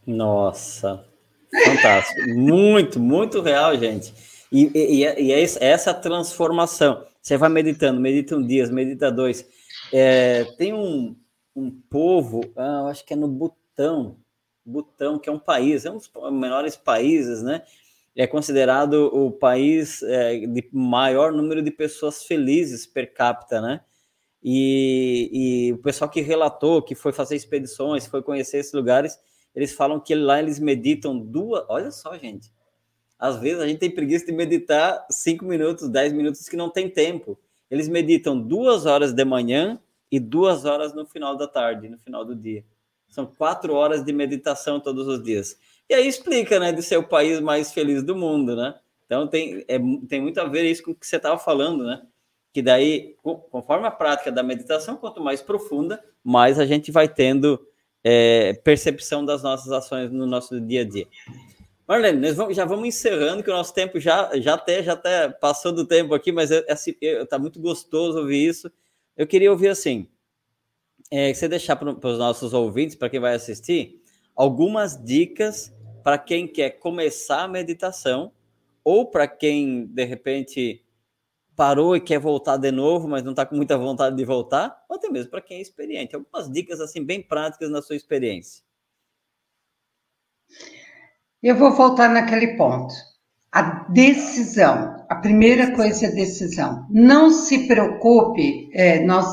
Nossa, 0.04 1.04
fantástico. 1.64 2.28
muito, 2.34 2.98
muito 2.98 3.40
real, 3.40 3.78
gente. 3.78 4.12
E, 4.50 4.68
e, 4.74 5.04
e 5.04 5.32
é 5.32 5.44
essa 5.60 5.94
transformação. 5.94 7.04
Você 7.22 7.36
vai 7.36 7.50
meditando, 7.50 8.00
medita 8.00 8.34
um 8.34 8.44
dia, 8.44 8.66
medita 8.66 9.12
dois. 9.12 9.46
É, 9.92 10.44
tem 10.58 10.72
um, 10.74 11.14
um 11.60 11.70
povo, 11.70 12.40
ah, 12.56 12.86
acho 12.88 13.04
que 13.04 13.12
é 13.12 13.16
no 13.16 13.28
Butão, 13.28 14.16
Butão, 14.64 15.18
que 15.18 15.28
é 15.28 15.32
um 15.32 15.38
país, 15.38 15.84
é 15.84 15.90
um 15.90 15.96
dos 15.96 16.10
menores 16.32 16.76
países, 16.76 17.42
né? 17.42 17.62
É 18.16 18.26
considerado 18.26 19.10
o 19.14 19.30
país 19.30 20.02
é, 20.02 20.38
de 20.38 20.68
maior 20.72 21.32
número 21.32 21.62
de 21.62 21.70
pessoas 21.70 22.24
felizes 22.24 22.86
per 22.86 23.12
capita, 23.14 23.60
né? 23.60 23.80
E, 24.42 25.68
e, 25.68 25.72
o 25.72 25.78
pessoal 25.78 26.10
que 26.10 26.20
relatou, 26.20 26.82
que 26.82 26.94
foi 26.94 27.12
fazer 27.12 27.36
expedições, 27.36 28.06
foi 28.06 28.22
conhecer 28.22 28.58
esses 28.58 28.72
lugares, 28.72 29.18
eles 29.54 29.72
falam 29.72 30.00
que 30.00 30.14
lá 30.14 30.38
eles 30.38 30.58
meditam 30.58 31.18
duas. 31.18 31.64
Olha 31.68 31.90
só, 31.90 32.16
gente, 32.16 32.50
às 33.18 33.38
vezes 33.38 33.60
a 33.60 33.66
gente 33.66 33.78
tem 33.78 33.90
preguiça 33.90 34.26
de 34.26 34.32
meditar 34.32 35.06
cinco 35.10 35.44
minutos, 35.44 35.88
dez 35.88 36.12
minutos 36.12 36.48
que 36.48 36.56
não 36.56 36.70
tem 36.70 36.88
tempo. 36.88 37.38
Eles 37.70 37.88
meditam 37.88 38.40
duas 38.40 38.86
horas 38.86 39.12
de 39.12 39.24
manhã 39.24 39.78
e 40.10 40.18
duas 40.18 40.64
horas 40.64 40.94
no 40.94 41.06
final 41.06 41.36
da 41.36 41.46
tarde, 41.46 41.88
no 41.88 41.98
final 41.98 42.24
do 42.24 42.34
dia. 42.34 42.64
São 43.08 43.26
quatro 43.26 43.74
horas 43.74 44.04
de 44.04 44.12
meditação 44.12 44.80
todos 44.80 45.06
os 45.06 45.22
dias. 45.22 45.58
E 45.88 45.94
aí 45.94 46.06
explica, 46.06 46.58
né, 46.58 46.72
de 46.72 46.82
ser 46.82 46.96
o 46.96 47.08
país 47.08 47.40
mais 47.40 47.72
feliz 47.72 48.02
do 48.02 48.14
mundo, 48.14 48.54
né? 48.54 48.74
Então 49.06 49.26
tem, 49.26 49.64
é, 49.66 49.78
tem 50.08 50.20
muito 50.20 50.40
a 50.40 50.44
ver 50.44 50.64
isso 50.64 50.82
com 50.84 50.92
o 50.92 50.94
que 50.94 51.06
você 51.06 51.16
estava 51.16 51.38
falando, 51.38 51.84
né? 51.84 52.02
Que 52.52 52.62
daí, 52.62 53.16
conforme 53.50 53.86
a 53.86 53.90
prática 53.90 54.30
da 54.30 54.42
meditação, 54.42 54.96
quanto 54.96 55.20
mais 55.20 55.40
profunda, 55.40 56.02
mais 56.22 56.58
a 56.58 56.66
gente 56.66 56.92
vai 56.92 57.08
tendo 57.08 57.60
é, 58.04 58.54
percepção 58.64 59.24
das 59.24 59.42
nossas 59.42 59.70
ações 59.72 60.10
no 60.10 60.26
nosso 60.26 60.60
dia 60.60 60.82
a 60.82 60.84
dia. 60.84 61.06
Marlene, 61.86 62.20
nós 62.20 62.36
vamos, 62.36 62.54
já 62.54 62.64
vamos 62.64 62.86
encerrando, 62.86 63.42
que 63.42 63.50
o 63.50 63.52
nosso 63.52 63.74
tempo 63.74 63.98
já, 63.98 64.30
já 64.38 64.54
até 64.54 64.80
já 64.80 64.92
até 64.92 65.28
passou 65.28 65.72
do 65.72 65.84
tempo 65.84 66.14
aqui, 66.14 66.30
mas 66.30 66.52
está 66.52 66.72
assim, 66.72 66.94
tá 67.28 67.36
muito 67.36 67.60
gostoso 67.60 68.20
ouvir 68.20 68.46
isso. 68.46 68.70
Eu 69.20 69.26
queria 69.26 69.50
ouvir 69.50 69.68
assim, 69.68 70.08
é, 71.10 71.34
você 71.34 71.46
deixar 71.46 71.76
para 71.76 71.90
os 71.90 72.18
nossos 72.18 72.54
ouvintes, 72.54 72.96
para 72.96 73.10
quem 73.10 73.20
vai 73.20 73.34
assistir, 73.34 74.02
algumas 74.34 74.96
dicas 74.96 75.70
para 76.02 76.16
quem 76.16 76.48
quer 76.48 76.70
começar 76.78 77.42
a 77.42 77.48
meditação 77.48 78.32
ou 78.82 79.10
para 79.10 79.28
quem 79.28 79.84
de 79.84 80.04
repente 80.06 80.82
parou 81.54 81.94
e 81.94 82.00
quer 82.00 82.18
voltar 82.18 82.56
de 82.56 82.70
novo, 82.72 83.06
mas 83.06 83.22
não 83.22 83.32
está 83.32 83.44
com 83.44 83.54
muita 83.54 83.76
vontade 83.76 84.16
de 84.16 84.24
voltar, 84.24 84.86
ou 84.88 84.96
até 84.96 85.10
mesmo 85.10 85.30
para 85.30 85.42
quem 85.42 85.58
é 85.58 85.60
experiente. 85.60 86.14
Algumas 86.16 86.50
dicas 86.50 86.80
assim 86.80 87.04
bem 87.04 87.20
práticas 87.20 87.68
na 87.68 87.82
sua 87.82 87.96
experiência. 87.96 88.64
Eu 91.42 91.56
vou 91.56 91.76
voltar 91.76 92.08
naquele 92.08 92.56
ponto. 92.56 92.94
A 93.52 93.62
decisão, 93.88 95.04
a 95.08 95.16
primeira 95.16 95.72
coisa 95.72 96.06
é 96.06 96.08
a 96.08 96.14
decisão. 96.14 96.86
Não 96.88 97.30
se 97.30 97.66
preocupe, 97.66 98.70
é, 98.72 99.00
nós 99.04 99.26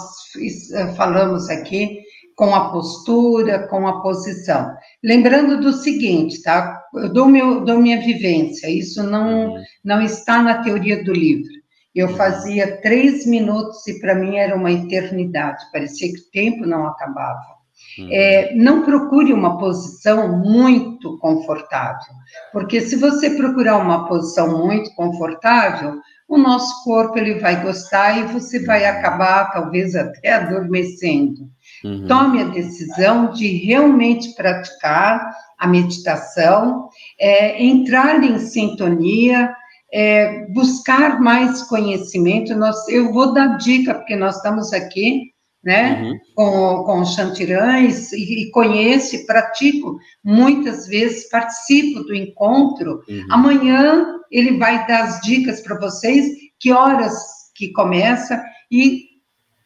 é, 0.73 0.87
falamos 0.95 1.49
aqui 1.49 1.99
com 2.35 2.53
a 2.53 2.71
postura, 2.71 3.67
com 3.67 3.87
a 3.87 4.01
posição. 4.01 4.71
Lembrando 5.03 5.59
do 5.59 5.71
seguinte, 5.71 6.41
tá? 6.41 6.83
Eu 6.95 7.13
dou, 7.13 7.27
meu, 7.27 7.63
dou 7.63 7.79
minha 7.79 7.99
vivência, 7.99 8.69
isso 8.69 9.03
não, 9.03 9.53
uhum. 9.53 9.63
não 9.83 10.01
está 10.01 10.41
na 10.41 10.63
teoria 10.63 11.03
do 11.03 11.13
livro. 11.13 11.51
Eu 11.93 12.09
fazia 12.09 12.79
três 12.81 13.25
minutos 13.25 13.85
e 13.87 13.99
para 13.99 14.15
mim 14.15 14.37
era 14.37 14.55
uma 14.55 14.71
eternidade, 14.71 15.63
parecia 15.71 16.11
que 16.11 16.19
o 16.19 16.31
tempo 16.31 16.65
não 16.65 16.85
acabava. 16.85 17.56
Uhum. 17.97 18.09
É, 18.11 18.53
não 18.55 18.83
procure 18.83 19.33
uma 19.33 19.57
posição 19.57 20.37
muito 20.37 21.17
confortável, 21.17 22.13
porque 22.53 22.81
se 22.81 22.95
você 22.95 23.31
procurar 23.31 23.77
uma 23.77 24.07
posição 24.07 24.65
muito 24.65 24.93
confortável, 24.93 25.99
o 26.27 26.37
nosso 26.37 26.83
corpo 26.83 27.17
ele 27.17 27.35
vai 27.35 27.63
gostar 27.63 28.17
e 28.17 28.23
você 28.33 28.63
vai 28.65 28.83
uhum. 28.83 28.97
acabar 28.97 29.51
talvez 29.51 29.95
até 29.95 30.33
adormecendo. 30.33 31.49
Uhum. 31.83 32.05
Tome 32.07 32.41
a 32.41 32.47
decisão 32.47 33.31
de 33.31 33.47
realmente 33.65 34.35
praticar 34.35 35.33
a 35.57 35.67
meditação, 35.67 36.89
é, 37.19 37.63
entrar 37.63 38.21
em 38.23 38.37
sintonia, 38.39 39.53
é, 39.91 40.45
buscar 40.49 41.19
mais 41.19 41.63
conhecimento. 41.63 42.53
Nós, 42.55 42.87
eu 42.89 43.11
vou 43.13 43.33
dar 43.33 43.57
dica, 43.57 43.95
porque 43.95 44.15
nós 44.15 44.35
estamos 44.35 44.73
aqui 44.73 45.31
né? 45.67 46.01
Uhum. 46.01 46.19
Com, 46.33 46.83
com 46.85 47.05
Chantirães 47.05 48.13
e, 48.13 48.43
e 48.43 48.51
conheço 48.51 49.17
e 49.17 49.25
pratico 49.25 49.99
muitas 50.23 50.87
vezes, 50.87 51.29
participo 51.29 52.03
do 52.03 52.15
encontro. 52.15 53.03
Uhum. 53.09 53.25
Amanhã 53.29 54.15
ele 54.31 54.57
vai 54.57 54.87
dar 54.87 55.03
as 55.03 55.19
dicas 55.19 55.59
para 55.59 55.77
vocês, 55.77 56.25
que 56.57 56.71
horas 56.71 57.13
que 57.53 57.73
começa 57.73 58.41
e 58.71 59.07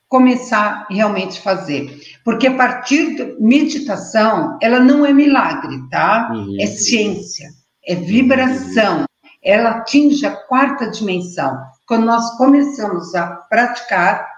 começar 0.10 0.88
realmente 0.89 1.38
a 1.38 1.43
fazer. 1.43 2.02
Porque 2.26 2.47
a 2.47 2.58
partir 2.58 3.16
da 3.16 3.39
meditação, 3.39 4.58
ela 4.60 4.80
não 4.80 5.06
é 5.06 5.14
milagre, 5.14 5.88
tá? 5.91 6.32
Uhum. 6.34 6.58
É 6.60 6.66
ciência, 6.66 7.47
é 7.86 7.93
vibração. 7.93 9.04
Ela 9.43 9.70
atinge 9.70 10.26
a 10.26 10.36
quarta 10.36 10.89
dimensão. 10.89 11.56
Quando 11.88 12.06
nós 12.06 12.38
começamos 12.38 13.14
a 13.14 13.28
praticar, 13.49 14.31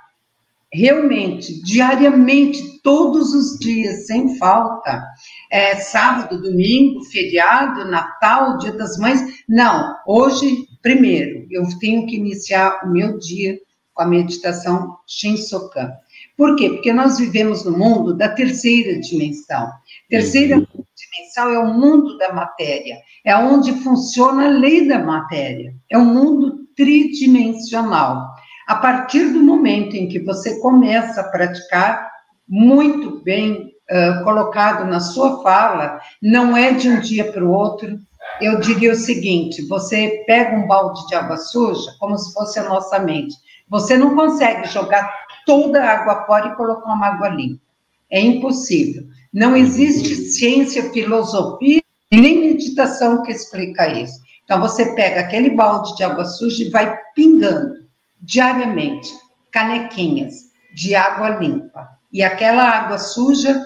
realmente, 0.74 1.62
diariamente, 1.64 2.82
todos 2.82 3.34
os 3.34 3.60
dias, 3.60 4.08
sem 4.08 4.36
falta, 4.38 5.04
é 5.52 5.76
sábado, 5.76 6.42
domingo, 6.42 7.04
feriado, 7.06 7.86
Natal, 7.86 8.58
Dia 8.58 8.74
das 8.74 8.98
Mães. 8.98 9.22
Não, 9.48 9.96
hoje, 10.08 10.66
primeiro, 10.82 11.46
eu 11.52 11.64
tenho 11.80 12.06
que 12.08 12.16
iniciar 12.16 12.82
o 12.84 12.92
meu 12.92 13.20
dia 13.20 13.60
com 13.94 14.02
a 14.02 14.08
meditação 14.08 14.98
Shinsokan. 15.08 15.92
Por 16.36 16.56
quê? 16.56 16.70
Porque 16.70 16.92
nós 16.92 17.20
vivemos 17.20 17.64
no 17.64 17.78
mundo 17.78 18.18
da 18.18 18.28
terceira 18.28 19.00
dimensão. 19.00 19.70
Terceira 20.10 20.58
uhum. 20.58 20.84
dimensão 20.96 21.50
é 21.50 21.60
o 21.60 21.74
mundo 21.74 22.18
da 22.18 22.34
matéria, 22.34 22.98
é 23.24 23.36
onde 23.36 23.72
funciona 23.84 24.46
a 24.46 24.50
lei 24.50 24.88
da 24.88 25.00
matéria, 25.00 25.76
é 25.90 25.98
um 25.98 26.06
mundo 26.06 26.68
tridimensional. 26.76 28.33
A 28.68 28.76
partir 28.76 29.30
do 29.34 29.42
momento 29.42 29.96
em 29.96 30.08
que 30.08 30.20
você 30.20 30.60
começa 30.60 31.22
a 31.22 31.30
praticar, 31.30 32.12
muito 32.48 33.22
bem 33.24 33.74
uh, 33.92 34.24
colocado 34.24 34.86
na 34.86 35.00
sua 35.00 35.42
fala, 35.42 36.00
não 36.22 36.56
é 36.56 36.72
de 36.72 36.90
um 36.90 37.00
dia 37.00 37.32
para 37.32 37.44
o 37.44 37.52
outro. 37.52 37.98
Eu 38.40 38.60
diria 38.60 38.94
o 38.94 38.96
seguinte: 38.96 39.66
você 39.68 40.24
pega 40.26 40.56
um 40.56 40.68
balde 40.68 41.06
de 41.08 41.16
água 41.16 41.38
suja, 41.38 41.92
como 42.00 42.18
se 42.18 42.34
fosse 42.34 42.60
a 42.60 42.70
nossa 42.70 43.00
mente. 43.00 43.36
Você 43.70 43.98
não 43.98 44.16
consegue 44.16 44.68
jogar 44.68 45.12
toda 45.46 45.84
a 45.84 46.02
água 46.02 46.26
fora 46.26 46.50
e 46.50 46.56
colocar 46.56 46.94
uma 46.94 47.08
água 47.08 47.30
limpa. 47.30 47.62
É 48.10 48.20
impossível. 48.20 49.04
Não 49.34 49.56
existe 49.56 50.16
ciência, 50.16 50.92
filosofia 50.92 51.84
nem 52.20 52.40
meditação 52.40 53.24
que 53.24 53.32
explica 53.32 53.88
isso. 53.88 54.22
Então, 54.44 54.60
você 54.60 54.94
pega 54.94 55.22
aquele 55.22 55.52
balde 55.52 55.96
de 55.96 56.04
água 56.04 56.26
suja 56.26 56.64
e 56.64 56.70
vai 56.70 56.98
pingando 57.16 57.83
diariamente 58.24 59.12
canequinhas 59.52 60.34
de 60.74 60.96
água 60.96 61.30
limpa. 61.30 61.88
E 62.12 62.24
aquela 62.24 62.64
água 62.64 62.98
suja 63.00 63.60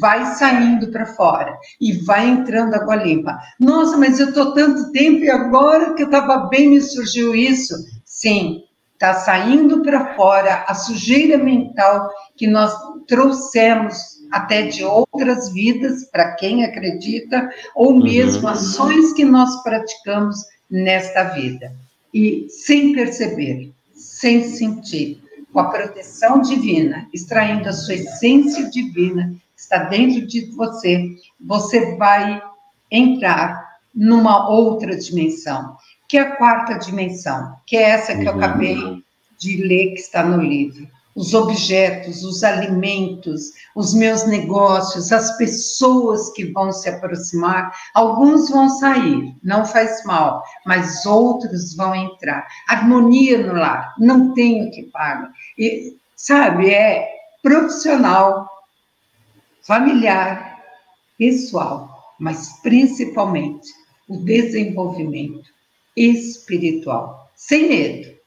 vai 0.00 0.24
saindo 0.36 0.88
para 0.92 1.04
fora 1.04 1.56
e 1.80 1.92
vai 2.04 2.28
entrando 2.28 2.74
água 2.74 2.96
limpa. 2.96 3.38
Nossa, 3.58 3.96
mas 3.96 4.18
eu 4.18 4.28
estou 4.28 4.54
tanto 4.54 4.92
tempo 4.92 5.24
e 5.24 5.30
agora 5.30 5.94
que 5.94 6.02
eu 6.02 6.06
estava 6.06 6.48
bem 6.48 6.70
me 6.70 6.80
surgiu 6.80 7.34
isso. 7.34 7.74
Sim, 8.04 8.62
está 8.94 9.14
saindo 9.14 9.82
para 9.82 10.14
fora 10.14 10.64
a 10.68 10.74
sujeira 10.74 11.38
mental 11.38 12.08
que 12.36 12.46
nós 12.46 12.72
trouxemos 13.06 14.18
até 14.30 14.62
de 14.62 14.84
outras 14.84 15.52
vidas, 15.52 16.04
para 16.04 16.34
quem 16.34 16.64
acredita, 16.64 17.48
ou 17.74 17.92
uhum. 17.92 18.02
mesmo 18.02 18.42
uhum. 18.42 18.48
ações 18.48 19.12
que 19.12 19.24
nós 19.24 19.62
praticamos 19.62 20.36
nesta 20.70 21.24
vida. 21.24 21.72
E 22.12 22.46
sem 22.48 22.92
perceber, 22.92 23.72
sem 24.20 24.44
sentir, 24.44 25.22
com 25.52 25.60
a 25.60 25.70
proteção 25.70 26.40
divina, 26.40 27.08
extraindo 27.12 27.68
a 27.68 27.72
sua 27.72 27.94
essência 27.94 28.68
divina, 28.70 29.34
que 29.54 29.60
está 29.60 29.84
dentro 29.84 30.26
de 30.26 30.46
você, 30.56 31.16
você 31.40 31.96
vai 31.96 32.40
entrar 32.90 33.78
numa 33.94 34.48
outra 34.48 34.96
dimensão 34.96 35.76
que 36.08 36.16
é 36.16 36.22
a 36.22 36.36
quarta 36.36 36.78
dimensão, 36.78 37.54
que 37.66 37.76
é 37.76 37.90
essa 37.90 38.14
que 38.14 38.20
uhum. 38.20 38.28
eu 38.28 38.34
acabei 38.34 39.04
de 39.38 39.56
ler 39.58 39.92
que 39.92 40.00
está 40.00 40.24
no 40.24 40.42
livro. 40.42 40.88
Os 41.18 41.34
objetos, 41.34 42.22
os 42.22 42.44
alimentos, 42.44 43.50
os 43.74 43.92
meus 43.92 44.24
negócios, 44.24 45.10
as 45.10 45.36
pessoas 45.36 46.30
que 46.30 46.44
vão 46.52 46.70
se 46.70 46.88
aproximar, 46.88 47.74
alguns 47.92 48.48
vão 48.48 48.68
sair, 48.68 49.34
não 49.42 49.66
faz 49.66 50.04
mal, 50.04 50.40
mas 50.64 51.04
outros 51.04 51.74
vão 51.74 51.92
entrar. 51.92 52.46
Harmonia 52.68 53.44
no 53.44 53.54
lar, 53.54 53.96
não 53.98 54.32
tenho 54.32 54.70
que 54.70 54.84
pagar. 54.84 55.32
E, 55.58 55.96
sabe, 56.14 56.70
é 56.70 57.08
profissional, 57.42 58.48
familiar, 59.62 60.62
pessoal, 61.18 62.14
mas 62.20 62.60
principalmente 62.62 63.68
o 64.08 64.18
desenvolvimento 64.18 65.50
espiritual. 65.96 67.28
Sem 67.34 67.68
medo. 67.68 68.17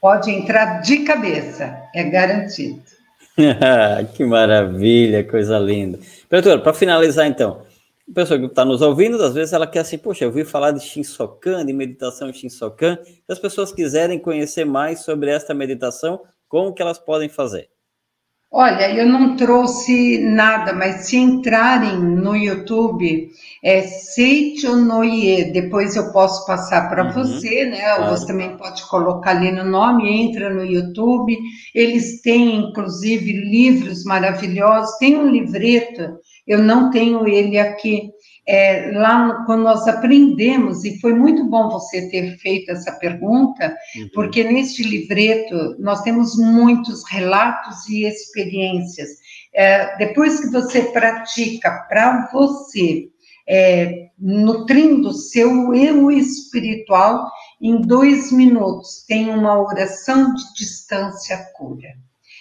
Pode 0.00 0.30
entrar 0.30 0.80
de 0.80 0.98
cabeça, 1.04 1.82
é 1.94 2.04
garantido. 2.04 2.82
que 4.14 4.24
maravilha, 4.24 5.24
coisa 5.24 5.58
linda. 5.58 5.98
Doutora, 6.30 6.60
para 6.60 6.74
finalizar 6.74 7.26
então, 7.26 7.62
a 8.08 8.14
pessoa 8.14 8.38
que 8.38 8.46
está 8.46 8.64
nos 8.64 8.80
ouvindo, 8.80 9.22
às 9.22 9.34
vezes 9.34 9.52
ela 9.52 9.66
quer 9.66 9.80
assim, 9.80 9.98
poxa, 9.98 10.24
eu 10.24 10.28
ouvi 10.28 10.44
falar 10.44 10.72
de 10.72 10.80
Shinsokan, 10.80 11.64
de 11.64 11.72
meditação 11.72 12.32
Shinsokan, 12.32 12.98
se 13.04 13.22
as 13.28 13.38
pessoas 13.38 13.72
quiserem 13.72 14.18
conhecer 14.18 14.64
mais 14.64 15.00
sobre 15.00 15.30
esta 15.30 15.52
meditação, 15.52 16.20
como 16.48 16.72
que 16.72 16.80
elas 16.80 16.98
podem 16.98 17.28
fazer? 17.28 17.68
Olha, 18.50 18.90
eu 18.90 19.06
não 19.06 19.36
trouxe 19.36 20.18
nada, 20.18 20.72
mas 20.72 21.06
se 21.06 21.18
entrarem 21.18 21.98
no 21.98 22.34
YouTube, 22.34 23.28
é 23.62 23.82
Seicho 23.82 24.74
Noie, 24.74 25.52
depois 25.52 25.96
eu 25.96 26.10
posso 26.12 26.46
passar 26.46 26.88
para 26.88 27.04
uhum, 27.04 27.12
você, 27.12 27.66
né? 27.66 27.80
Claro. 27.80 28.10
Você 28.10 28.26
também 28.26 28.56
pode 28.56 28.82
colocar 28.88 29.32
ali 29.32 29.52
no 29.52 29.64
nome, 29.64 30.10
entra 30.10 30.48
no 30.48 30.64
YouTube. 30.64 31.36
Eles 31.74 32.22
têm, 32.22 32.70
inclusive, 32.70 33.32
livros 33.32 34.04
maravilhosos. 34.04 34.96
Tem 34.96 35.18
um 35.18 35.30
livreto, 35.30 36.16
eu 36.46 36.58
não 36.58 36.90
tenho 36.90 37.28
ele 37.28 37.58
aqui, 37.58 38.10
é, 38.48 38.90
lá 38.92 39.44
quando 39.44 39.64
nós 39.64 39.86
aprendemos, 39.86 40.82
e 40.82 40.98
foi 41.00 41.12
muito 41.12 41.44
bom 41.44 41.68
você 41.68 42.08
ter 42.08 42.38
feito 42.38 42.70
essa 42.70 42.92
pergunta, 42.92 43.76
uhum. 43.94 44.08
porque 44.14 44.42
neste 44.42 44.82
livreto 44.82 45.76
nós 45.78 46.00
temos 46.00 46.34
muitos 46.38 47.04
relatos 47.10 47.86
e 47.90 48.06
experiências. 48.06 49.10
É, 49.54 49.98
depois 49.98 50.40
que 50.40 50.50
você 50.50 50.80
pratica 50.80 51.86
para 51.90 52.30
você, 52.32 53.08
é, 53.46 54.08
nutrindo 54.18 55.12
seu 55.12 55.74
eu 55.74 56.10
espiritual, 56.10 57.30
em 57.60 57.82
dois 57.82 58.32
minutos 58.32 59.04
tem 59.06 59.28
uma 59.28 59.60
oração 59.60 60.34
de 60.34 60.54
distância 60.54 61.36
cura. 61.54 61.88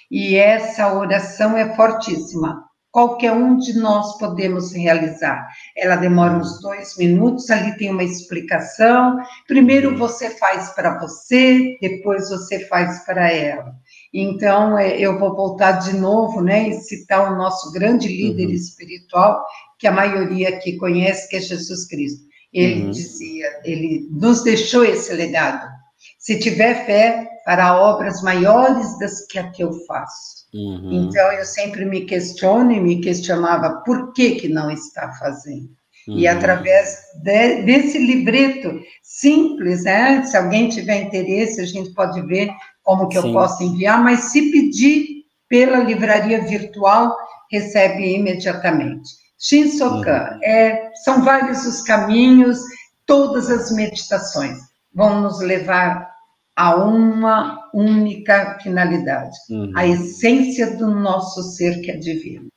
E 0.09 0.37
essa 0.37 0.93
oração 0.93 1.57
é 1.57 1.75
fortíssima 1.75 2.66
qualquer 2.97 3.31
um 3.31 3.59
de 3.59 3.77
nós 3.77 4.17
podemos 4.17 4.73
realizar. 4.73 5.47
Ela 5.75 5.97
demora 5.97 6.33
uns 6.33 6.59
dois 6.59 6.97
minutos, 6.97 7.47
ali 7.51 7.77
tem 7.77 7.91
uma 7.91 8.03
explicação. 8.03 9.19
Primeiro 9.47 9.95
você 9.95 10.31
faz 10.31 10.71
para 10.71 10.97
você, 10.97 11.77
depois 11.79 12.27
você 12.31 12.61
faz 12.61 13.05
para 13.05 13.31
ela. 13.31 13.75
Então, 14.11 14.79
é, 14.79 14.99
eu 14.99 15.19
vou 15.19 15.35
voltar 15.35 15.73
de 15.73 15.93
novo, 15.93 16.41
né, 16.41 16.69
e 16.69 16.73
citar 16.73 17.31
o 17.31 17.37
nosso 17.37 17.71
grande 17.71 18.07
líder 18.07 18.47
uhum. 18.47 18.53
espiritual, 18.53 19.45
que 19.77 19.85
a 19.85 19.91
maioria 19.91 20.49
aqui 20.49 20.75
conhece, 20.75 21.29
que 21.29 21.35
é 21.35 21.39
Jesus 21.39 21.87
Cristo. 21.87 22.25
Ele 22.51 22.85
uhum. 22.85 22.89
dizia, 22.89 23.45
ele 23.63 24.07
nos 24.09 24.43
deixou 24.43 24.83
esse 24.83 25.13
legado. 25.13 25.69
Se 26.17 26.39
tiver 26.39 26.83
fé, 26.87 27.29
fará 27.45 27.79
obras 27.79 28.23
maiores 28.23 28.97
das 28.97 29.23
que 29.27 29.37
a 29.37 29.51
que 29.51 29.63
eu 29.63 29.71
faço. 29.85 30.46
Uhum. 30.57 31.07
Então 31.07 31.31
eu 31.33 31.45
sempre 31.45 31.85
me 31.85 32.01
questiono 32.01 32.71
e 32.71 32.79
me 32.79 32.99
questionava 32.99 33.81
por 33.85 34.11
que 34.13 34.31
que 34.31 34.47
não 34.47 34.71
está 34.71 35.11
fazendo. 35.13 35.69
Uhum. 36.07 36.17
E 36.17 36.27
através 36.27 36.97
de, 37.23 37.61
desse 37.63 37.99
livreto 37.99 38.79
simples, 39.03 39.83
né? 39.83 40.23
Se 40.23 40.35
alguém 40.35 40.67
tiver 40.67 41.03
interesse, 41.03 41.61
a 41.61 41.65
gente 41.65 41.93
pode 41.93 42.19
ver 42.23 42.49
como 42.81 43.07
que 43.07 43.21
Sim. 43.21 43.27
eu 43.27 43.33
posso 43.33 43.61
enviar, 43.63 44.03
mas 44.03 44.31
se 44.31 44.51
pedir 44.51 45.25
pela 45.47 45.77
livraria 45.77 46.41
virtual, 46.43 47.15
recebe 47.51 48.15
imediatamente. 48.15 49.09
Shinsokan, 49.39 50.31
uhum. 50.33 50.43
é, 50.43 50.89
são 51.03 51.23
vários 51.23 51.65
os 51.65 51.81
caminhos, 51.81 52.59
todas 53.05 53.49
as 53.49 53.71
meditações 53.71 54.57
vão 54.93 55.21
nos 55.21 55.39
levar 55.39 56.16
a 56.57 56.75
uma 56.75 57.69
única 57.71 58.57
finalidade, 58.63 59.37
uhum. 59.47 59.71
a 59.75 59.85
essência 59.85 60.75
do 60.75 60.87
nosso 60.87 61.43
ser 61.43 61.81
que 61.81 61.91
é 61.91 61.97
divino. 61.97 62.47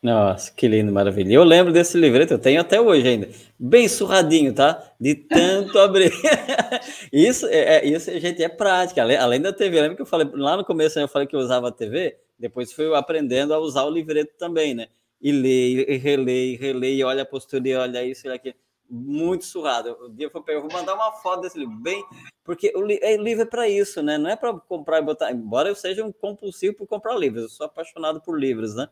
Nossa, 0.00 0.52
que 0.52 0.68
lindo, 0.68 0.92
maravilha. 0.92 1.32
Eu 1.32 1.42
lembro 1.42 1.72
desse 1.72 1.98
livreto, 1.98 2.32
eu 2.32 2.38
tenho 2.38 2.60
até 2.60 2.80
hoje 2.80 3.08
ainda. 3.08 3.28
Bem 3.58 3.88
surradinho, 3.88 4.54
tá? 4.54 4.80
De 5.00 5.16
tanto 5.16 5.76
abrir. 5.80 6.12
isso, 7.12 7.48
é, 7.48 7.78
é, 7.78 7.84
isso, 7.84 8.08
gente, 8.20 8.40
é 8.40 8.48
prática. 8.48 9.02
Além, 9.02 9.16
além 9.16 9.40
da 9.40 9.52
TV, 9.52 9.80
lembra 9.80 9.96
que 9.96 10.02
eu 10.02 10.06
falei 10.06 10.28
lá 10.34 10.56
no 10.56 10.64
começo, 10.64 11.00
eu 11.00 11.08
falei 11.08 11.26
que 11.26 11.34
eu 11.34 11.40
usava 11.40 11.66
a 11.66 11.72
TV, 11.72 12.16
depois 12.38 12.72
fui 12.72 12.94
aprendendo 12.94 13.52
a 13.52 13.58
usar 13.58 13.82
o 13.82 13.90
livreto 13.90 14.34
também, 14.38 14.72
né? 14.72 14.86
E 15.20 15.32
ler, 15.32 15.90
e 15.90 15.96
reler, 15.96 16.54
e 16.54 16.56
reler, 16.56 16.94
e 16.94 17.02
olha 17.02 17.22
a 17.22 17.26
postura, 17.26 17.68
e 17.68 17.74
olha 17.74 18.04
isso 18.04 18.28
e 18.28 18.30
aquilo 18.30 18.54
muito 18.88 19.44
surrado. 19.44 19.96
O 20.00 20.08
dia 20.08 20.28
vou, 20.28 20.42
pegar, 20.42 20.58
eu 20.58 20.62
vou 20.62 20.72
mandar 20.72 20.94
uma 20.94 21.12
foto 21.12 21.42
desse 21.42 21.58
livro, 21.58 21.76
bem, 21.76 22.04
porque 22.44 22.72
o, 22.74 22.90
é, 22.90 23.16
livro 23.16 23.42
é 23.42 23.46
para 23.46 23.68
isso, 23.68 24.02
né? 24.02 24.16
Não 24.18 24.30
é 24.30 24.36
para 24.36 24.54
comprar 24.54 24.98
e 24.98 25.02
botar. 25.02 25.32
Embora 25.32 25.68
eu 25.68 25.74
seja 25.74 26.04
um 26.04 26.12
compulsivo 26.12 26.74
por 26.76 26.86
comprar 26.86 27.16
livros, 27.16 27.42
eu 27.44 27.48
sou 27.48 27.66
apaixonado 27.66 28.20
por 28.20 28.38
livros, 28.38 28.74
né? 28.74 28.88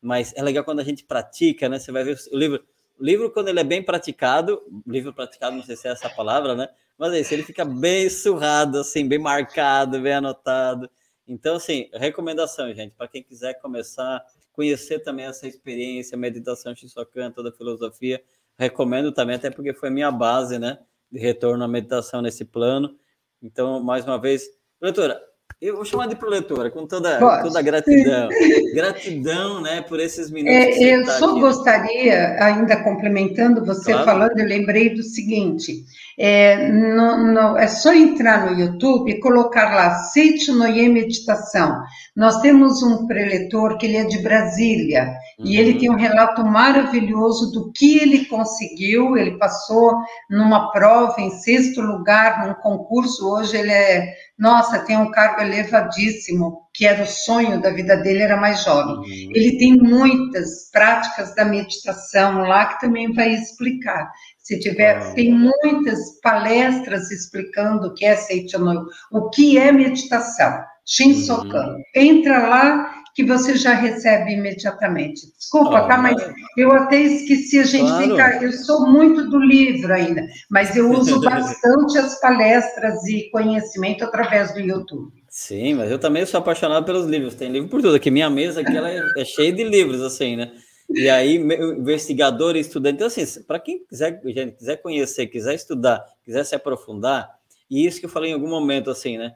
Mas 0.00 0.32
é 0.36 0.42
legal 0.42 0.64
quando 0.64 0.80
a 0.80 0.84
gente 0.84 1.04
pratica, 1.04 1.68
né? 1.68 1.78
Você 1.78 1.92
vai 1.92 2.04
ver 2.04 2.18
o 2.30 2.36
livro. 2.36 2.64
O 2.98 3.04
livro, 3.04 3.30
quando 3.30 3.48
ele 3.48 3.60
é 3.60 3.64
bem 3.64 3.82
praticado, 3.82 4.62
livro 4.86 5.12
praticado, 5.12 5.56
não 5.56 5.62
sei 5.64 5.76
se 5.76 5.88
é 5.88 5.90
essa 5.90 6.08
palavra, 6.10 6.54
né? 6.54 6.68
Mas 6.96 7.12
é 7.14 7.20
isso, 7.20 7.34
ele 7.34 7.42
fica 7.42 7.64
bem 7.64 8.08
surrado, 8.08 8.78
assim, 8.78 9.08
bem 9.08 9.18
marcado, 9.18 10.00
bem 10.00 10.12
anotado. 10.12 10.88
Então, 11.26 11.56
assim, 11.56 11.88
recomendação, 11.94 12.72
gente, 12.74 12.94
para 12.94 13.08
quem 13.08 13.22
quiser 13.22 13.54
começar 13.54 14.24
conhecer 14.52 15.00
também 15.00 15.26
essa 15.26 15.46
experiência, 15.46 16.16
meditação 16.16 16.74
Shisokan, 16.74 17.30
toda 17.30 17.48
a 17.48 17.52
filosofia. 17.52 18.22
Recomendo 18.58 19.12
também, 19.12 19.36
até 19.36 19.50
porque 19.50 19.72
foi 19.74 19.90
minha 19.90 20.10
base, 20.10 20.58
né, 20.58 20.78
de 21.10 21.18
retorno 21.18 21.64
à 21.64 21.68
meditação 21.68 22.22
nesse 22.22 22.44
plano. 22.44 22.96
Então, 23.42 23.82
mais 23.82 24.04
uma 24.04 24.20
vez, 24.20 24.44
doutora, 24.80 25.20
eu 25.62 25.76
vou 25.76 25.84
chamar 25.84 26.08
de 26.08 26.16
proletora, 26.16 26.72
com 26.72 26.88
toda, 26.88 27.20
toda 27.40 27.62
gratidão. 27.62 28.28
gratidão, 28.74 29.60
né, 29.60 29.80
por 29.80 30.00
esses 30.00 30.28
minutos. 30.28 30.56
É, 30.56 30.96
eu 30.96 31.04
tá 31.06 31.12
só 31.12 31.30
aqui. 31.30 31.40
gostaria, 31.40 32.36
ainda 32.40 32.82
complementando 32.82 33.64
você 33.64 33.92
claro. 33.92 34.04
falando, 34.04 34.40
eu 34.40 34.44
lembrei 34.44 34.92
do 34.92 35.04
seguinte: 35.04 35.84
é, 36.18 36.68
no, 36.68 37.16
no, 37.16 37.56
é 37.56 37.68
só 37.68 37.94
entrar 37.94 38.50
no 38.50 38.58
YouTube 38.58 39.12
e 39.12 39.20
colocar 39.20 39.72
lá 39.72 39.94
Seicho 39.94 40.52
Noye 40.52 40.88
Meditação. 40.88 41.80
Nós 42.14 42.40
temos 42.40 42.82
um 42.82 43.06
preletor 43.06 43.78
que 43.78 43.86
ele 43.86 43.96
é 43.96 44.04
de 44.04 44.18
Brasília 44.18 45.14
uhum. 45.38 45.46
e 45.46 45.56
ele 45.56 45.78
tem 45.78 45.88
um 45.88 45.96
relato 45.96 46.44
maravilhoso 46.44 47.52
do 47.52 47.72
que 47.72 47.98
ele 47.98 48.24
conseguiu. 48.26 49.16
Ele 49.16 49.38
passou 49.38 49.94
numa 50.28 50.72
prova 50.72 51.20
em 51.20 51.30
sexto 51.30 51.80
lugar 51.80 52.46
num 52.46 52.54
concurso. 52.54 53.32
Hoje 53.32 53.56
ele 53.56 53.72
é 53.72 54.12
nossa, 54.38 54.80
tem 54.80 54.96
um 54.96 55.10
cargo 55.10 55.40
elevadíssimo, 55.52 56.62
que 56.74 56.86
era 56.86 57.02
o 57.02 57.06
sonho 57.06 57.60
da 57.60 57.70
vida 57.70 57.96
dele, 57.96 58.22
era 58.22 58.36
mais 58.36 58.64
jovem. 58.64 58.94
Uhum. 58.94 59.32
Ele 59.34 59.58
tem 59.58 59.76
muitas 59.76 60.70
práticas 60.70 61.34
da 61.34 61.44
meditação 61.44 62.38
lá 62.40 62.66
que 62.66 62.80
também 62.80 63.12
vai 63.12 63.34
explicar. 63.34 64.10
Se 64.38 64.58
tiver, 64.58 65.00
uhum. 65.00 65.14
tem 65.14 65.32
muitas 65.32 66.20
palestras 66.20 67.10
explicando 67.10 67.88
o 67.88 67.94
que 67.94 68.04
é 68.04 68.16
Seichanoyo, 68.16 68.86
o 69.10 69.30
que 69.30 69.58
é 69.58 69.70
meditação. 69.70 70.62
Shinsokan. 70.84 71.76
Uhum. 71.76 71.82
Entra 71.94 72.48
lá 72.48 73.02
que 73.14 73.24
você 73.24 73.56
já 73.56 73.74
recebe 73.74 74.32
imediatamente. 74.32 75.20
Desculpa, 75.36 75.86
tá? 75.86 75.98
Mas 75.98 76.16
eu 76.56 76.72
até 76.72 77.00
esqueci, 77.00 77.58
a 77.58 77.64
gente 77.64 77.88
claro. 77.88 78.32
fica. 78.32 78.44
Eu 78.44 78.52
sou 78.52 78.88
muito 78.88 79.28
do 79.28 79.38
livro 79.38 79.92
ainda, 79.92 80.26
mas 80.50 80.74
eu 80.76 80.90
uso 80.92 81.20
bastante 81.20 81.98
as 81.98 82.18
palestras 82.20 83.04
e 83.06 83.30
conhecimento 83.30 84.04
através 84.04 84.52
do 84.54 84.60
YouTube. 84.60 85.21
Sim, 85.34 85.72
mas 85.76 85.90
eu 85.90 85.98
também 85.98 86.26
sou 86.26 86.38
apaixonado 86.38 86.84
pelos 86.84 87.06
livros. 87.06 87.34
Tem 87.34 87.50
livro 87.50 87.70
por 87.70 87.80
tudo. 87.80 87.94
Aqui 87.96 88.10
minha 88.10 88.28
mesa 88.28 88.60
aqui 88.60 88.76
ela 88.76 88.90
é, 88.90 89.00
é 89.16 89.24
cheia 89.24 89.50
de 89.50 89.64
livros, 89.64 90.02
assim, 90.02 90.36
né? 90.36 90.52
E 90.90 91.08
aí, 91.08 91.36
investigador 91.36 92.54
e 92.54 92.60
estudante. 92.60 92.96
Então, 92.96 93.06
assim, 93.06 93.42
para 93.44 93.58
quem 93.58 93.82
quiser, 93.86 94.20
gente, 94.26 94.56
quiser 94.56 94.76
conhecer, 94.82 95.26
quiser 95.28 95.54
estudar, 95.54 96.04
quiser 96.22 96.44
se 96.44 96.54
aprofundar, 96.54 97.30
e 97.70 97.86
isso 97.86 97.98
que 97.98 98.04
eu 98.04 98.10
falei 98.10 98.30
em 98.30 98.34
algum 98.34 98.48
momento, 98.48 98.90
assim, 98.90 99.16
né? 99.16 99.34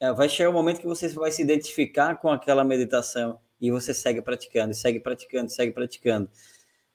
É, 0.00 0.12
vai 0.12 0.28
chegar 0.28 0.50
um 0.50 0.52
momento 0.52 0.80
que 0.80 0.86
você 0.86 1.06
vai 1.10 1.30
se 1.30 1.42
identificar 1.42 2.16
com 2.16 2.28
aquela 2.28 2.64
meditação 2.64 3.38
e 3.60 3.70
você 3.70 3.94
segue 3.94 4.20
praticando, 4.20 4.74
segue 4.74 4.98
praticando, 4.98 5.48
segue 5.48 5.70
praticando. 5.70 6.28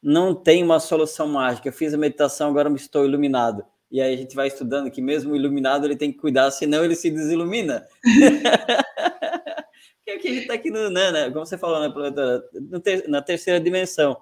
Não 0.03 0.35
tem 0.35 0.61
uma 0.61 0.81
solução 0.81 1.25
mágica. 1.29 1.69
Eu 1.69 1.73
fiz 1.73 1.93
a 1.93 1.97
meditação, 1.97 2.49
agora 2.49 2.69
me 2.69 2.75
estou 2.75 3.05
iluminado. 3.05 3.63
E 3.91 4.01
aí 4.01 4.13
a 4.13 4.17
gente 4.17 4.35
vai 4.35 4.47
estudando 4.47 4.89
que 4.89 5.01
mesmo 5.01 5.35
iluminado 5.35 5.85
ele 5.85 5.97
tem 5.97 6.11
que 6.11 6.17
cuidar, 6.17 6.49
senão 6.51 6.83
ele 6.85 6.95
se 6.95 7.11
desilumina. 7.11 7.85
que 10.03 10.11
é 10.11 10.17
que 10.17 10.27
ele 10.27 10.39
está 10.39 10.53
aqui 10.53 10.71
no, 10.71 10.89
né, 10.89 11.11
né, 11.11 11.29
como 11.29 11.45
você 11.45 11.57
falou, 11.57 11.81
né, 11.81 11.93
na 13.07 13.21
terceira 13.21 13.59
dimensão. 13.59 14.17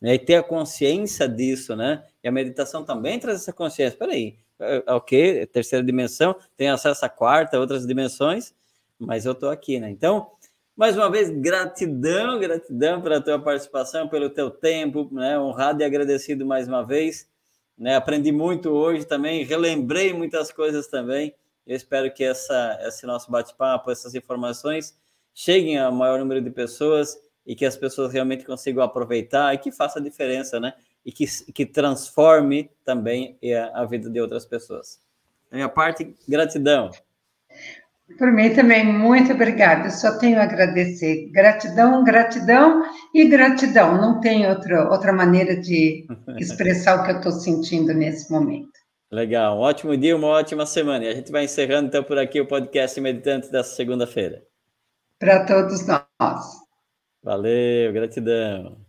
Né, 0.00 0.14
e 0.14 0.18
ter 0.18 0.34
a 0.34 0.42
consciência 0.42 1.28
disso, 1.28 1.76
né? 1.76 2.04
E 2.24 2.28
a 2.28 2.32
meditação 2.32 2.84
também 2.84 3.20
traz 3.20 3.40
essa 3.40 3.52
consciência. 3.52 3.94
Espera 3.94 4.10
aí, 4.10 4.36
é, 4.58 4.82
é 4.84 4.92
ok, 4.92 5.46
terceira 5.46 5.84
dimensão, 5.84 6.34
tem 6.56 6.68
acesso 6.68 7.04
à 7.04 7.08
quarta, 7.08 7.60
outras 7.60 7.86
dimensões, 7.86 8.52
mas 8.98 9.24
eu 9.24 9.30
estou 9.30 9.50
aqui, 9.50 9.78
né? 9.78 9.88
Então, 9.88 10.32
mais 10.76 10.96
uma 10.96 11.08
vez, 11.08 11.30
gratidão, 11.30 12.40
gratidão 12.40 13.00
pela 13.00 13.20
tua 13.20 13.38
participação, 13.38 14.08
pelo 14.08 14.28
teu 14.28 14.50
tempo, 14.50 15.08
né? 15.12 15.38
Honrado 15.38 15.82
e 15.82 15.84
agradecido 15.84 16.44
mais 16.44 16.66
uma 16.66 16.84
vez. 16.84 17.28
Né? 17.76 17.96
Aprendi 17.96 18.30
muito 18.32 18.70
hoje 18.70 19.04
também, 19.04 19.44
relembrei 19.44 20.12
muitas 20.12 20.52
coisas 20.52 20.86
também. 20.86 21.34
Eu 21.66 21.76
espero 21.76 22.12
que 22.12 22.24
essa, 22.24 22.78
esse 22.82 23.06
nosso 23.06 23.30
bate-papo, 23.30 23.90
essas 23.90 24.14
informações 24.14 24.96
cheguem 25.34 25.78
a 25.78 25.90
maior 25.90 26.18
número 26.18 26.40
de 26.40 26.50
pessoas 26.50 27.16
e 27.46 27.54
que 27.54 27.64
as 27.64 27.76
pessoas 27.76 28.12
realmente 28.12 28.44
consigam 28.44 28.82
aproveitar 28.82 29.54
e 29.54 29.58
que 29.58 29.72
faça 29.72 29.98
a 29.98 30.02
diferença, 30.02 30.60
né? 30.60 30.74
e 31.04 31.10
que, 31.10 31.26
que 31.52 31.66
transforme 31.66 32.70
também 32.84 33.38
a, 33.74 33.82
a 33.82 33.84
vida 33.84 34.08
de 34.08 34.20
outras 34.20 34.44
pessoas. 34.46 35.00
Minha 35.50 35.68
parte, 35.68 36.14
gratidão. 36.28 36.90
Por 38.18 38.30
mim 38.30 38.54
também, 38.54 38.84
muito 38.84 39.32
obrigada. 39.32 39.90
Só 39.90 40.18
tenho 40.18 40.38
a 40.38 40.44
agradecer. 40.44 41.30
Gratidão, 41.32 42.04
gratidão 42.04 42.82
e 43.14 43.26
gratidão. 43.26 43.96
Não 44.00 44.20
tem 44.20 44.48
outra, 44.48 44.88
outra 44.90 45.12
maneira 45.12 45.56
de 45.56 46.06
expressar 46.38 47.00
o 47.00 47.04
que 47.04 47.12
eu 47.12 47.16
estou 47.16 47.32
sentindo 47.32 47.92
nesse 47.92 48.30
momento. 48.30 48.70
Legal. 49.10 49.58
Um 49.58 49.60
ótimo 49.60 49.96
dia, 49.96 50.16
uma 50.16 50.28
ótima 50.28 50.64
semana. 50.64 51.04
E 51.04 51.08
a 51.08 51.14
gente 51.14 51.30
vai 51.30 51.44
encerrando 51.44 51.88
então 51.88 52.02
por 52.02 52.18
aqui 52.18 52.40
o 52.40 52.46
podcast 52.46 53.00
Meditante 53.00 53.50
dessa 53.50 53.74
segunda-feira. 53.74 54.42
Para 55.18 55.44
todos 55.44 55.86
nós. 55.86 56.62
Valeu, 57.22 57.92
gratidão. 57.92 58.80